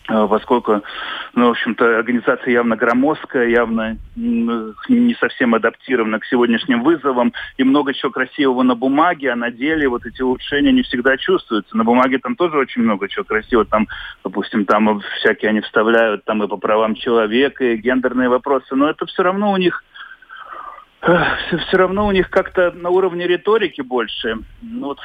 э, 0.10 0.28
поскольку, 0.30 0.82
ну, 1.36 1.48
в 1.48 1.52
общем-то, 1.52 1.98
организация 1.98 2.52
явно 2.52 2.76
громоздкая, 2.76 3.48
явно 3.48 3.98
не 4.16 5.16
совсем 5.20 5.56
адаптирована 5.56 6.20
к 6.20 6.26
сегодняшним 6.26 6.84
вызовам, 6.84 7.34
и 7.58 7.64
много 7.64 7.94
чего 7.94 8.12
красивого 8.12 8.64
на 8.64 8.76
бумаге, 8.76 9.32
а 9.32 9.36
на 9.36 9.52
деле 9.52 9.88
вот 9.88 10.06
эти 10.06 10.22
улучшения 10.22 10.72
не 10.72 10.84
всегда 10.84 11.18
чувствуются. 11.18 11.78
На 11.78 11.84
бумаге 11.84 12.20
там 12.20 12.36
тоже 12.36 12.58
очень 12.58 12.82
много 12.82 13.08
чего 13.08 13.24
красивого, 13.24 13.66
там, 13.66 13.88
допустим, 14.24 14.66
там 14.66 15.02
всякие 15.20 15.50
они 15.50 15.62
вставляют 15.62 16.26
там 16.26 16.44
и 16.44 16.48
по 16.48 16.58
правам 16.58 16.96
человека, 16.96 17.64
и 17.64 17.78
гендерные 17.78 18.30
вопросы, 18.30 18.76
но 18.76 18.90
это 18.90 19.06
все 19.06 19.24
равно 19.24 19.52
у 19.52 19.58
них 19.58 19.84
все, 21.02 21.58
все 21.58 21.78
равно 21.78 22.08
у 22.08 22.12
них 22.12 22.30
как-то 22.30 22.72
на 22.72 22.90
уровне 22.90 23.28
риторики 23.28 23.82
больше. 23.82 24.38
Ну, 24.62 24.88
вот 24.88 25.00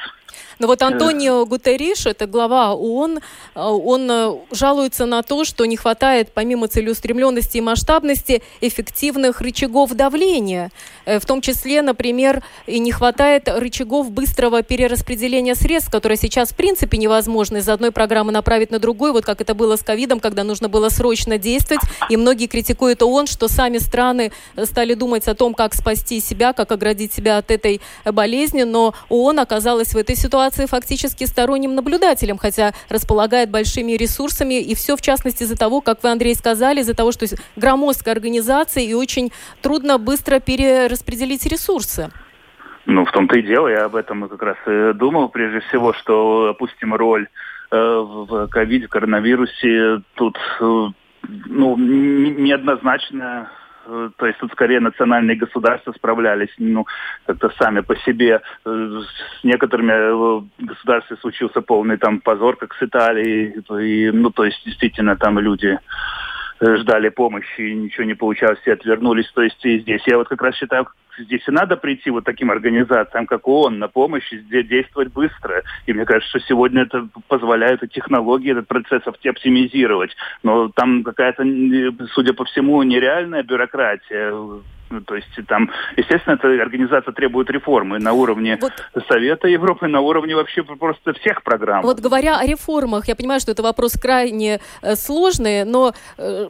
но 0.59 0.67
вот 0.67 0.81
Антонио 0.81 1.45
Гутерриш, 1.45 2.07
это 2.07 2.25
глава 2.25 2.73
ООН, 2.73 3.19
э, 3.19 3.61
он 3.61 4.09
э, 4.09 4.33
жалуется 4.51 5.05
на 5.05 5.21
то, 5.21 5.45
что 5.45 5.65
не 5.65 5.77
хватает, 5.77 6.31
помимо 6.33 6.67
целеустремленности 6.67 7.57
и 7.57 7.61
масштабности, 7.61 8.41
эффективных 8.61 9.41
рычагов 9.41 9.91
давления. 9.91 10.71
Э, 11.05 11.19
в 11.19 11.25
том 11.27 11.41
числе, 11.41 11.83
например, 11.83 12.41
и 12.65 12.79
не 12.79 12.91
хватает 12.91 13.47
рычагов 13.47 14.09
быстрого 14.09 14.63
перераспределения 14.63 15.53
средств, 15.53 15.91
которые 15.91 16.17
сейчас 16.17 16.49
в 16.49 16.55
принципе 16.55 16.97
невозможно 16.97 17.57
из 17.57 17.69
одной 17.69 17.91
программы 17.91 18.31
направить 18.31 18.71
на 18.71 18.79
другую, 18.79 19.13
вот 19.13 19.25
как 19.25 19.41
это 19.41 19.53
было 19.53 19.75
с 19.75 19.83
ковидом, 19.83 20.19
когда 20.19 20.43
нужно 20.43 20.69
было 20.69 20.89
срочно 20.89 21.37
действовать. 21.37 21.83
И 22.09 22.17
многие 22.17 22.47
критикуют 22.47 23.03
ООН, 23.03 23.27
что 23.27 23.47
сами 23.47 23.77
страны 23.77 24.31
стали 24.63 24.95
думать 24.95 25.27
о 25.27 25.35
том, 25.35 25.53
как 25.53 25.75
спасти 25.87 26.19
себя, 26.19 26.51
как 26.51 26.71
оградить 26.73 27.13
себя 27.13 27.37
от 27.37 27.49
этой 27.49 27.79
болезни, 28.03 28.63
но 28.63 28.93
ООН 29.07 29.39
оказалась 29.39 29.93
в 29.93 29.97
этой 29.97 30.15
ситуации 30.17 30.65
фактически 30.65 31.23
сторонним 31.23 31.75
наблюдателем, 31.75 32.37
хотя 32.37 32.71
располагает 32.89 33.49
большими 33.49 33.93
ресурсами, 33.93 34.59
и 34.59 34.75
все 34.75 34.97
в 34.97 35.01
частности 35.01 35.43
из-за 35.43 35.57
того, 35.57 35.79
как 35.79 36.03
вы, 36.03 36.09
Андрей, 36.09 36.35
сказали, 36.35 36.81
из-за 36.81 36.93
того, 36.93 37.13
что 37.13 37.25
громоздкая 37.55 38.13
организация 38.13 38.83
и 38.83 38.93
очень 38.93 39.31
трудно 39.61 39.97
быстро 39.97 40.39
перераспределить 40.39 41.45
ресурсы. 41.45 42.11
Ну, 42.85 43.05
в 43.05 43.11
том-то 43.13 43.37
и 43.39 43.41
дело, 43.41 43.69
я 43.69 43.85
об 43.85 43.95
этом 43.95 44.27
как 44.27 44.41
раз 44.41 44.57
и 44.67 44.93
думал, 44.93 45.29
прежде 45.29 45.61
всего, 45.69 45.93
что, 45.93 46.49
опустим, 46.49 46.93
роль 46.93 47.29
э, 47.71 47.77
в 47.77 48.47
ковиде, 48.47 48.89
коронавирусе. 48.89 50.01
Тут 50.15 50.37
э, 50.59 50.87
ну, 51.47 51.77
неоднозначно 51.77 53.49
Э, 53.49 53.66
то 54.17 54.25
есть 54.25 54.39
тут 54.39 54.51
скорее 54.51 54.79
национальные 54.79 55.37
государства 55.37 55.91
справлялись, 55.93 56.53
ну, 56.57 56.85
как-то 57.25 57.49
сами 57.57 57.81
по 57.81 57.95
себе. 57.97 58.41
Э, 58.65 59.01
с 59.39 59.43
некоторыми 59.43 59.91
э, 59.91 60.41
государствами 60.59 61.19
случился 61.19 61.61
полный 61.61 61.97
там 61.97 62.19
позор, 62.19 62.57
как 62.57 62.73
с 62.73 62.83
Италией. 62.83 63.63
И, 63.81 64.11
ну, 64.11 64.29
то 64.31 64.45
есть 64.45 64.61
действительно 64.65 65.15
там 65.15 65.39
люди 65.39 65.79
ждали 66.59 67.09
помощи, 67.09 67.61
ничего 67.61 68.03
не 68.03 68.15
получалось, 68.15 68.59
все 68.61 68.73
отвернулись. 68.73 69.31
То 69.33 69.43
есть 69.43 69.63
и 69.65 69.79
здесь 69.79 70.01
я 70.07 70.17
вот 70.17 70.27
как 70.27 70.41
раз 70.41 70.55
считаю, 70.55 70.87
здесь 71.17 71.47
и 71.47 71.51
надо 71.51 71.77
прийти 71.77 72.09
вот 72.09 72.23
таким 72.23 72.51
организациям, 72.51 73.25
как 73.25 73.47
ООН, 73.47 73.79
на 73.79 73.87
помощь, 73.87 74.31
и 74.31 74.63
действовать 74.63 75.11
быстро. 75.13 75.63
И 75.85 75.93
мне 75.93 76.05
кажется, 76.05 76.29
что 76.29 76.47
сегодня 76.47 76.83
это 76.83 77.07
позволяют 77.27 77.83
и 77.83 77.87
технологии 77.87 78.51
этот 78.51 78.67
процесс 78.67 79.01
оптимизировать. 79.05 80.15
Но 80.43 80.69
там 80.69 81.03
какая-то, 81.03 81.43
судя 82.13 82.33
по 82.33 82.45
всему, 82.45 82.81
нереальная 82.83 83.43
бюрократия 83.43 84.31
Ну, 84.89 85.01
то 85.01 85.15
есть 85.15 85.27
там, 85.47 85.69
естественно, 85.97 86.35
эта 86.35 86.47
организация 86.61 87.11
требует 87.11 87.49
реформы 87.49 87.99
на 87.99 88.13
уровне 88.13 88.57
вот. 88.61 88.71
Совета 89.07 89.47
Европы, 89.47 89.87
на 89.87 89.99
уровне 89.99 90.35
вообще 90.35 90.63
просто 90.63 91.13
всех 91.13 91.43
программ. 91.43 91.83
Вот 91.83 91.99
говоря 91.99 92.39
о 92.39 92.45
реформах, 92.45 93.07
я 93.07 93.15
понимаю, 93.15 93.39
что 93.39 93.51
это 93.51 93.63
вопрос 93.63 93.93
крайне 93.93 94.59
э, 94.81 94.95
сложный, 94.95 95.65
но 95.65 95.93
э, 96.17 96.47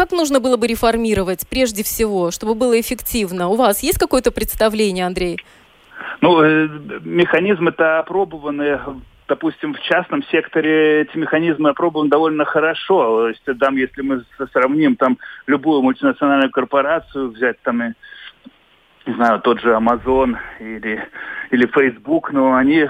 как 0.00 0.12
нужно 0.12 0.40
было 0.40 0.56
бы 0.56 0.66
реформировать 0.66 1.46
прежде 1.46 1.82
всего, 1.82 2.30
чтобы 2.30 2.54
было 2.54 2.80
эффективно? 2.80 3.48
У 3.48 3.56
вас 3.56 3.82
есть 3.82 3.98
какое-то 3.98 4.30
представление, 4.32 5.04
Андрей? 5.04 5.36
Ну, 6.22 6.42
э, 6.42 6.68
механизмы-то 7.04 7.98
опробованы 7.98 8.80
допустим, 9.28 9.74
в 9.74 9.80
частном 9.82 10.24
секторе 10.24 11.02
эти 11.02 11.16
механизмы 11.18 11.68
опробованы 11.68 12.08
довольно 12.08 12.46
хорошо. 12.46 13.20
То 13.20 13.28
есть, 13.28 13.58
там, 13.60 13.76
если 13.76 14.00
мы 14.00 14.24
сравним 14.52 14.96
там 14.96 15.18
любую 15.46 15.82
мультинациональную 15.82 16.50
корпорацию, 16.50 17.30
взять 17.30 17.60
там 17.60 17.82
и 17.82 17.92
не 19.06 19.14
знаю, 19.14 19.40
тот 19.40 19.60
же 19.60 19.70
Amazon 19.70 20.36
или, 20.60 21.06
или 21.50 21.66
Facebook, 21.66 22.32
но 22.32 22.54
они 22.54 22.86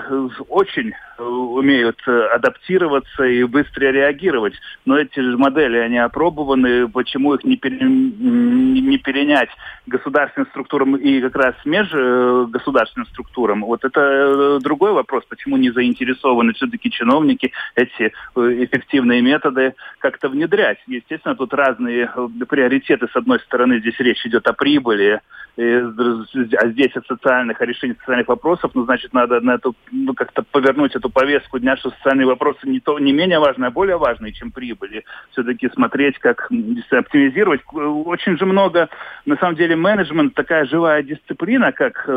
очень 0.49 0.93
умеют 1.21 2.01
э, 2.07 2.27
адаптироваться 2.35 3.25
и 3.25 3.45
быстро 3.45 3.91
реагировать. 3.91 4.55
Но 4.85 4.99
эти 4.99 5.21
же 5.21 5.37
модели, 5.37 5.79
они 5.79 5.99
опробованы, 5.99 6.89
почему 6.89 7.35
их 7.35 7.45
не, 7.45 7.57
пере, 7.57 7.79
не 7.81 8.99
перенять 8.99 9.51
государственным 9.87 10.49
структурам 10.49 10.97
и 10.97 11.21
как 11.21 11.37
раз 11.37 11.55
межгосударственным 11.65 13.07
э, 13.07 13.11
структурам? 13.13 13.63
Вот 13.63 13.85
это 13.85 14.01
э, 14.01 14.59
другой 14.63 14.93
вопрос, 14.93 15.25
почему 15.29 15.57
не 15.57 15.71
заинтересованы 15.71 16.53
все-таки 16.55 16.91
чиновники 16.91 17.53
эти 17.75 18.13
эффективные 18.37 19.21
методы 19.21 19.75
как-то 19.99 20.29
внедрять. 20.29 20.79
Естественно, 20.87 21.35
тут 21.35 21.53
разные 21.55 22.11
приоритеты. 22.49 23.09
С 23.13 23.17
одной 23.17 23.41
стороны, 23.41 23.81
здесь 23.81 23.99
речь 23.99 24.25
идет 24.25 24.47
о 24.47 24.53
прибыли, 24.53 25.21
а 25.57 26.69
здесь 26.69 26.97
о 26.97 27.03
социальных, 27.03 27.61
о 27.61 27.67
решении 27.67 27.95
социальных 27.95 28.29
вопросов, 28.29 28.50
ну, 28.75 28.85
значит, 28.85 29.13
надо 29.13 29.41
на 29.41 29.55
эту, 29.55 29.75
ну, 29.91 30.15
как-то 30.15 30.43
повернуть 30.43 30.95
эту 30.97 31.11
повестку 31.11 31.59
дня, 31.59 31.77
что 31.77 31.91
социальные 31.91 32.27
вопросы 32.27 32.69
не, 32.69 32.81
то, 32.81 32.99
не 32.99 33.13
менее 33.13 33.39
важные, 33.39 33.69
а 33.69 33.71
более 33.71 33.97
важные, 33.97 34.33
чем 34.33 34.51
прибыли. 34.51 35.05
Все-таки 35.31 35.69
смотреть, 35.71 36.19
как 36.19 36.51
оптимизировать. 36.91 37.61
Очень 37.73 38.39
же 38.39 38.47
много, 38.47 38.89
на 39.27 39.37
самом 39.37 39.57
деле, 39.57 39.77
менеджмент 39.77 40.35
такая 40.35 40.65
живая 40.67 41.03
дисциплина, 41.03 41.73
как 41.73 42.09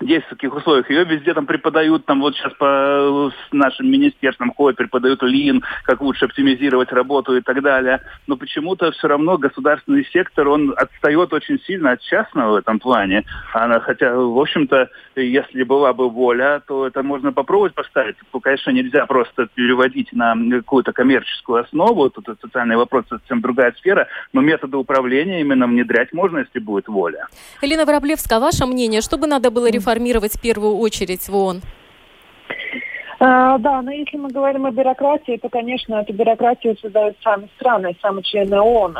есть 0.00 0.26
в 0.26 0.30
таких 0.30 0.54
условиях. 0.54 0.88
Ее 0.90 1.04
везде 1.04 1.34
там 1.34 1.46
преподают, 1.46 2.04
там 2.06 2.20
вот 2.20 2.36
сейчас 2.36 2.52
по 2.54 3.30
с 3.30 3.52
нашим 3.52 3.90
министерством 3.90 4.52
ходят, 4.52 4.78
преподают 4.78 5.22
лин, 5.22 5.64
как 5.84 6.00
лучше 6.00 6.26
оптимизировать 6.26 6.92
работу 6.92 7.36
и 7.36 7.40
так 7.40 7.62
далее. 7.62 8.00
Но 8.26 8.36
почему-то 8.36 8.92
все 8.92 9.08
равно 9.08 9.38
государственный 9.38 10.06
сектор, 10.12 10.48
он 10.48 10.72
отстает 10.76 11.32
очень 11.32 11.58
сильно 11.66 11.92
от 11.92 12.00
частного 12.02 12.52
в 12.52 12.56
этом 12.56 12.78
плане. 12.78 13.24
Она, 13.52 13.80
хотя, 13.80 14.14
в 14.14 14.38
общем-то, 14.38 14.88
если 15.16 15.64
была 15.64 15.92
бы 15.92 16.08
воля, 16.08 16.62
то 16.66 16.86
это 16.86 17.02
можно 17.02 17.32
попробовать 17.32 17.74
поставить. 17.74 18.16
Конечно, 18.42 18.70
нельзя 18.70 19.04
просто 19.06 19.46
переводить 19.54 20.12
на 20.12 20.34
какую-то 20.50 20.92
коммерческую 20.92 21.64
основу. 21.64 22.08
Тут 22.10 22.26
социальный 22.40 22.76
вопрос 22.76 23.04
совсем 23.08 23.40
другая 23.40 23.74
сфера. 23.78 24.06
Но 24.32 24.40
методы 24.40 24.76
управления 24.76 25.40
именно 25.40 25.66
внедрять 25.66 26.12
можно, 26.12 26.38
если 26.38 26.60
будет 26.60 26.88
воля. 26.88 27.26
Елена 27.60 27.84
Вороблевская, 27.84 28.38
ваше 28.38 28.64
мнение, 28.64 29.00
что 29.00 29.18
бы 29.18 29.26
надо 29.26 29.50
было 29.50 29.66
реформировать 29.66 29.87
реформировать 29.88 30.34
в 30.34 30.40
первую 30.40 30.76
очередь 30.76 31.28
в 31.28 31.34
ООН? 31.34 31.62
А, 33.20 33.58
да, 33.58 33.82
но 33.82 33.90
если 33.90 34.16
мы 34.16 34.28
говорим 34.28 34.66
о 34.66 34.70
бюрократии, 34.70 35.38
то, 35.38 35.48
конечно, 35.48 35.96
эту 35.96 36.12
бюрократию 36.12 36.76
создают 36.78 37.16
сами 37.22 37.48
страны, 37.56 37.96
сами 38.00 38.22
члены 38.22 38.60
ООН. 38.60 38.98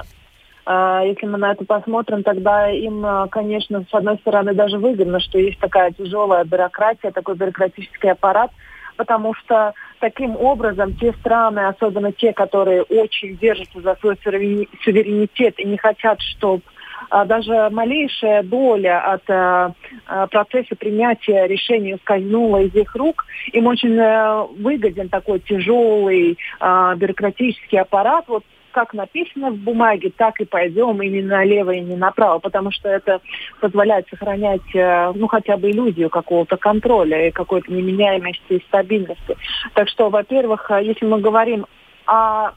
А, 0.66 1.02
если 1.04 1.26
мы 1.26 1.38
на 1.38 1.52
это 1.52 1.64
посмотрим, 1.64 2.22
тогда 2.24 2.68
им, 2.70 3.04
а, 3.04 3.28
конечно, 3.28 3.84
с 3.88 3.94
одной 3.94 4.16
стороны 4.16 4.54
даже 4.54 4.78
выгодно, 4.78 5.20
что 5.20 5.38
есть 5.38 5.60
такая 5.60 5.92
тяжелая 5.92 6.44
бюрократия, 6.44 7.12
такой 7.12 7.36
бюрократический 7.36 8.10
аппарат, 8.10 8.50
потому 8.96 9.34
что 9.34 9.72
таким 10.00 10.36
образом 10.36 10.94
те 10.96 11.12
страны, 11.12 11.68
особенно 11.68 12.12
те, 12.12 12.32
которые 12.32 12.82
очень 12.82 13.36
держатся 13.36 13.80
за 13.80 13.94
свой 14.00 14.18
суверенитет 14.24 15.60
и 15.60 15.64
не 15.64 15.76
хотят, 15.76 16.20
чтобы 16.22 16.62
даже 17.10 17.68
малейшая 17.70 18.42
доля 18.42 19.00
от 19.12 19.28
а, 19.30 19.72
а, 20.06 20.26
процесса 20.26 20.76
принятия 20.76 21.46
решения 21.46 21.96
ускользнула 21.96 22.62
из 22.62 22.74
их 22.74 22.94
рук, 22.94 23.24
им 23.52 23.66
очень 23.66 23.96
э, 23.96 24.46
выгоден 24.58 25.08
такой 25.08 25.40
тяжелый 25.40 26.38
бюрократический 26.60 27.78
аппарат, 27.78 28.24
вот 28.28 28.44
как 28.78 28.94
написано 28.94 29.50
в 29.50 29.56
бумаге, 29.56 30.12
так 30.16 30.40
и 30.40 30.44
пойдем 30.44 31.02
и 31.02 31.08
не 31.08 31.22
налево, 31.22 31.72
и 31.72 31.80
не 31.80 31.96
направо, 31.96 32.38
потому 32.38 32.70
что 32.70 32.88
это 32.88 33.20
позволяет 33.60 34.06
сохранять, 34.08 34.74
э, 34.74 35.12
ну, 35.14 35.26
хотя 35.26 35.56
бы 35.56 35.70
иллюзию 35.70 36.10
какого-то 36.10 36.56
контроля 36.56 37.26
и 37.26 37.32
какой-то 37.32 37.72
неменяемости 37.72 38.52
и 38.52 38.64
стабильности. 38.68 39.36
Так 39.74 39.88
что, 39.88 40.10
во-первых, 40.10 40.70
если 40.82 41.06
мы 41.06 41.20
говорим 41.20 41.66
о 42.06 42.52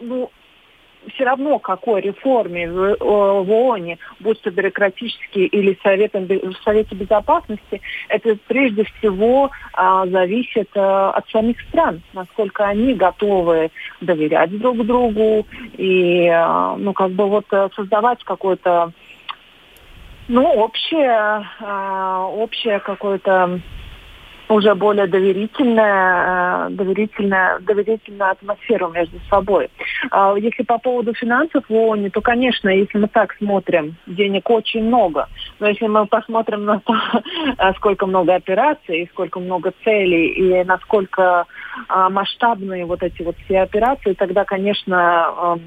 ну, 0.00 0.30
все 1.14 1.24
равно 1.24 1.58
какой 1.58 2.00
реформе 2.00 2.70
в, 2.70 2.96
в 2.98 3.50
ООН, 3.50 3.96
будь 4.20 4.40
то 4.40 4.50
бюрократический 4.50 5.46
или 5.46 5.78
Советом, 5.82 6.26
в 6.26 6.54
Совете 6.64 6.94
Безопасности, 6.94 7.80
это 8.08 8.36
прежде 8.46 8.84
всего 8.84 9.50
а, 9.72 10.06
зависит 10.06 10.70
а, 10.74 11.10
от 11.12 11.28
самих 11.30 11.60
стран, 11.62 12.02
насколько 12.12 12.66
они 12.66 12.94
готовы 12.94 13.70
доверять 14.00 14.56
друг 14.58 14.84
другу 14.84 15.46
и, 15.76 16.28
а, 16.28 16.76
ну, 16.76 16.92
как 16.92 17.12
бы 17.12 17.26
вот 17.28 17.46
создавать 17.74 18.22
какое-то, 18.24 18.92
ну, 20.28 20.44
общее, 20.44 21.46
а, 21.60 22.26
общее 22.26 22.80
какое-то 22.80 23.60
уже 24.48 24.74
более 24.74 25.06
доверительная, 25.06 26.68
э, 26.68 26.70
доверительная, 26.70 27.58
доверительная 27.60 28.30
атмосферу 28.30 28.88
между 28.88 29.18
собой. 29.30 29.70
А 30.10 30.34
если 30.36 30.62
по 30.62 30.78
поводу 30.78 31.14
финансов 31.14 31.64
в 31.68 31.74
ООН, 31.74 32.10
то, 32.10 32.20
конечно, 32.20 32.68
если 32.68 32.98
мы 32.98 33.08
так 33.08 33.34
смотрим, 33.36 33.96
денег 34.06 34.48
очень 34.50 34.84
много. 34.84 35.28
Но 35.60 35.68
если 35.68 35.86
мы 35.86 36.06
посмотрим 36.06 36.64
на 36.64 36.80
то, 36.80 36.94
э, 37.58 37.72
сколько 37.76 38.06
много 38.06 38.34
операций, 38.34 39.08
сколько 39.12 39.40
много 39.40 39.72
целей, 39.84 40.28
и 40.28 40.64
насколько 40.64 41.46
а, 41.88 42.10
масштабные 42.10 42.84
вот 42.86 43.02
эти 43.02 43.22
вот 43.22 43.36
все 43.44 43.60
операции, 43.60 44.14
тогда, 44.14 44.44
конечно, 44.44 45.54
эм, 45.54 45.60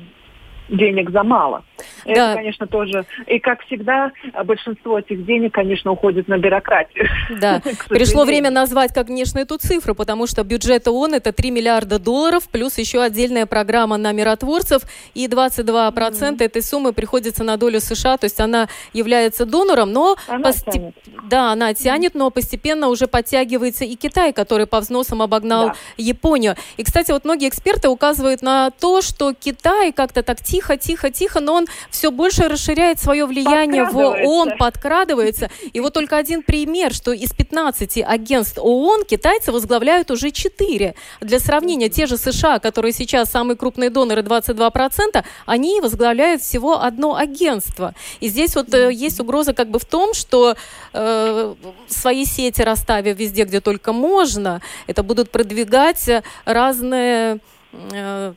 денег 0.72 1.12
за 1.12 1.24
мало. 1.24 1.64
Да. 2.06 2.12
Это, 2.12 2.36
конечно, 2.36 2.68
тоже. 2.68 3.06
И, 3.28 3.40
как 3.40 3.64
всегда, 3.66 4.12
большинство 4.46 5.00
этих 5.00 5.26
денег, 5.26 5.54
конечно, 5.54 5.92
уходит 5.92 6.28
на 6.28 6.38
бюрократию. 6.38 7.08
Да. 7.40 7.62
Пришло 7.90 8.26
время 8.26 8.50
назвать, 8.50 8.94
конечно, 8.94 9.40
эту 9.40 9.58
цифру, 9.58 9.94
потому 9.94 10.28
что 10.28 10.44
бюджет 10.44 10.88
ООН 10.88 11.16
это 11.16 11.32
3 11.32 11.52
миллиарда 11.52 12.00
долларов, 12.00 12.48
плюс 12.50 12.78
еще 12.78 13.02
отдельная 13.02 13.46
программа 13.46 13.98
на 13.98 14.12
миротворцев, 14.12 14.84
и 15.14 15.28
22% 15.28 15.94
mm-hmm. 15.94 16.44
этой 16.44 16.62
суммы 16.62 16.94
приходится 16.94 17.44
на 17.44 17.58
долю 17.58 17.80
США, 17.80 18.18
то 18.18 18.26
есть 18.26 18.40
она 18.40 18.68
является 18.94 19.46
донором, 19.46 19.92
но 19.92 20.16
она 20.28 20.44
постеп... 20.44 20.74
тянет. 20.74 20.96
да, 21.30 21.52
она 21.52 21.74
тянет, 21.74 22.16
но 22.16 22.30
постепенно 22.30 22.88
уже 22.88 23.08
подтягивается 23.08 23.86
и 23.86 23.96
Китай, 23.96 24.34
который 24.34 24.68
по 24.68 24.80
взносам 24.80 25.22
обогнал 25.22 25.68
да. 25.68 25.76
Японию. 25.98 26.56
И, 26.78 26.84
кстати, 26.84 27.12
вот 27.12 27.26
многие 27.26 27.50
эксперты 27.50 27.90
указывают 27.90 28.42
на 28.42 28.72
то, 28.72 29.02
что 29.02 29.34
Китай 29.34 29.92
как-то 29.92 30.24
так 30.24 30.42
тихо 30.42 30.61
тихо, 30.62 30.78
тихо, 30.78 31.10
тихо, 31.10 31.40
но 31.40 31.54
он 31.56 31.68
все 31.90 32.12
больше 32.12 32.48
расширяет 32.48 33.00
свое 33.00 33.26
влияние 33.26 33.86
в 33.86 33.98
ООН, 33.98 34.58
подкрадывается. 34.60 35.50
И 35.74 35.80
вот 35.80 35.94
только 35.94 36.18
один 36.18 36.44
пример, 36.44 36.94
что 36.94 37.14
из 37.14 37.34
15 37.34 38.04
агентств 38.06 38.60
ООН 38.62 39.06
китайцы 39.06 39.52
возглавляют 39.52 40.12
уже 40.12 40.30
4. 40.32 40.94
Для 41.22 41.40
сравнения, 41.40 41.90
те 41.90 42.06
же 42.06 42.18
США, 42.18 42.60
которые 42.60 42.94
сейчас 42.94 43.32
самые 43.32 43.58
крупные 43.58 43.90
доноры, 43.90 44.22
22%, 44.22 45.24
они 45.48 45.82
возглавляют 45.82 46.42
всего 46.42 46.82
одно 46.82 47.16
агентство. 47.16 47.94
И 48.20 48.30
здесь 48.30 48.56
вот 48.56 48.72
э, 48.74 48.94
есть 48.94 49.20
угроза 49.20 49.54
как 49.54 49.70
бы 49.70 49.80
в 49.80 49.86
том, 49.86 50.14
что 50.14 50.56
э, 50.94 51.56
свои 51.88 52.26
сети 52.26 52.62
расставив 52.62 53.18
везде, 53.18 53.46
где 53.46 53.62
только 53.62 53.94
можно, 53.94 54.62
это 54.88 55.02
будут 55.02 55.32
продвигать 55.32 56.10
разные 56.46 57.40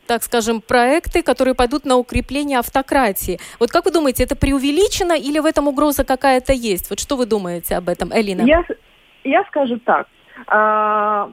так 0.07 0.23
скажем, 0.23 0.61
проекты, 0.61 1.21
которые 1.21 1.55
пойдут 1.55 1.85
на 1.85 1.97
укрепление 1.97 2.59
автократии. 2.59 3.39
Вот 3.59 3.69
как 3.71 3.85
вы 3.85 3.91
думаете, 3.91 4.23
это 4.23 4.35
преувеличено 4.35 5.13
или 5.13 5.39
в 5.39 5.45
этом 5.45 5.67
угроза 5.67 6.03
какая-то 6.03 6.53
есть? 6.53 6.89
Вот 6.89 6.99
что 6.99 7.17
вы 7.17 7.25
думаете 7.25 7.75
об 7.75 7.89
этом, 7.89 8.11
Элина? 8.13 8.41
Я, 8.43 8.63
я 9.23 9.43
скажу 9.45 9.77
так. 9.79 10.07
А, 10.47 11.29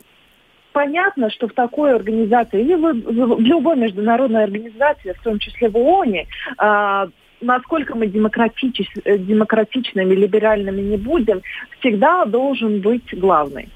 понятно, 0.72 1.30
что 1.30 1.48
в 1.48 1.52
такой 1.52 1.94
организации 1.94 2.60
или 2.60 2.74
в, 2.74 2.92
в, 2.92 3.40
любой 3.40 3.76
международной 3.76 4.44
организации, 4.44 5.12
в 5.12 5.22
том 5.22 5.38
числе 5.38 5.68
в 5.68 5.76
ООН, 5.76 6.14
а, 6.58 7.08
насколько 7.40 7.94
мы 7.94 8.06
демократич, 8.06 8.80
демократичными, 9.04 10.14
либеральными 10.14 10.80
не 10.80 10.96
будем, 10.96 11.42
всегда 11.78 12.24
должен 12.24 12.80
быть 12.80 13.18
главный. 13.18 13.68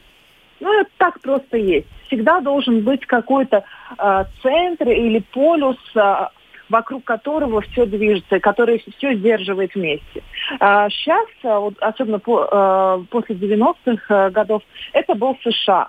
Ну, 0.61 0.81
это 0.81 0.91
так 0.99 1.21
просто 1.21 1.57
есть. 1.57 1.87
Всегда 2.07 2.41
должен 2.41 2.83
быть 2.83 3.05
какой-то 3.07 3.65
э, 3.99 4.25
центр 4.43 4.89
или 4.89 5.19
полюс, 5.33 5.77
э, 5.95 6.29
вокруг 6.69 7.05
которого 7.05 7.61
все 7.61 7.87
движется, 7.87 8.41
который 8.41 8.83
все 8.97 9.15
сдерживает 9.15 9.75
вместе. 9.75 10.23
А 10.59 10.89
сейчас, 10.91 11.27
вот, 11.43 11.75
особенно 11.81 12.19
по, 12.19 13.05
после 13.11 13.37
90-х 13.37 14.31
годов, 14.31 14.63
это 14.93 15.15
был 15.15 15.37
США. 15.45 15.89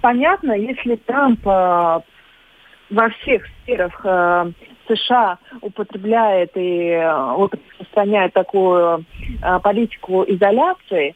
Понятно, 0.00 0.52
если 0.52 0.96
Трамп 0.96 1.40
во 2.90 3.08
всех 3.10 3.44
сферах 3.62 4.00
э, 4.04 4.52
США 4.88 5.38
употребляет 5.60 6.50
и 6.56 6.90
э, 6.90 7.32
вот, 7.34 7.54
распространяет 7.54 8.32
такую 8.32 9.04
э, 9.42 9.60
политику 9.60 10.24
изоляции, 10.26 11.14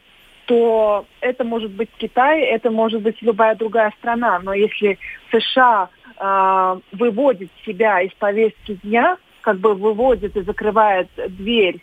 то 0.49 1.05
это 1.21 1.43
может 1.43 1.69
быть 1.69 1.91
Китай, 1.99 2.41
это 2.41 2.71
может 2.71 3.03
быть 3.03 3.21
любая 3.21 3.53
другая 3.53 3.93
страна. 3.99 4.39
Но 4.39 4.51
если 4.51 4.97
США 5.31 5.89
э, 6.17 6.79
выводит 6.91 7.51
себя 7.63 8.01
из 8.01 8.11
повестки 8.13 8.73
дня, 8.81 9.17
как 9.41 9.59
бы 9.59 9.75
выводит 9.75 10.35
и 10.35 10.41
закрывает 10.41 11.07
дверь 11.15 11.79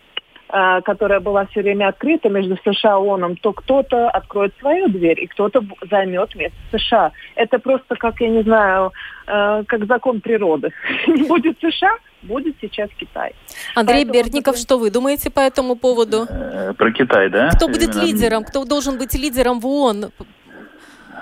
Э, 0.48 0.80
которая 0.82 1.18
была 1.18 1.44
все 1.46 1.60
время 1.60 1.88
открыта 1.88 2.28
между 2.28 2.56
США 2.58 2.92
и 2.92 2.94
ООН, 2.94 3.36
то 3.42 3.52
кто-то 3.52 4.08
откроет 4.08 4.54
свою 4.60 4.86
дверь, 4.86 5.24
и 5.24 5.26
кто-то 5.26 5.60
займет 5.90 6.36
место 6.36 6.56
США. 6.70 7.10
Это 7.34 7.58
просто, 7.58 7.96
как, 7.96 8.20
я 8.20 8.28
не 8.28 8.42
знаю, 8.42 8.92
э, 9.26 9.64
как 9.66 9.86
закон 9.86 10.20
природы. 10.20 10.70
Не 11.08 11.24
будет 11.24 11.58
США, 11.58 11.96
будет 12.26 12.56
сейчас 12.60 12.90
Китай. 12.98 13.34
Андрей 13.74 14.04
Поэтому, 14.04 14.14
Бертников, 14.14 14.56
что 14.56 14.78
вы 14.78 14.90
думаете 14.90 15.30
по 15.30 15.40
этому 15.40 15.76
поводу? 15.76 16.26
Э, 16.28 16.74
про 16.76 16.92
Китай, 16.92 17.30
да? 17.30 17.50
Кто 17.50 17.68
будет 17.68 17.94
Именно... 17.94 18.04
лидером? 18.04 18.44
Кто 18.44 18.64
должен 18.64 18.98
быть 18.98 19.14
лидером 19.14 19.60
в 19.60 19.66
ООН? 19.66 20.10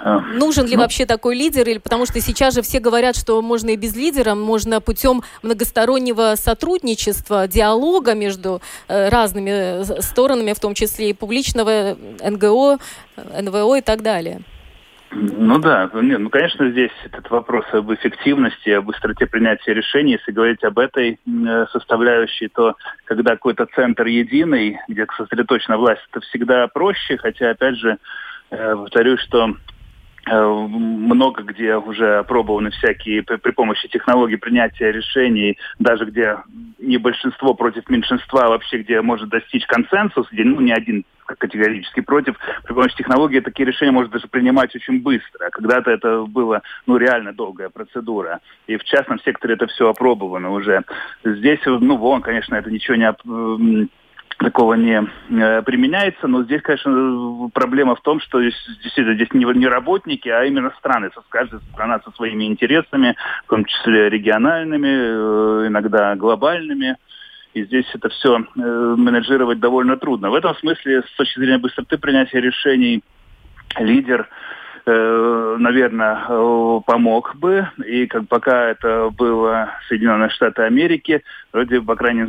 А, 0.05 0.21
Нужен 0.21 0.67
ли 0.67 0.77
ну, 0.77 0.83
вообще 0.83 1.07
такой 1.07 1.35
лидер? 1.35 1.67
Или 1.67 1.79
потому 1.79 2.05
что 2.05 2.21
сейчас 2.21 2.55
же 2.55 2.63
все 2.63 2.79
говорят, 2.79 3.17
что 3.17 3.41
можно 3.41 3.71
и 3.71 3.77
без 3.77 3.97
лидера, 3.97 4.35
можно 4.35 4.83
путем 4.83 5.23
многостороннего 5.43 6.35
сотрудничества, 6.37 7.49
диалога 7.49 8.15
между 8.15 8.61
э, 8.89 9.09
разными 9.09 9.51
э, 9.51 10.03
сторонами, 10.03 10.53
в 10.53 10.61
том 10.61 10.75
числе 10.75 11.11
и 11.11 11.13
публичного 11.15 11.97
НГО, 12.23 12.79
НВО 13.17 13.79
и 13.79 13.81
так 13.81 14.03
далее. 14.03 14.43
Ну 15.17 15.59
да, 15.59 15.89
нет, 15.95 16.19
ну 16.19 16.29
конечно 16.29 16.69
здесь 16.71 16.91
этот 17.05 17.31
вопрос 17.31 17.65
об 17.73 17.93
эффективности, 17.93 18.71
об 18.71 18.87
быстроте 18.87 19.27
принятия 19.27 19.73
решений. 19.73 20.13
Если 20.13 20.33
говорить 20.33 20.65
об 20.65 20.79
этой 20.79 21.21
э, 21.25 21.67
составляющей, 21.71 22.49
то 22.49 22.75
когда 23.05 23.33
какой-то 23.33 23.67
центр 23.75 24.07
единый, 24.07 24.79
где 24.89 25.07
сосредоточена 25.17 25.77
власть, 25.77 26.03
это 26.11 26.21
всегда 26.21 26.67
проще, 26.67 27.17
хотя 27.17 27.51
опять 27.51 27.77
же 27.77 27.99
э, 28.51 28.75
повторюсь, 28.75 29.21
что 29.21 29.55
Э, 30.27 30.47
много 30.47 31.43
где 31.43 31.77
уже 31.77 32.19
опробованы 32.19 32.71
всякие 32.71 33.23
при 33.23 33.51
помощи 33.51 33.89
технологий 33.89 34.37
принятия 34.37 34.91
решений, 34.91 35.59
даже 35.79 36.07
где 36.07 36.39
не 36.79 36.97
большинство 36.97 37.53
против 37.53 37.89
меньшинства, 37.91 38.47
а 38.47 38.49
вообще 38.49 38.79
где 38.79 39.03
может 39.03 39.29
достичь 39.29 39.67
консенсус, 39.67 40.27
где 40.33 40.45
ну, 40.45 40.61
не 40.61 40.73
один 40.73 41.05
категорически 41.27 42.01
против, 42.01 42.37
при 42.65 42.73
помощи 42.73 42.97
технологии 42.97 43.41
такие 43.41 43.67
решения 43.67 43.93
можно 43.93 44.13
даже 44.13 44.29
принимать 44.29 44.75
очень 44.75 45.03
быстро. 45.03 45.51
Когда-то 45.51 45.91
это 45.91 46.25
было 46.25 46.63
ну, 46.87 46.97
реально 46.97 47.33
долгая 47.33 47.69
процедура. 47.69 48.41
И 48.67 48.77
в 48.77 48.85
частном 48.85 49.21
секторе 49.21 49.55
это 49.55 49.67
все 49.67 49.89
опробовано 49.89 50.51
уже. 50.51 50.83
Здесь, 51.25 51.61
ну, 51.65 51.97
вон, 51.97 52.23
конечно, 52.23 52.55
это 52.55 52.71
ничего 52.71 52.97
не 52.97 53.89
такого 54.39 54.75
не 54.75 55.03
э, 55.31 55.63
применяется, 55.63 56.27
но 56.27 56.43
здесь, 56.45 56.63
конечно, 56.63 57.51
проблема 57.53 57.95
в 57.95 58.03
том, 58.03 58.21
что 58.21 58.41
действительно 58.41 59.15
здесь 59.15 59.33
не, 59.33 59.45
не 59.59 59.67
работники, 59.67 60.29
а 60.29 60.45
именно 60.45 60.73
страны, 60.79 61.11
каждая 61.29 61.61
страна 61.73 62.01
со 62.05 62.11
своими 62.13 62.45
интересами, 62.45 63.17
в 63.47 63.51
том 63.51 63.65
числе 63.65 64.09
региональными, 64.11 64.89
э, 64.89 65.69
иногда 65.69 66.15
глобальными. 66.17 66.97
И 67.55 67.65
здесь 67.65 67.87
это 67.95 68.09
все 68.09 68.39
э, 68.39 68.61
менеджировать 68.97 69.61
довольно 69.61 69.97
трудно. 69.97 70.31
В 70.31 70.35
этом 70.35 70.57
смысле, 70.57 71.03
с 71.03 71.17
точки 71.17 71.39
зрения 71.39 71.59
быстроты 71.59 71.99
принятия 71.99 72.41
решений, 72.41 73.03
лидер 73.79 74.29
э, 74.87 75.57
наверное, 75.59 76.25
э, 76.29 76.81
помог 76.85 77.37
бы. 77.37 77.69
И 77.87 78.07
как 78.07 78.27
пока 78.27 78.71
это 78.71 79.11
было 79.11 79.71
Соединенные 79.89 80.31
Штаты 80.31 80.63
Америки, 80.63 81.23
вроде, 81.53 81.81
по 81.81 81.95
крайней 81.95 82.29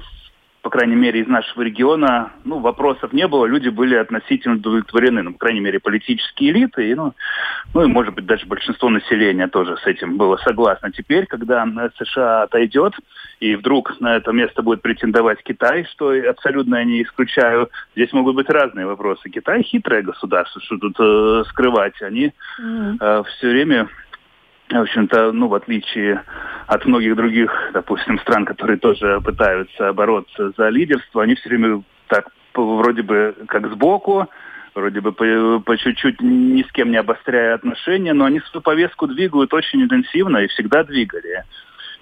по 0.66 0.72
крайней 0.72 0.96
мере, 0.96 1.20
из 1.20 1.28
нашего 1.28 1.62
региона, 1.62 2.32
ну, 2.44 2.58
вопросов 2.58 3.14
не 3.14 3.28
было, 3.28 3.46
люди 3.46 3.70
были 3.70 3.94
относительно 3.94 4.56
удовлетворены, 4.56 5.22
ну, 5.22 5.34
по 5.34 5.38
крайней 5.38 5.60
мере, 5.60 5.80
политические 5.80 6.50
элиты, 6.50 6.90
и, 6.90 6.96
ну, 6.96 7.14
ну, 7.76 7.84
и, 7.84 7.86
может 7.86 8.16
быть, 8.16 8.26
даже 8.26 8.48
большинство 8.48 8.90
населения 8.90 9.48
тоже 9.48 9.78
с 9.78 9.86
этим 9.86 10.18
было 10.18 10.38
согласно. 10.38 10.92
Теперь, 10.92 11.28
когда 11.28 11.68
США 12.00 12.42
отойдет, 12.42 12.94
и 13.40 13.56
вдруг 13.56 14.00
на 14.00 14.16
это 14.16 14.32
место 14.32 14.64
будет 14.64 14.82
претендовать 14.82 15.44
Китай, 15.44 15.86
что 15.92 16.10
абсолютно 16.28 16.78
я 16.78 16.84
не 16.84 17.04
исключаю, 17.04 17.70
здесь 17.96 18.12
могут 18.12 18.36
быть 18.36 18.50
разные 18.50 18.88
вопросы. 18.88 19.30
Китай 19.30 19.62
хитрое 19.62 20.02
государство, 20.02 20.60
что 20.62 20.80
тут 20.80 20.96
э, 21.00 21.44
скрывать. 21.50 22.02
Они 22.02 22.34
э, 22.58 23.24
все 23.38 23.50
время 23.50 23.88
в 24.70 24.82
общем-то, 24.82 25.32
ну, 25.32 25.48
в 25.48 25.54
отличие 25.54 26.24
от 26.68 26.86
многих 26.86 27.16
других, 27.16 27.52
допустим, 27.74 28.20
стран, 28.20 28.46
которые 28.46 28.78
тоже 28.78 29.22
пытаются 29.22 29.94
бороться 29.94 30.52
за 30.58 30.70
лидерство, 30.70 31.24
они 31.24 31.36
все 31.36 31.50
время 31.50 31.84
так 32.08 32.30
вроде 32.56 33.04
бы 33.04 33.36
как 33.48 33.70
сбоку, 33.70 34.28
вроде 34.74 35.02
бы 35.02 35.12
по, 35.12 35.60
по 35.60 35.78
чуть-чуть 35.78 36.22
ни 36.22 36.64
с 36.64 36.72
кем 36.72 36.92
не 36.92 36.98
обостряя 36.98 37.56
отношения, 37.56 38.14
но 38.14 38.26
они 38.26 38.40
свою 38.40 38.62
повестку 38.62 39.08
двигают 39.08 39.54
очень 39.54 39.84
интенсивно 39.84 40.38
и 40.38 40.48
всегда 40.48 40.84
двигали. 40.84 41.44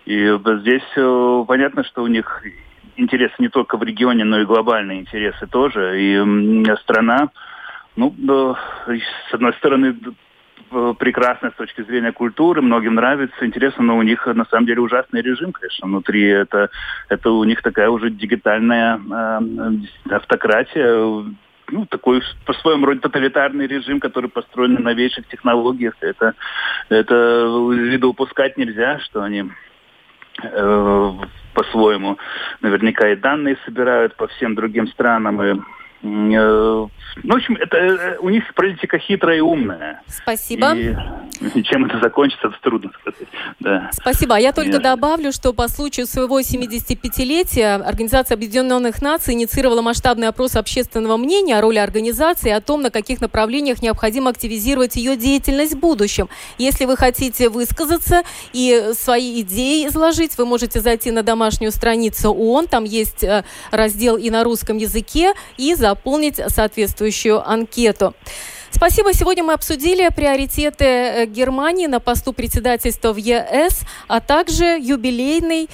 И 0.05 0.37
здесь 0.61 0.83
э, 0.95 1.45
понятно, 1.47 1.83
что 1.83 2.03
у 2.03 2.07
них 2.07 2.43
интересы 2.97 3.35
не 3.39 3.49
только 3.49 3.77
в 3.77 3.83
регионе, 3.83 4.23
но 4.23 4.39
и 4.41 4.45
глобальные 4.45 5.01
интересы 5.01 5.47
тоже. 5.47 6.01
И 6.01 6.65
страна, 6.81 7.29
ну, 7.95 8.13
с 8.87 9.33
одной 9.33 9.53
стороны, 9.53 9.95
прекрасно 10.97 11.51
с 11.51 11.55
точки 11.55 11.81
зрения 11.83 12.11
культуры, 12.11 12.61
многим 12.61 12.95
нравится, 12.95 13.45
интересно, 13.45 13.83
но 13.83 13.97
у 13.97 14.01
них 14.01 14.25
на 14.27 14.45
самом 14.45 14.65
деле 14.65 14.81
ужасный 14.81 15.21
режим, 15.21 15.51
конечно, 15.51 15.87
внутри. 15.87 16.25
Это, 16.27 16.69
это 17.09 17.31
у 17.31 17.43
них 17.43 17.61
такая 17.61 17.89
уже 17.89 18.09
дигитальная 18.09 18.99
э, 18.99 19.39
автократия, 20.09 21.25
ну, 21.69 21.85
такой 21.89 22.21
по-своему 22.45 22.85
роде 22.85 22.99
тоталитарный 22.99 23.67
режим, 23.67 23.99
который 23.99 24.29
построен 24.29 24.73
на 24.73 24.81
новейших 24.81 25.27
технологиях. 25.27 25.95
Это, 26.01 26.33
это 26.89 27.45
виду 27.71 28.09
упускать 28.09 28.57
нельзя, 28.57 28.99
что 28.99 29.23
они 29.23 29.45
э, 30.43 31.11
по-своему 31.53 32.17
наверняка 32.61 33.09
и 33.09 33.15
данные 33.15 33.57
собирают 33.65 34.15
по 34.15 34.27
всем 34.27 34.55
другим 34.55 34.87
странам, 34.87 35.41
и 35.41 35.55
Э, 35.55 35.82
ну, 36.03 36.89
в 37.23 37.35
общем, 37.35 37.55
это 37.55 37.77
э, 37.77 38.17
у 38.19 38.29
них 38.29 38.53
политика 38.55 38.99
хитрая 38.99 39.37
и 39.37 39.39
умная. 39.39 40.01
Спасибо. 40.07 40.75
И, 40.75 40.93
и 41.55 41.63
чем 41.63 41.85
это 41.85 41.99
закончится, 41.99 42.47
это 42.47 42.57
трудно 42.61 42.91
сказать. 42.99 43.27
Да. 43.59 43.89
Спасибо. 43.93 44.35
А 44.35 44.39
я 44.39 44.51
только 44.51 44.73
Нет. 44.73 44.81
добавлю, 44.81 45.31
что 45.31 45.53
по 45.53 45.69
случаю 45.69 46.05
своего 46.07 46.41
75-летия 46.41 47.81
Организация 47.81 48.35
Объединенных 48.35 49.01
Наций 49.01 49.33
инициировала 49.33 49.81
масштабный 49.81 50.27
опрос 50.27 50.57
общественного 50.57 51.15
мнения 51.15 51.57
о 51.57 51.61
роли 51.61 51.77
организации 51.77 52.49
и 52.49 52.53
о 52.53 52.59
том, 52.59 52.81
на 52.81 52.89
каких 52.89 53.21
направлениях 53.21 53.81
необходимо 53.81 54.29
активизировать 54.31 54.97
ее 54.97 55.15
деятельность 55.15 55.75
в 55.75 55.79
будущем. 55.79 56.27
Если 56.57 56.83
вы 56.83 56.97
хотите 56.97 57.47
высказаться 57.47 58.23
и 58.51 58.91
свои 58.93 59.39
идеи 59.41 59.87
изложить, 59.87 60.37
вы 60.37 60.45
можете 60.45 60.81
зайти 60.81 61.11
на 61.11 61.23
домашнюю 61.23 61.71
страницу 61.71 62.31
ООН, 62.31 62.67
там 62.67 62.83
есть 62.83 63.23
э, 63.23 63.45
раздел 63.71 64.17
и 64.17 64.29
на 64.29 64.43
русском 64.43 64.77
языке, 64.77 65.33
и 65.57 65.75
за 65.75 65.92
заполнить 65.93 66.41
соответствующую 66.47 67.47
анкету. 67.47 68.15
Спасибо. 68.75 69.13
Сегодня 69.13 69.43
мы 69.43 69.53
обсудили 69.53 70.09
приоритеты 70.09 70.83
э, 70.85 71.25
Германии 71.27 71.85
на 71.85 71.99
посту 71.99 72.33
председательства 72.33 73.13
в 73.13 73.17
ЕС, 73.17 73.81
а 74.07 74.19
также 74.19 74.65
юбилейный 74.81 75.69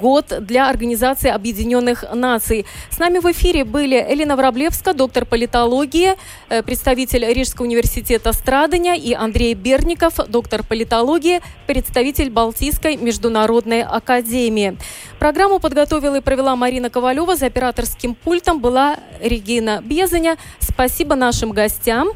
год 0.00 0.32
для 0.40 0.70
Организации 0.70 1.28
Объединенных 1.28 2.04
Наций. 2.14 2.64
С 2.90 2.98
нами 2.98 3.18
в 3.18 3.26
эфире 3.32 3.64
были 3.64 4.04
Элина 4.08 4.34
Враблевска, 4.34 4.94
доктор 4.94 5.26
политологии, 5.26 6.14
э, 6.48 6.62
представитель 6.62 7.30
Рижского 7.32 7.66
университета 7.66 8.32
Страдания, 8.32 8.96
и 8.96 9.12
Андрей 9.12 9.52
Берников, 9.52 10.14
доктор 10.28 10.64
политологии, 10.66 11.42
представитель 11.66 12.30
Балтийской 12.30 12.96
международной 12.96 13.82
академии. 13.82 14.78
Программу 15.18 15.60
подготовила 15.60 16.16
и 16.16 16.20
провела 16.22 16.56
Марина 16.56 16.88
Ковалева. 16.88 17.36
За 17.36 17.46
операторским 17.46 18.14
пультом 18.14 18.60
была 18.60 18.96
Регина 19.20 19.82
Безаня. 19.84 20.38
Спасибо 20.60 21.14
нашим 21.14 21.52
гостям. 21.52 22.08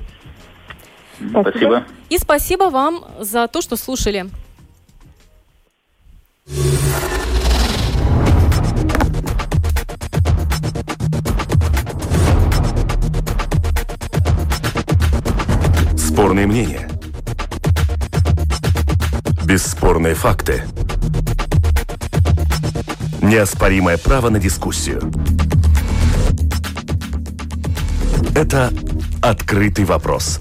Спасибо. 1.31 1.85
И 2.09 2.19
спасибо 2.19 2.65
вам 2.65 3.05
за 3.21 3.49
то, 3.49 3.61
что 3.61 3.77
слушали. 3.77 4.27
Спорные 15.97 16.47
мнения. 16.47 16.89
Бесспорные 19.45 20.15
факты. 20.15 20.63
Неоспоримое 23.23 23.99
право 23.99 24.29
на 24.29 24.39
дискуссию. 24.39 25.01
Это 28.35 28.73
«Открытый 29.23 29.85
вопрос» 29.85 30.41